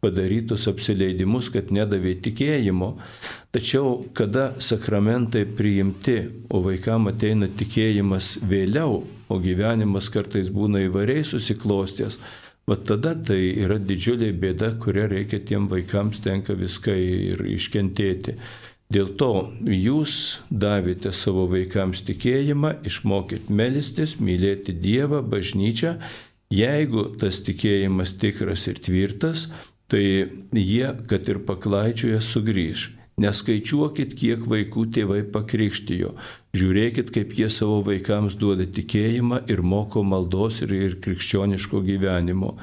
[0.00, 2.94] padarytus apsileidimus, kad nedavė tikėjimo.
[3.52, 6.16] Tačiau, kada sakramentai priimti,
[6.48, 12.16] o vaikam ateina tikėjimas vėliau, o gyvenimas kartais būna įvairiai susiklostęs,
[12.68, 18.38] va tada tai yra didžiulė bėda, kurią reikia tiem vaikams tenka viską ir iškentėti.
[18.88, 25.98] Dėl to jūs davėte savo vaikams tikėjimą, išmokit melistis, mylėti Dievą, bažnyčią
[26.54, 29.48] Jeigu tas tikėjimas tikras ir tvirtas,
[29.88, 30.04] tai
[30.56, 32.86] jie, kad ir paklaidžioje, sugrįž.
[33.18, 36.12] Neskaičiuokit, kiek vaikų tėvai pakrikštijo.
[36.56, 42.54] Žiūrėkit, kaip jie savo vaikams duoda tikėjimą ir moko maldos ir, ir krikščioniško gyvenimo.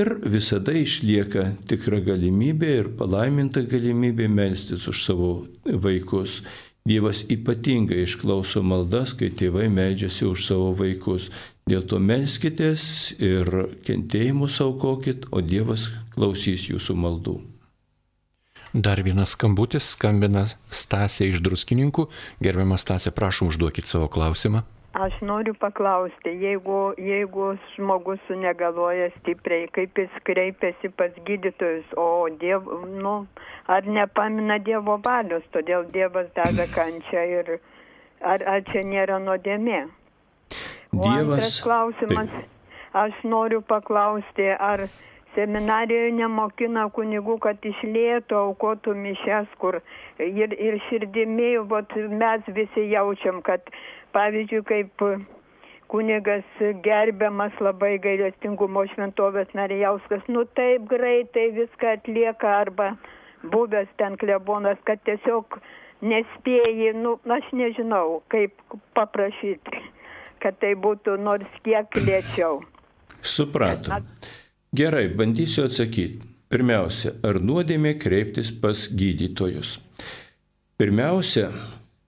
[0.00, 5.32] Ir visada išlieka tikra galimybė ir palaiminta galimybė melstis už savo
[5.68, 6.40] vaikus.
[6.88, 11.28] Dievas ypatingai išklauso maldas, kai tėvai meldžiasi už savo vaikus.
[11.70, 12.84] Dėl to melskitės
[13.22, 13.48] ir
[13.86, 17.38] kentėjimus aukokit, o Dievas klausys jūsų maldų.
[18.74, 22.08] Dar vienas skambutis skambina Stasė iš druskininkų.
[22.42, 24.64] Gerbiamas Stasė, prašom užduokit savo klausimą.
[24.92, 32.68] Aš noriu paklausti, jeigu, jeigu žmogus sunegaluoja stipriai, kaip jis kreipiasi pas gydytojus, o diev,
[33.00, 33.14] nu,
[33.72, 37.50] ar nepamina Dievo valios, todėl Dievas davė kančią ir
[38.20, 39.86] ar, ar čia nėra nuodėmė.
[40.92, 41.62] Dievas.
[41.64, 42.28] klausimas,
[42.92, 44.82] aš noriu paklausti, ar
[45.32, 49.78] seminarijoje nemokina kunigų, kad iš lėto aukotų mišes, kur
[50.20, 53.72] ir, ir širdimi, vat, mes visi jaučiam, kad
[54.12, 55.06] pavyzdžiui, kaip
[55.94, 62.90] kunigas gerbiamas labai gailestingumo šventovės Narijauskas, nu taip greitai viską atlieka arba
[63.56, 65.56] buvęs ten klebonas, kad tiesiog
[66.04, 69.86] nespėjai, nu, aš nežinau, kaip paprašyti
[70.42, 72.60] kad tai būtų nors kiek lėčiau.
[73.22, 74.06] Supratom.
[74.74, 76.30] Gerai, bandysiu atsakyti.
[76.52, 79.78] Pirmiausia, ar nuodėmė kreiptis pas gydytojus?
[80.76, 81.46] Pirmiausia,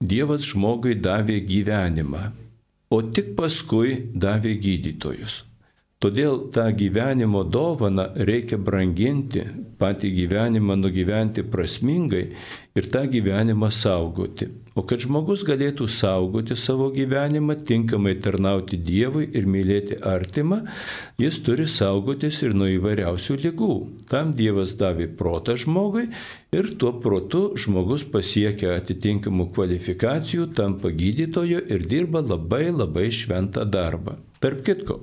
[0.05, 2.25] Dievas žmogui davė gyvenimą,
[2.91, 5.39] o tik paskui davė gydytojus.
[6.05, 9.41] Todėl tą gyvenimo dovaną reikia branginti,
[9.81, 12.27] patį gyvenimą nugyventi prasmingai
[12.77, 14.45] ir tą gyvenimą saugoti.
[14.77, 20.59] O kad žmogus galėtų saugoti savo gyvenimą, tinkamai tarnauti Dievui ir mylėti artimą,
[21.23, 23.71] jis turi saugotis ir nuo įvairiausių lygų.
[24.13, 26.05] Tam Dievas davė protą žmogui
[26.53, 34.19] ir tuo protu žmogus pasiekia atitinkamų kvalifikacijų, tampa gydytoju ir dirba labai labai šventą darbą.
[34.43, 35.01] Tarp kitko,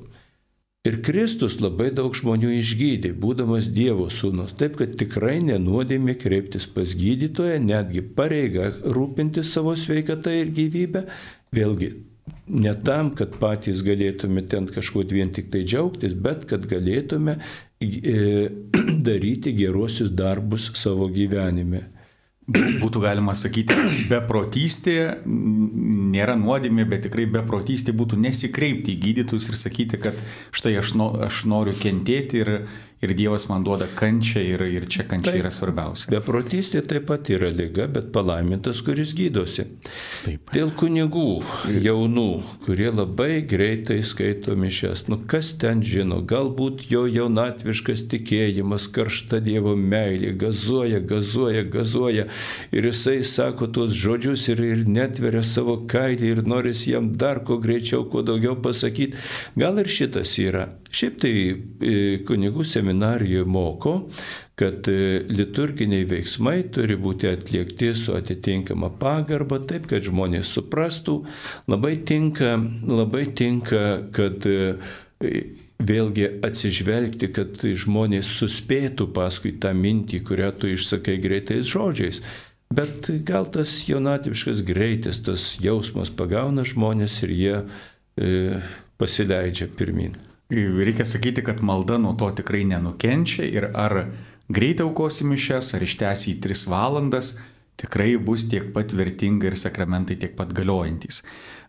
[0.82, 4.56] Ir Kristus labai daug žmonių išgydė, būdamas Dievo sūnus.
[4.58, 11.04] Taip, kad tikrai nenuodėmė kreiptis pas gydytoją, netgi pareiga rūpintis savo sveikatą ir gyvybę.
[11.54, 11.92] Vėlgi,
[12.64, 17.38] ne tam, kad patys galėtume ten kažkuo vien tik tai džiaugtis, bet kad galėtume
[17.78, 18.18] e,
[19.06, 21.91] daryti geruosius darbus savo gyvenime
[22.48, 23.76] būtų galima sakyti,
[24.12, 24.96] beprotystė
[25.26, 30.18] nėra nuodėmė, bet tikrai beprotystė būtų nesikreipti į gydytojus ir sakyti, kad
[30.54, 32.54] štai aš, no, aš noriu kentėti ir,
[33.02, 36.10] ir Dievas man duoda kančią ir, ir čia kančia yra svarbiausia.
[36.12, 39.66] Beprotystė taip pat yra lyga, bet palaimintas, kuris gydosi.
[40.22, 40.52] Taip.
[40.54, 41.42] Dėl kunigų
[41.82, 42.28] jaunų,
[42.66, 49.74] kurie labai greitai skaito mišes, nu kas ten žino, galbūt jo jaunatviškas tikėjimas, karšta Dievo
[49.76, 52.28] meilė, gazuoja, gazuoja, gazuoja
[52.70, 57.58] ir jisai sako tuos žodžius ir, ir netveria savo kailį ir noris jam dar kuo
[57.62, 59.18] greičiau, kuo daugiau pasakyti.
[59.58, 60.68] Gal ir šitas yra.
[60.92, 61.92] Šiaip tai e,
[62.28, 63.94] kunigų seminarijoje moko,
[64.60, 71.22] kad e, liturginiai veiksmai turi būti atliekti su atitinkama pagarba, taip, kad žmonės suprastų.
[71.72, 72.58] Labai tinka,
[72.88, 74.74] labai tinka kad e,
[75.82, 82.20] vėlgi atsižvelgti, kad žmonės suspėtų paskui tą mintį, kurią tu išsakai greitais žodžiais.
[82.72, 88.60] Bet gal tas jaunatviškas greitis, tas jausmas pagauna žmonės ir jie e,
[89.00, 90.16] pasileidžia pirmin.
[90.50, 94.12] Reikia sakyti, kad malda nuo to tikrai nenukenčia ir ar
[94.52, 97.36] greitai aukosi mišes, ar ištęsi į 3 valandas,
[97.80, 101.22] tikrai bus tiek pat vertinga ir sakramentai tiek pat galiojantis.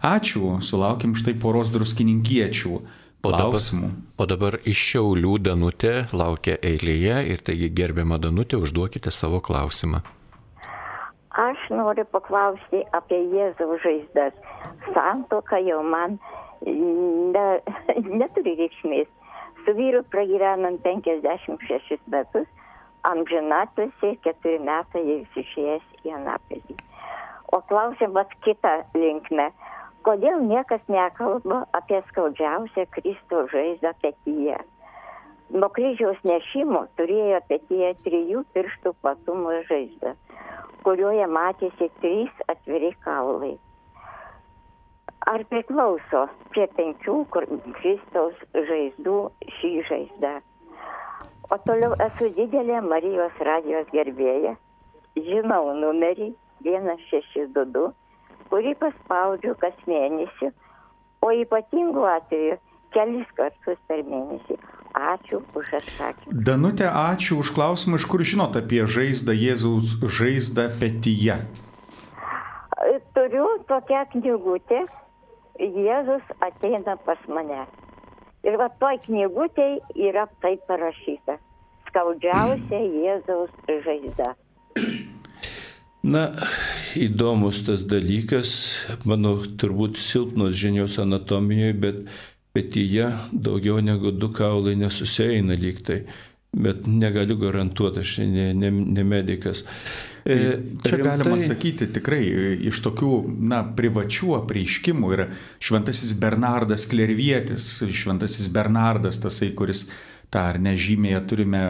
[0.04, 2.82] Ačiū, sulaukim štai poros druskininkiečių.
[3.24, 3.62] O dabar,
[4.20, 10.02] o dabar iš Šiaulių Danutė laukia eilėje ir taigi gerbiama Danutė, užduokite savo klausimą.
[11.40, 14.36] Aš noriu paklausti apie Jėzaus žaizdas.
[14.92, 16.20] Santoka jau man
[16.66, 17.46] ne,
[18.22, 19.10] neturi reikšmės.
[19.64, 22.48] Su vyru pragyvenom 56 metus,
[23.08, 26.76] amžinatėsi 4 metai jis išėjęs į anapilį.
[27.54, 29.52] O klausimas kitą linkmę.
[30.04, 34.58] Kodėl niekas nekalba apie skaudžiausią Kristaus žaizdą petyje?
[35.54, 40.16] Nuo kryžiaus nešimo turėjo petyje trijų pirštų platumo žaizdą,
[40.84, 43.54] kurioje matėsi trys atviri kaulai.
[45.24, 47.48] Ar priklauso prie penkių kur-
[47.80, 49.18] Kristaus žaizdų
[49.60, 50.34] šį žaizdą?
[51.52, 54.56] O toliau esu didelė Marijos radijos gerbėja.
[55.16, 56.34] Žinau numerį
[56.66, 57.92] 1622,
[58.52, 60.52] kurį paspaudžiu kas mėnesį,
[61.22, 62.58] o ypatingų atveju
[62.96, 64.58] kelis kartus per mėnesį.
[64.94, 66.36] Ačiū už atsakymą.
[66.46, 71.40] Danutė, ačiū už klausimą, iš kur žinot apie žaizdą Jėzaus žaizdą petyje.
[73.14, 74.84] Turiu tokią knygutę,
[75.60, 77.66] Jėzus ateina pas mane.
[78.44, 79.78] Ir va toj knygutėj
[80.10, 81.38] yra taip parašyta.
[81.88, 83.54] Skaudžiausia Jėzaus
[83.86, 84.34] žaizda.
[86.04, 86.24] Na,
[87.00, 88.50] įdomus tas dalykas,
[89.08, 92.02] mano turbūt silpnos žinios anatomijoje, bet
[92.52, 96.02] petyje daugiau negu du kaulai nesusieina lygtai.
[96.54, 99.64] Bet negaliu garantuoti, aš ne, ne, ne medikas.
[100.26, 103.12] E, Čia galima sakyti tikrai e, iš tokių,
[103.44, 105.26] na, privačių apreiškimų ir
[105.64, 109.90] šventasis Bernardas Klervietis, šventasis Bernardas, tasai, kuris
[110.32, 111.64] tą ar nežymėje turime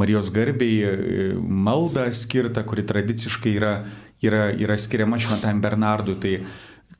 [0.00, 3.74] Marijos garbiai e, maldą skirtą, kuri tradiciškai yra,
[4.24, 6.16] yra, yra skiriama šventam Bernardui.
[6.22, 6.34] Tai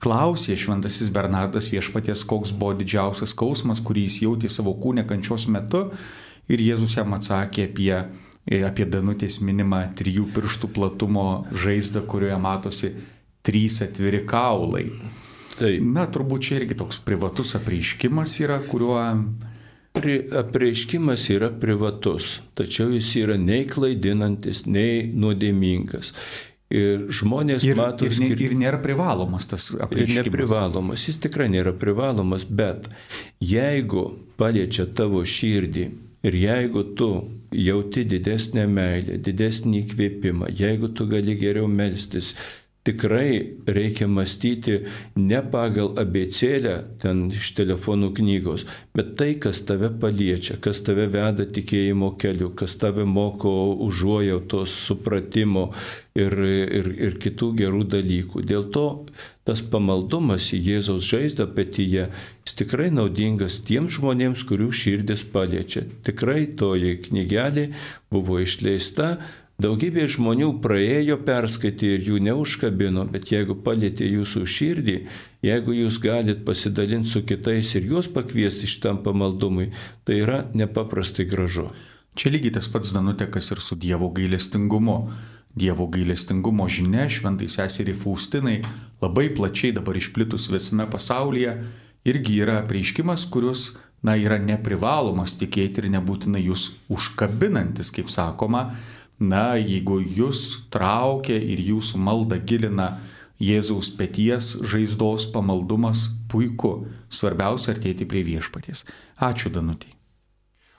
[0.04, 5.86] klausė šventasis Bernardas viešpaties, koks buvo didžiausias skausmas, kurį jis jautė savo kūne kančios metu.
[6.50, 7.94] Ir Jėzus jam atsakė apie,
[8.66, 12.90] apie Danutės minimą trijų pirštų platumo žaizdą, kurioje matosi
[13.46, 14.88] trys atviri kaulai.
[15.60, 15.70] Tai.
[15.84, 19.00] Na, turbūt čia irgi toks privatus apreiškimas yra, kuriuo...
[19.90, 26.12] Pri, apreiškimas yra privatus, tačiau jis yra nei klaidinantis, nei nuodėmingas.
[26.70, 30.28] Ir žmonės Ir, mato ir, ne- ir nėra privalomas tas Ir apreiškimas.
[30.30, 32.86] neprivalomas, jis tikrai nėra privalomas, bet
[33.42, 34.04] jeigu
[34.38, 35.88] paliečia tavo širdį
[36.22, 37.10] ir jeigu tu
[37.52, 42.34] jauti didesnę meilę, didesnį įkvėpimą, jeigu tu gali geriau melstis,
[42.84, 44.78] tikrai reikia mąstyti
[45.16, 48.64] ne pagal abecėlę ten iš telefonų knygos,
[48.96, 53.52] bet tai, kas tave paliečia, kas tave veda tikėjimo keliu, kas tave moko
[53.84, 55.66] užuojautos, supratimo
[56.16, 56.32] ir,
[56.80, 58.46] ir, ir kitų gerų dalykų.
[58.48, 58.86] Dėl to
[59.44, 62.08] tas pamaldumas į Jėzaus žaizdą petyje,
[62.46, 65.84] jis tikrai naudingas tiems žmonėms, kurių širdis paliečia.
[66.06, 67.70] Tikrai toji knygelė
[68.12, 69.18] buvo išleista,
[69.60, 74.96] daugybė žmonių praėjo, perskaitė ir jų neužkabino, bet jeigu palėtė jūsų širdį,
[75.46, 79.70] jeigu jūs galit pasidalinti su kitais ir juos pakviesti šitam pamaldumui,
[80.04, 81.68] tai yra nepaprastai gražu.
[82.18, 84.96] Čia lygiai tas pats Danutė, kas ir su Dievo gailestingumu.
[85.56, 88.60] Dievo gailestingumo žinia šventai seseriai Faustinai
[89.02, 91.56] labai plačiai dabar išplitus visame pasaulyje
[92.04, 98.70] irgi yra prieiškimas, kurius, na, yra neprivalomas tikėti ir nebūtinai jūs užkabinantis, kaip sakoma.
[99.20, 102.94] Na, jeigu jūs traukia ir jūsų maldą gilina
[103.40, 106.86] Jėzaus pėties žaizdos pamaldumas, puiku.
[107.12, 108.84] Svarbiausia artėti prie viešpaties.
[109.20, 109.92] Ačiū Danutė.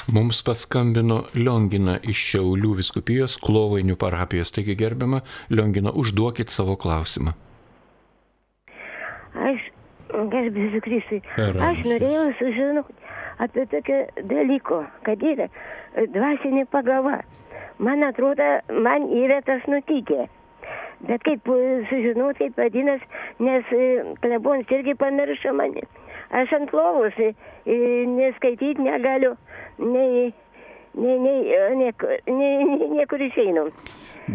[0.10, 4.54] Mums paskambino Liongina iš Šiaulių viskupijos Klovainių parapijos.
[4.54, 5.22] Taigi gerbiama
[5.54, 7.36] Liongina, užduokit savo klausimą.
[9.38, 9.68] Aš,
[10.34, 12.98] gerbėsiu Kristui, aš norėjau sužinoti
[13.42, 14.02] apie tokį
[14.34, 15.48] dalyką, kad yra
[16.18, 17.22] dvasinė pagava.
[17.82, 20.28] Man atrodo, man yra tas nutikę.
[21.08, 23.08] Bet kaip e, sužinoti, kaip vadinasi,
[23.42, 23.88] nes e,
[24.22, 25.82] klebonas irgi pamiršo mane.
[26.38, 27.32] Aš ant lovos e,
[28.12, 29.34] neskaityti negaliu,
[29.82, 30.30] nei,
[30.94, 31.42] nei, nei,
[31.82, 33.66] niekur, nei, nei, niekur išeinu.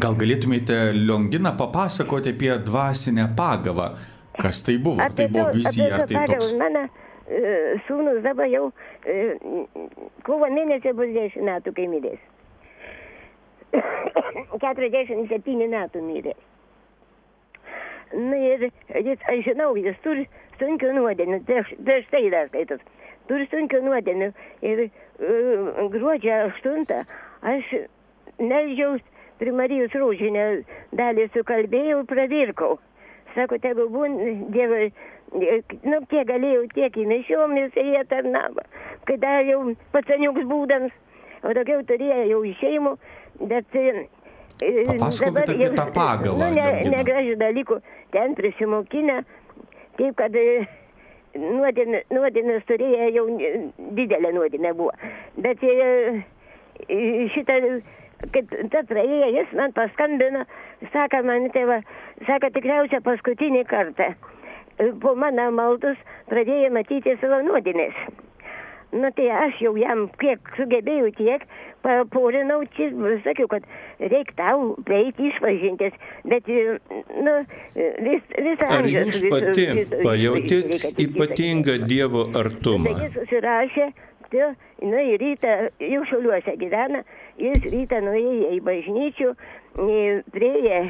[0.03, 3.93] Gal galėtumėte Liongina papasakoti apie dvasinę pagavą?
[4.37, 5.01] Kas tai buvo?
[5.01, 6.51] Ar tai buvo vizija, ar tai toks...
[6.59, 6.89] Mano
[7.87, 8.69] sūnus dabar jau
[10.27, 12.21] kovo mėnesį bus 10 metų, kai mirės.
[14.63, 16.37] 47 metų mirė.
[18.15, 20.27] Na ir jis, aš žinau, jis turi
[20.61, 22.85] sunkių nuodėmių, prieš, prieš tai dar skaitot,
[23.31, 24.31] turi sunkių nuodėmių.
[24.65, 27.03] Ir uh, gruodžio 8
[27.51, 27.75] aš
[28.39, 29.03] melžiaus
[29.41, 30.47] prie Marijos rūžinę
[30.97, 32.77] dalį sukalbėjau, pravirkau.
[33.35, 34.17] Sako, tegu būn,
[34.55, 34.87] Dievai,
[35.35, 38.65] nu, kiek galėjau, tiek įnešiom ir jie tarnavo.
[39.09, 40.95] Kai dar jau pasaniuks būdams,
[41.45, 42.95] o daugiau turėjo jau šeimų,
[43.41, 43.75] bet...
[43.75, 44.07] e,
[44.63, 47.81] e, Papasakokit dabar apie tą pagavą, Nu, ne, negražių dalykų,
[48.17, 49.19] ten prisimokinę,
[49.99, 50.47] taip kad e,
[51.37, 53.53] nuodėmė- nuodėmės turėjo jau e,
[53.99, 54.93] didelė nuodėmė buvo.
[55.37, 56.23] Bet e,
[56.89, 57.59] e, šitą,
[58.33, 60.47] kaip ta praėjo, jis man paskambino,
[60.95, 61.83] sako man tėva,
[62.29, 64.13] sako tikriausia paskutinį kartą.
[64.81, 65.97] E, Po mano maldos
[66.29, 67.97] pradėjo matyti savo nuodėmės.
[68.97, 71.45] Nu tai aš jau jam kiek sugebėjau tiek,
[71.87, 72.89] paporinau, čia
[73.25, 73.67] sakiau, kad
[74.01, 75.95] reikia tau eiti išpažintis,
[76.27, 76.79] bet, e,
[77.23, 77.35] nu,
[78.07, 79.67] vis, visą Ar jūs pati
[80.03, 82.95] pajutėt ypatingą Dievo artumą?
[82.97, 83.89] Tai jis susirašė,
[84.33, 84.49] tai,
[84.83, 85.57] nu, į rytą,
[85.93, 87.03] jau šiauliuose gyvena,
[87.43, 89.35] jis rytą nuėjo į bažnyčių,
[90.35, 90.81] prieė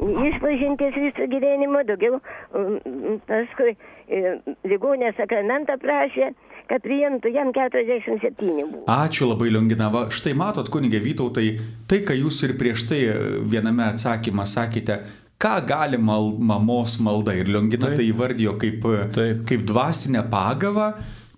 [0.00, 6.32] išpažintis visą gyvenimą, daugiau mm, paskui e, ligonės sakramentą prašė,
[6.70, 8.84] kad priimtų jam 47 buvo.
[8.90, 9.90] Ačiū labai, Liongina.
[9.92, 11.48] Va, štai matot, kunigė Vytautai,
[11.90, 15.00] tai, ką jūs ir prieš tai e, viename atsakymą sakėte,
[15.40, 17.36] ką gali mal, mamos malda.
[17.36, 20.94] Ir Liongina tai įvardijo kaip, e, kaip dvasinę pagavą.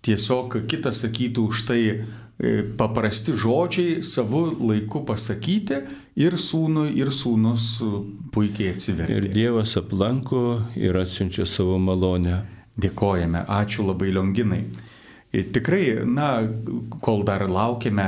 [0.07, 1.81] Tiesiog kitas sakytų už tai
[2.77, 5.79] paprasti žodžiai savo laiku pasakyti
[6.21, 7.93] ir sūnui, ir sūnus e,
[8.35, 9.17] puikiai atsiveria.
[9.17, 10.43] Ir Dievas aplanko
[10.77, 12.43] ir atsiunčia savo malonę.
[12.77, 14.61] Dėkojame, ačiū labai Lionginai.
[15.37, 16.45] Ir Tikrai, na,
[17.01, 18.05] kol dar laukiame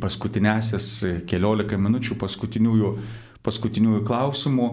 [0.00, 0.90] paskutinėsias
[1.28, 2.92] keliolika minučių paskutiniųjų,
[3.44, 4.68] paskutiniųjų klausimų,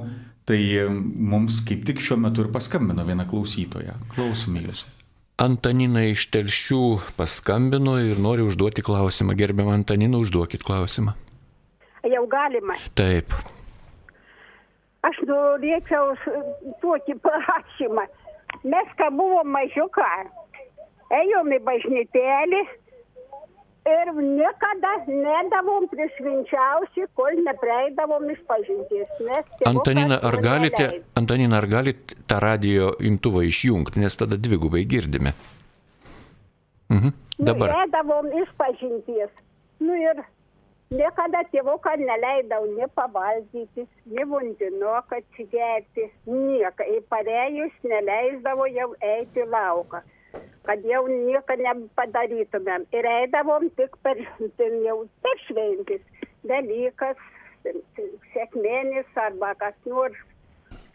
[0.47, 0.59] tai
[0.91, 3.95] mums kaip tik šiuo metu ir paskambino viena klausytoja.
[4.15, 4.96] Klausome jūsų.
[5.38, 6.81] Antanina iš Telšių
[7.14, 9.35] paskambino ir nori užduoti klausimą.
[9.38, 11.14] Gerbiam Antanina, užduokit klausimą.
[12.09, 12.73] Jau galima.
[12.97, 13.35] Taip.
[15.05, 16.15] Aš norėčiau
[16.81, 18.07] tokį prašymą.
[18.65, 20.09] Mes, kai buvom mažiuką,
[21.19, 22.64] ėjom į bažnytėlį
[23.88, 29.09] ir niekada nedavom prie švenčiausių, kol neprieidavom iš pažinties.
[29.23, 30.88] Nes tėvukas Antanina, ar galite.
[31.19, 35.35] Antanina, ar galite tą radio imtuvą išjungti, nes tada dvigubai girdime.
[36.89, 37.14] Mhm.
[37.38, 37.69] Dabar.
[37.69, 39.31] Nu, eidavom iš pažinties.
[39.80, 40.23] Nu ir
[40.89, 46.88] niekada tėvuką neleidau ne pavalgyti, ne vundinoką atsigerti, nieko.
[46.95, 50.01] Į parėjus neleisdavo jau eiti lauką,
[50.68, 52.88] kad jau nieko nepadarytumėm.
[52.95, 54.19] Ir eidavom tik per,
[54.85, 56.03] jau per šventis,
[56.48, 57.19] dalykas,
[58.34, 60.19] sėkmėnis arba kas nors.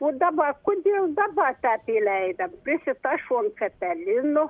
[0.02, 2.54] O dabar, kodėl dabar tą pileidam?
[2.66, 4.48] Prisitašom cepelinų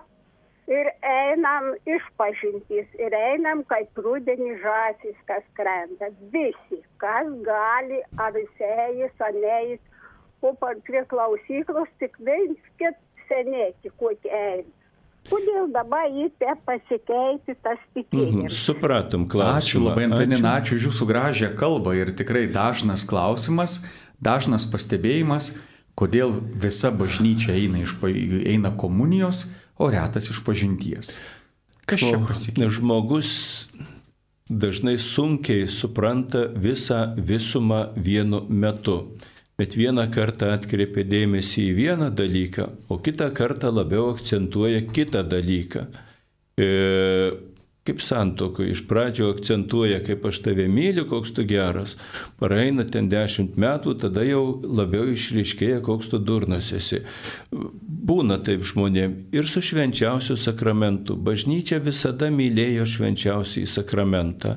[0.73, 6.09] ir einam iš pažintys ir einam kaip rudenį žąsis, kas krenta.
[6.35, 9.83] Visi, kas gali, ar sėjus, ar neįs,
[10.43, 12.97] o prie klausyklos tik vienskit
[13.29, 14.82] seniai tik kokie eina.
[15.31, 17.93] Kodėl dabar jį te pasikeiti tas Mhm.
[17.95, 18.53] tikėjimas?
[18.67, 19.61] Supratom klausimą.
[19.61, 23.85] Ačiū labai, Antanina, ačiū už jūsų gražią kalbą ir tikrai dažnas klausimas,
[24.21, 25.59] dažnas pastebėjimas,
[25.97, 29.47] kodėl visa bažnyčia eina, iš, eina komunijos,
[29.79, 31.19] o retas iš pažinties.
[31.87, 32.71] Kas čia pasikeitė?
[32.71, 33.69] Žmogus
[34.51, 39.13] dažnai sunkiai supranta visą visumą vienu metu.
[39.61, 45.85] Bet vieną kartą atkreipia dėmesį į vieną dalyką, o kitą kartą labiau akcentuoja kitą dalyką.
[46.57, 46.69] E,
[47.87, 48.63] kaip santoko.
[48.63, 51.97] Iš pradžio akcentuoja, kaip aš tave myliu, koks tu geras.
[52.39, 57.03] Praeina ten dešimt metų, tada jau labiau išryškėja, koks tu durnas esi.
[57.51, 59.17] Būna taip žmonėm.
[59.35, 61.17] Ir su švenčiausiu sakramentu.
[61.19, 64.57] Bažnyčia visada mylėjo švenčiausiai sakramentą.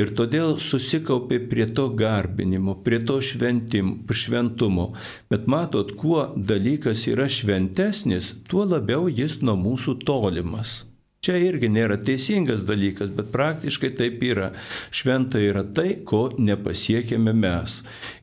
[0.00, 4.92] Ir todėl susikaupė prie to garbinimo, prie to šventim, šventumo.
[5.28, 10.84] Bet matot, kuo dalykas yra šventesnis, tuo labiau jis nuo mūsų tolimas.
[11.24, 14.50] Čia irgi nėra teisingas dalykas, bet praktiškai taip yra.
[14.92, 17.78] Šventa yra tai, ko nepasiekėme mes.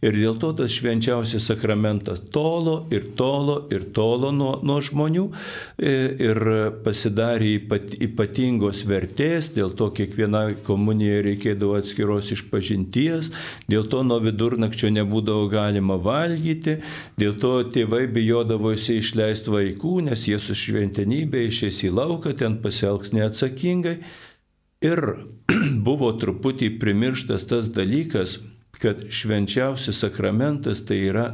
[0.05, 5.23] Ir dėl to tas švenčiausias sakramentas tolo ir tolo ir tolo nuo, nuo žmonių
[5.81, 5.93] e,
[6.27, 6.41] ir
[6.85, 13.31] pasidarė ypat, ypatingos vertės, dėl to kiekvienai komunijai reikėdavo atskiros išpažinties,
[13.71, 16.77] dėl to nuo vidurnakčio nebūdavo galima valgyti,
[17.17, 22.90] dėl to tėvai bijodavo išleisti vaikų, nes jie su šventenybė išės į lauką, ten pasielgti
[22.91, 23.97] elgs neatsakingai.
[24.85, 25.01] Ir
[25.87, 28.39] buvo truputį primirštas tas dalykas,
[28.81, 31.27] kad švenčiausias sakramentas tai yra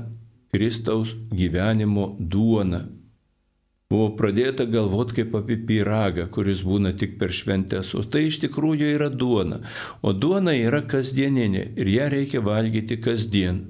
[0.52, 2.86] Kristaus gyvenimo duona.
[3.88, 8.88] Buvo pradėta galvoti kaip apie pyragą, kuris būna tik per šventės, o tai iš tikrųjų
[8.98, 9.62] yra duona.
[10.04, 13.62] O duona yra kasdieninė ir ją reikia valgyti kasdien.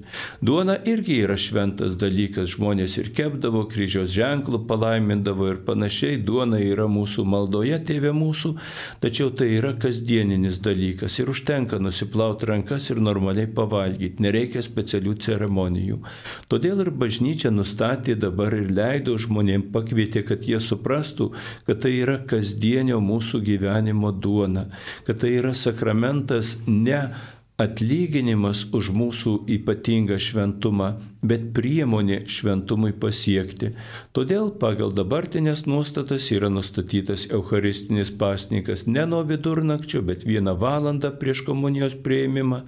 [0.42, 6.18] Duona irgi yra šventas dalykas, žmonės ir kepdavo, kryžiaus ženklų palaimindavo ir panašiai.
[6.18, 8.52] Duona yra mūsų maldoje, tėvė mūsų,
[8.98, 16.02] tačiau tai yra kasdieninis dalykas ir užtenka nusiplauti rankas ir normaliai pavalgyti, nereikia specialių ceremonijų.
[16.50, 21.32] Todėl ir bažnyčia nustatė dabar ir leido žmonėms pakviesti pakeitė, kad jie suprastų,
[21.66, 24.68] kad tai yra kasdienio mūsų gyvenimo duona,
[25.06, 27.14] kad tai yra sakramentas ne
[27.58, 33.72] atlyginimas už mūsų ypatingą šventumą, bet priemonė šventumui pasiekti.
[34.14, 41.42] Todėl pagal dabartinės nuostatas yra nustatytas Eucharistinis pasnikas ne nuo vidurnakčio, bet vieną valandą prieš
[41.48, 42.60] komunijos prieimimą.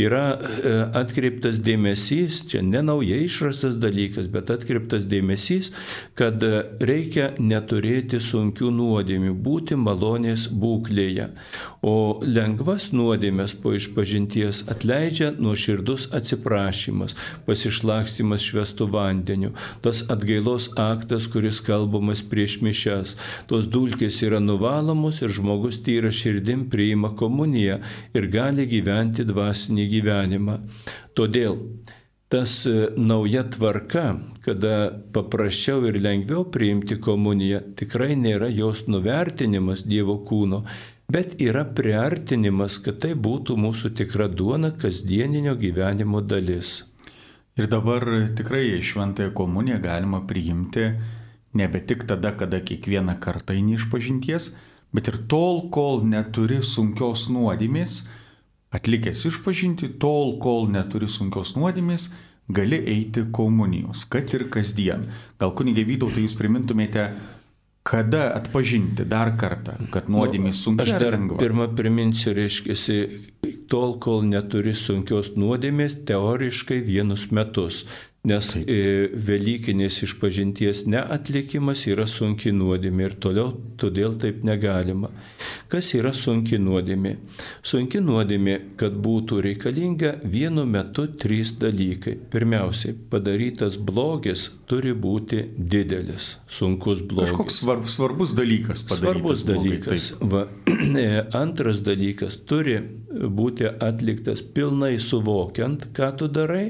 [0.00, 5.70] Yra e, atkreiptas dėmesys, čia ne naujai išrastas dalykas, bet atkreiptas dėmesys,
[6.18, 11.30] kad e, reikia neturėti sunkių nuodėmių, būti malonės būklėje.
[11.86, 11.94] O
[12.26, 17.14] lengvas nuodėmės po išpažinties atleidžia nuoširdus atsiprašymas,
[17.46, 19.52] pasišlaikymas išlakstimas švestų vandeniu,
[19.84, 23.16] tas atgailos aktas, kuris kalbamas prieš mišes,
[23.46, 27.80] tos dulkės yra nuvalomos ir žmogus tyra širdim priima komuniją
[28.14, 30.58] ir gali gyventi dvasinį gyvenimą.
[31.14, 31.58] Todėl
[32.32, 40.16] tas e, nauja tvarka, kada paprasčiau ir lengviau priimti komuniją, tikrai nėra jos nuvertinimas Dievo
[40.26, 40.64] kūno,
[41.12, 46.80] bet yra priartinimas, kad tai būtų mūsų tikra duona kasdieninio gyvenimo dalis.
[47.54, 48.02] Ir dabar
[48.34, 50.88] tikrai šventąją komuniją galima priimti
[51.54, 54.48] nebe tik tada, kada kiekvieną kartą eini iš pažinties,
[54.90, 58.00] bet ir tol, kol neturi sunkios nuodėmės,
[58.74, 62.08] atlikęs išpažinti, tol, kol neturi sunkios nuodėmės,
[62.50, 65.06] gali eiti komunijos, kad ir kasdien.
[65.38, 67.06] Gal kunigai Vytautai jūs primintumėte,
[67.84, 70.88] kada atpažinti dar kartą, kad nuodėmė sunkiai.
[70.88, 72.96] Aš dar pirmą priminsiu, reiškia,
[73.68, 77.84] tol, kol neturi sunkios nuodėmės, teoriškai vienus metus
[78.28, 78.50] nes.
[78.56, 78.80] E,
[79.26, 85.10] Velykinės išpažinties neatlikimas yra sunki nuodėmė ir toliau todėl taip negalima.
[85.72, 87.16] Kas yra sunki nuodėmė?
[87.66, 92.16] Sunki nuodėmė, kad būtų reikalinga vienu metu trys dalykai.
[92.32, 97.32] Pirmiausiai, padarytas blogis turi būti didelis, sunkus blogis.
[97.34, 99.04] Kažkoks svarb, svarbus dalykas padarytas.
[99.04, 100.10] Svarbus dalykas.
[100.32, 100.46] Va,
[101.04, 102.78] e, antras dalykas turi
[103.14, 106.66] būti atliktas pilnai suvokiant, ką tu darai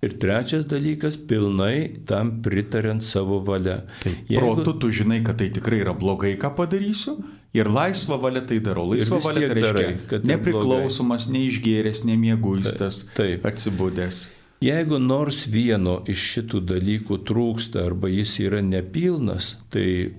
[0.00, 3.82] Ir trečias dalykas- pilnai tam pritariant savo valia.
[4.00, 4.54] Taip, Jeigu...
[4.56, 7.18] Protu tu žinai, kad tai tikrai yra blogai, ką padarysiu.
[7.52, 8.86] Ir laisvą valią tai darau.
[8.94, 13.48] Laisvą valią tai reiškia darai, nepriklausomas, neišgėręs, nemieguistas, taip, taip.
[13.50, 14.30] atsibūdęs.
[14.60, 20.12] Jeigu nors vieno iš šitų dalykų trūksta arba jis yra nepilnas, tai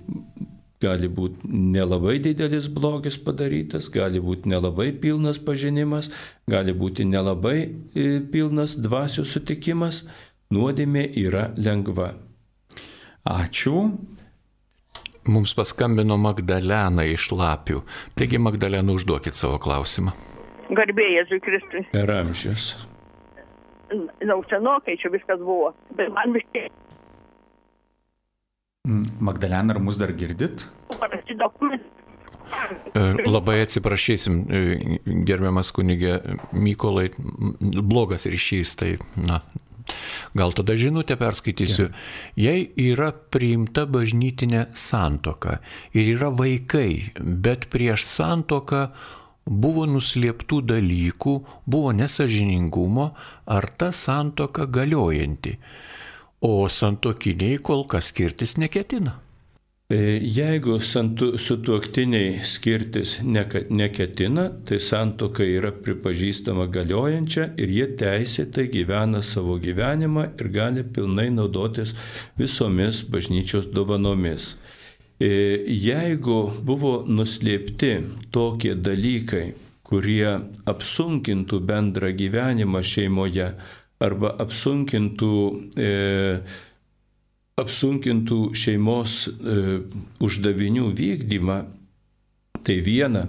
[0.82, 6.10] gali būti nelabai didelis blogis padarytas, gali būti nelabai pilnas pažinimas,
[6.50, 10.02] gali būti nelabai e, pilnas dvasių sutikimas,
[10.52, 12.12] nuodėmė yra lengva.
[13.22, 13.92] Ačiū.
[15.22, 17.84] Mums paskambino Magdalena iš Lapių.
[18.18, 20.10] Taigi, Magdalena, užduokit savo klausimą.
[20.74, 21.84] Garbėjai Jėzui Kristui.
[21.92, 22.72] Per amžius.
[23.92, 26.72] Na, senokai čia viskas buvo, bet man vis tiek
[29.18, 30.70] Magdalena, ar mus dar girdit?
[32.94, 34.62] E, labai atsiprašysim, e,
[35.28, 36.16] gerbiamas kunigė
[36.50, 37.04] Mykolai,
[37.92, 39.38] blogas ryšys, tai, na,
[40.34, 41.88] Gal tada žinutę perskaitysiu.
[42.38, 45.60] Jei yra priimta bažnytinė santoka
[45.94, 48.84] ir yra vaikai, bet prieš santoką
[49.46, 53.10] buvo nuslėptų dalykų, buvo nesažiningumo,
[53.46, 55.58] ar ta santoka galiojanti.
[56.42, 59.12] O santokiniai kol kas skirtis neketina.
[59.92, 60.78] E, Jeigu
[61.38, 70.48] sutuoktiniai skirtis neketina, tai santoka yra pripažįstama galiojančia ir jie teisėtai gyvena savo gyvenimą ir
[70.54, 71.92] gali pilnai naudotis
[72.40, 74.54] visomis bažnyčios dovanomis.
[75.20, 75.30] E,
[75.68, 77.92] Jeigu buvo nuslėpti
[78.34, 79.52] tokie dalykai,
[79.86, 80.38] kurie
[80.72, 83.52] apsunkintų bendrą gyvenimą šeimoje
[84.02, 85.34] arba apsunkintų
[85.78, 85.90] e,
[87.60, 89.30] apsunkintų šeimos e,
[90.24, 91.58] uždavinių vykdymą,
[92.64, 93.26] tai viena.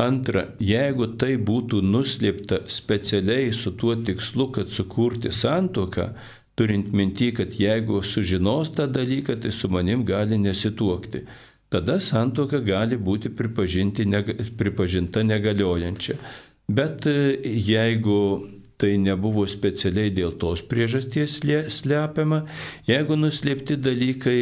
[0.00, 6.08] Antra, jeigu tai būtų nuslėpta specialiai su tuo tikslu, kad sukurti santoką,
[6.56, 11.26] turint minti, kad jeigu sužinos tą dalyką, tai su manim gali nesituokti.
[11.72, 16.16] Tada santoka gali būti pripažinta negaliojančia.
[16.72, 18.18] Bet e, jeigu
[18.82, 21.38] tai nebuvo specialiai dėl tos priežasties
[21.76, 22.42] slepiama.
[22.88, 24.38] Jeigu nuslėpti dalykai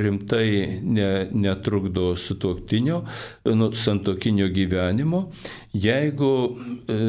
[0.00, 0.48] rimtai
[0.82, 3.04] ne, netrukdo sutuoktinio,
[3.54, 5.28] nu, santokinio gyvenimo,
[5.86, 7.00] jeigu e,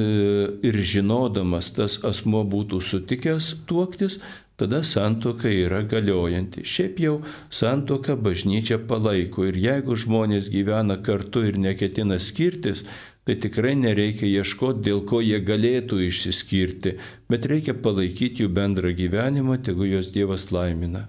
[0.70, 4.20] ir žinodamas tas asmo būtų sutikęs tuoktis,
[4.56, 6.64] tada santoka yra galiojanti.
[6.64, 7.16] Šiaip jau
[7.50, 12.86] santoka bažnyčia palaiko ir jeigu žmonės gyvena kartu ir neketina skirtis,
[13.26, 16.96] tai tikrai nereikia ieškoti, dėl ko jie galėtų išsiskirti,
[17.30, 21.08] bet reikia palaikyti jų bendrą gyvenimą, tegu jos Dievas laimina.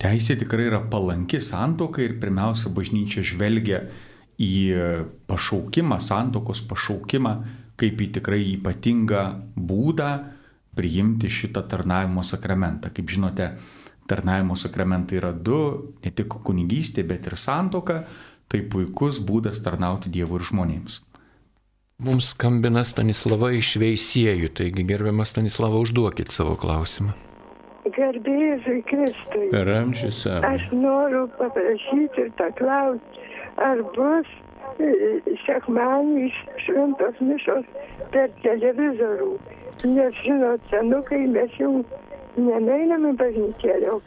[0.00, 3.82] Teisė tikrai yra palanki santoka ir pirmiausia bažnyčia žvelgia
[4.40, 4.54] į
[5.28, 7.34] pašaukimą, santokos pašaukimą,
[7.80, 9.24] kaip į tikrai ypatingą
[9.56, 10.10] būdą
[10.76, 12.94] priimti šitą tarnavimo sakramentą.
[12.94, 13.50] Kaip žinote,
[14.08, 15.60] tarnavimo sakramentai yra du,
[16.04, 18.04] ne tik kunigystė, bet ir santoka.
[18.50, 21.00] Tai puikus būdas tarnauti Dievui ir žmonėms.
[22.00, 27.12] Mums skambina Stanislava iš Veisiejų, taigi gerbiamas Stanislava, užduokit savo klausimą.
[27.96, 29.50] Garbėsiu Kristui.
[29.52, 33.24] Per amžius Aš noriu paprašyti ir paklausti,
[33.68, 34.32] ar bus
[34.80, 34.90] e,
[35.44, 36.26] sekmanį
[36.64, 37.68] šventos mišos
[38.16, 39.32] per televizorių.
[39.92, 41.74] Nes, žinot, senukai mes jau
[42.36, 44.00] neneiname bažnytėlę.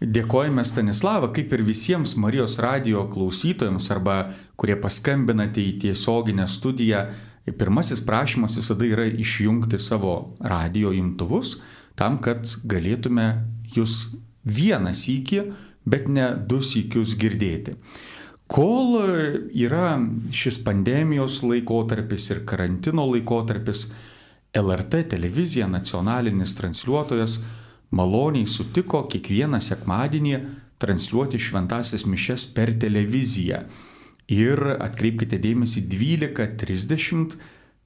[0.00, 7.02] Dėkojame Stanislava, kaip ir visiems Marijos radio klausytojams arba kurie paskambinate į tiesioginę studiją.
[7.44, 11.58] Pirmasis prašymas visada yra išjungti savo radio imtuvus
[12.00, 13.26] tam, kad galėtume
[13.76, 14.06] jūs
[14.48, 15.42] vieną sykį,
[15.84, 17.76] bet ne du sykius girdėti.
[18.50, 18.96] Kol
[19.52, 19.98] yra
[20.32, 23.90] šis pandemijos laikotarpis ir karantino laikotarpis,
[24.56, 27.36] LRT televizija, nacionalinis transliuotojas,
[27.90, 30.34] maloniai sutiko kiekvieną sekmadienį
[30.80, 33.64] transliuoti šventasias mišes per televiziją.
[34.30, 37.36] Ir atkreipkite dėmesį 12.30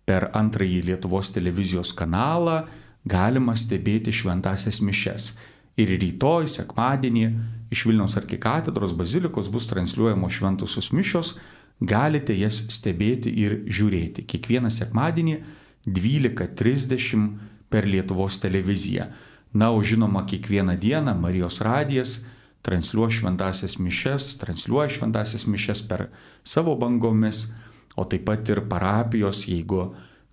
[0.05, 2.64] per antrąjį Lietuvos televizijos kanalą
[3.09, 5.32] galima stebėti šventasias mišes.
[5.81, 7.24] Ir rytoj, sekmadienį,
[7.74, 11.35] iš Vilniaus arkikatedros bazilikos bus transliuojamos šventosios mišios,
[11.81, 14.22] galite jas stebėti ir žiūrėti.
[14.28, 15.40] Kiekvieną sekmadienį
[15.89, 17.32] 12.30
[17.72, 19.09] per Lietuvos televiziją.
[19.55, 22.24] Na, o žinoma, kiekvieną dieną Marijos radijas
[22.64, 26.09] transliuoja šventasias mišes, transliuoja šventasias mišes per
[26.43, 27.52] savo bangomis,
[27.94, 29.93] o taip pat ir parapijos, jeigu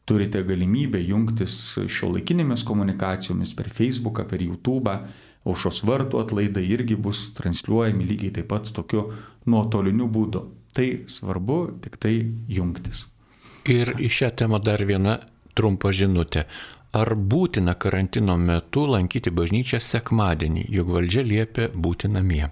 [0.10, 1.58] turite galimybę jungtis
[1.92, 4.96] šio laikinėmis komunikacijomis per Facebooką, per YouTube,
[5.46, 9.12] aušos vartų atlaidai irgi bus transliuojami lygiai taip pat tokiu
[9.46, 10.46] nuotoliniu būdu.
[10.72, 12.16] Tai svarbu tik tai
[12.48, 13.10] jungtis.
[13.68, 15.20] Ir į šią temą dar viena
[15.54, 16.46] trumpa žinutė.
[16.92, 22.50] Ar būtina karantino metu lankyti bažnyčią sekmadienį, juk valdžia liepia būti namie?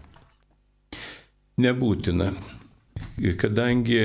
[1.59, 2.29] Nebūtina,
[3.41, 3.99] kadangi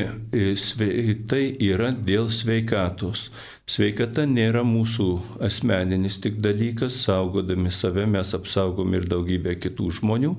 [0.58, 3.28] svei- tai yra dėl sveikatos.
[3.66, 5.06] Sveikata nėra mūsų
[5.38, 10.34] asmeninis tik dalykas, saugodami save mes apsaugom ir daugybę kitų žmonių.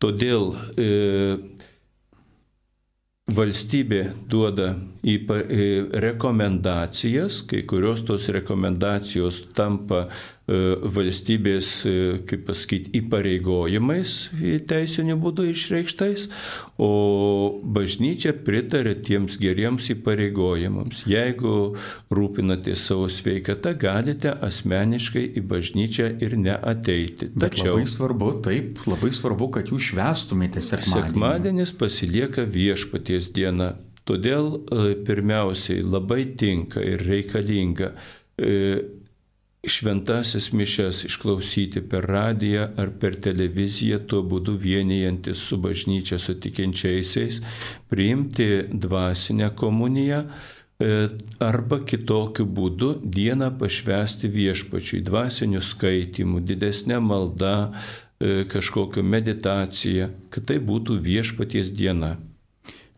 [0.00, 0.88] Todėl e,
[3.32, 4.74] valstybė duoda
[5.04, 10.08] e, rekomendacijas, kai kurios tos rekomendacijos tampa
[10.46, 11.92] valstybės, e,
[12.28, 14.10] kaip pasakyti, įpareigojimais
[14.68, 16.26] teisiniu būdu išreikštais,
[16.76, 21.04] o bažnyčia pritarė tiems geriems įpareigojimams.
[21.08, 21.76] Jeigu
[22.12, 27.30] rūpinatės savo sveikata, galite asmeniškai į bažnyčią ir neateiti.
[27.32, 31.08] Bet labai svarbu, taip, labai svarbu, kad jūs švestumėte sekmadienį.
[31.08, 33.72] Sekmadienis pasilieka viešpaties diena.
[34.04, 37.94] Todėl e, pirmiausiai labai tinka ir reikalinga
[38.36, 38.52] e,
[39.66, 47.40] šventasis mišes išklausyti per radiją ar per televiziją, tuo būdu vienijantis su bažnyčia sutikinčiaisiais,
[47.90, 48.48] priimti
[48.86, 50.90] dvasinę komuniją e,
[51.48, 60.60] arba kitokiu būdu dieną pašvesti viešpačiui, dvasiniu skaitimu, didesnė malda, e, kažkokia meditacija, kad tai
[60.72, 62.16] būtų viešpaties diena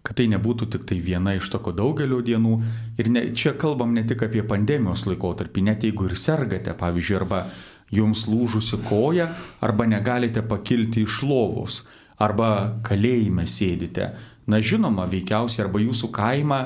[0.07, 2.55] kad tai nebūtų tik tai viena iš toko daugelio dienų.
[3.01, 7.43] Ir ne, čia kalbam ne tik apie pandemijos laikotarpį, net jeigu ir sergate, pavyzdžiui, arba
[7.91, 9.31] jums lūžusi koja,
[9.63, 11.83] arba negalite pakilti iš lovos,
[12.23, 14.13] arba kalėjime sėdite.
[14.47, 16.61] Na žinoma, veikiausiai arba jūsų kaimą,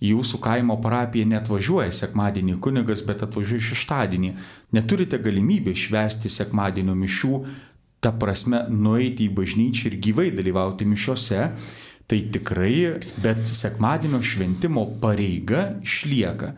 [0.00, 4.34] jūsų kaimo parapiją net važiuoja sekmadienį kunigas, bet atvažiuoja šeštadienį.
[4.76, 7.40] Neturite galimybę švesti sekmadienio mišių,
[8.00, 11.48] ta prasme, nueiti į bažnyčią ir gyvai dalyvauti mišiose
[12.06, 16.52] tai tikrai, bet sekmadienio šventimo pareiga išlieka.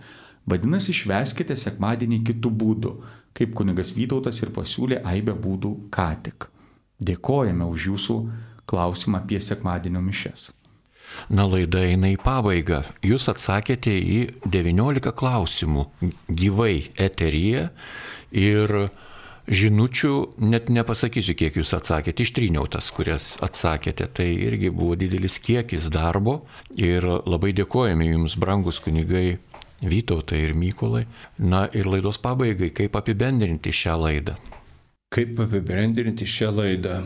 [0.48, 2.92] Vadinasi, šveskite sekmadienį kitų būdų,
[3.36, 6.48] kaip kunigas Vytautas ir pasiūlė aibę būdų ką tik.
[6.98, 8.16] Dėkojame už jūsų
[8.68, 10.52] klausimą apie sekmadienio mišes.
[11.32, 12.82] Na, laida eina į pabaigą.
[13.04, 15.86] Jūs atsakėte į 19 klausimų
[16.28, 17.68] gyvai eteryje
[18.36, 18.74] ir
[19.48, 20.12] žinučių,
[20.44, 24.08] net nepasakysiu, kiek jūs atsakėte, ištryniau tas, kurias atsakėte.
[24.12, 26.42] Tai irgi buvo didelis kiekis darbo
[26.76, 29.38] ir labai dėkojame jums, brangus kunigai
[29.78, 31.04] Vytautai ir Mykolai.
[31.38, 34.34] Na ir laidos pabaigai, kaip apibendrinti šią laidą.
[35.14, 36.98] Kaip apibendrinti šią laidą?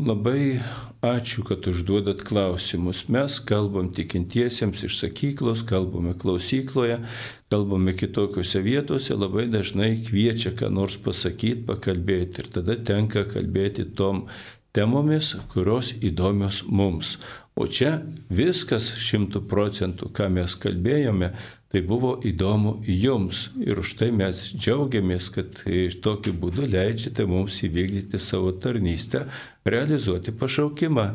[0.00, 0.60] Labai
[1.04, 3.02] ačiū, kad užduodat klausimus.
[3.12, 7.02] Mes kalbam tikintiesiems iš sakyklos, kalbame klausykloje,
[7.50, 14.26] kalbame kitokiuose vietose, labai dažnai kviečia ką nors pasakyti, pakalbėti ir tada tenka kalbėti tom
[14.76, 17.16] temomis, kurios įdomios mums.
[17.58, 17.96] O čia
[18.30, 21.32] viskas šimtų procentų, ką mes kalbėjome,
[21.70, 23.48] tai buvo įdomu jums.
[23.58, 29.26] Ir už tai mes džiaugiamės, kad iš tokiu būdu leidžiate mums įvykdyti savo tarnystę,
[29.66, 31.06] realizuoti pašaukimą.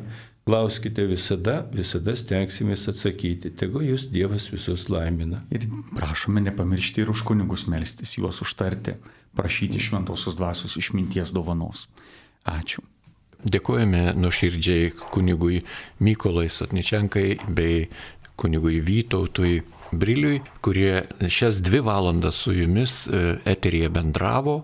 [0.46, 3.50] Klauskite visada, visada stengsimės atsakyti.
[3.58, 5.40] Tegu jūs Dievas visus laimina.
[5.50, 5.66] Ir
[5.98, 8.94] prašome nepamiršti ir už kunigus melstis, juos užtarti,
[9.34, 11.88] prašyti šventosios dvasios išminties dovanos.
[12.46, 12.86] Ačiū.
[13.42, 15.64] Dėkojame nuoširdžiai kunigui
[16.06, 17.88] Mykolai Satničenkai bei
[18.38, 19.64] kunigui Vytautui
[19.98, 24.60] Briliui, kurie šias dvi valandas su jumis e, eterija bendravo.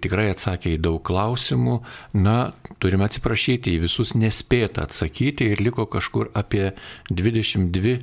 [0.00, 1.80] Tikrai atsakė į daug klausimų.
[2.16, 2.52] Na,
[2.82, 6.70] turime atsiprašyti, į visus nespėta atsakyti ir liko kažkur apie
[7.12, 7.98] 22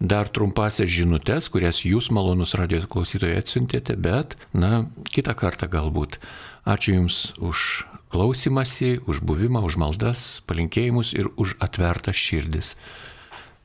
[0.00, 6.20] dar trumpasias žinutės, kurias jūs malonus radijos klausytojai atsiuntėte, bet, na, kitą kartą galbūt.
[6.66, 12.74] Ačiū Jums už klausimąsi, už buvimą, už maldas, palinkėjimus ir už atvertas širdis.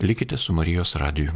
[0.02, 1.36] Likite su Marijos radiju.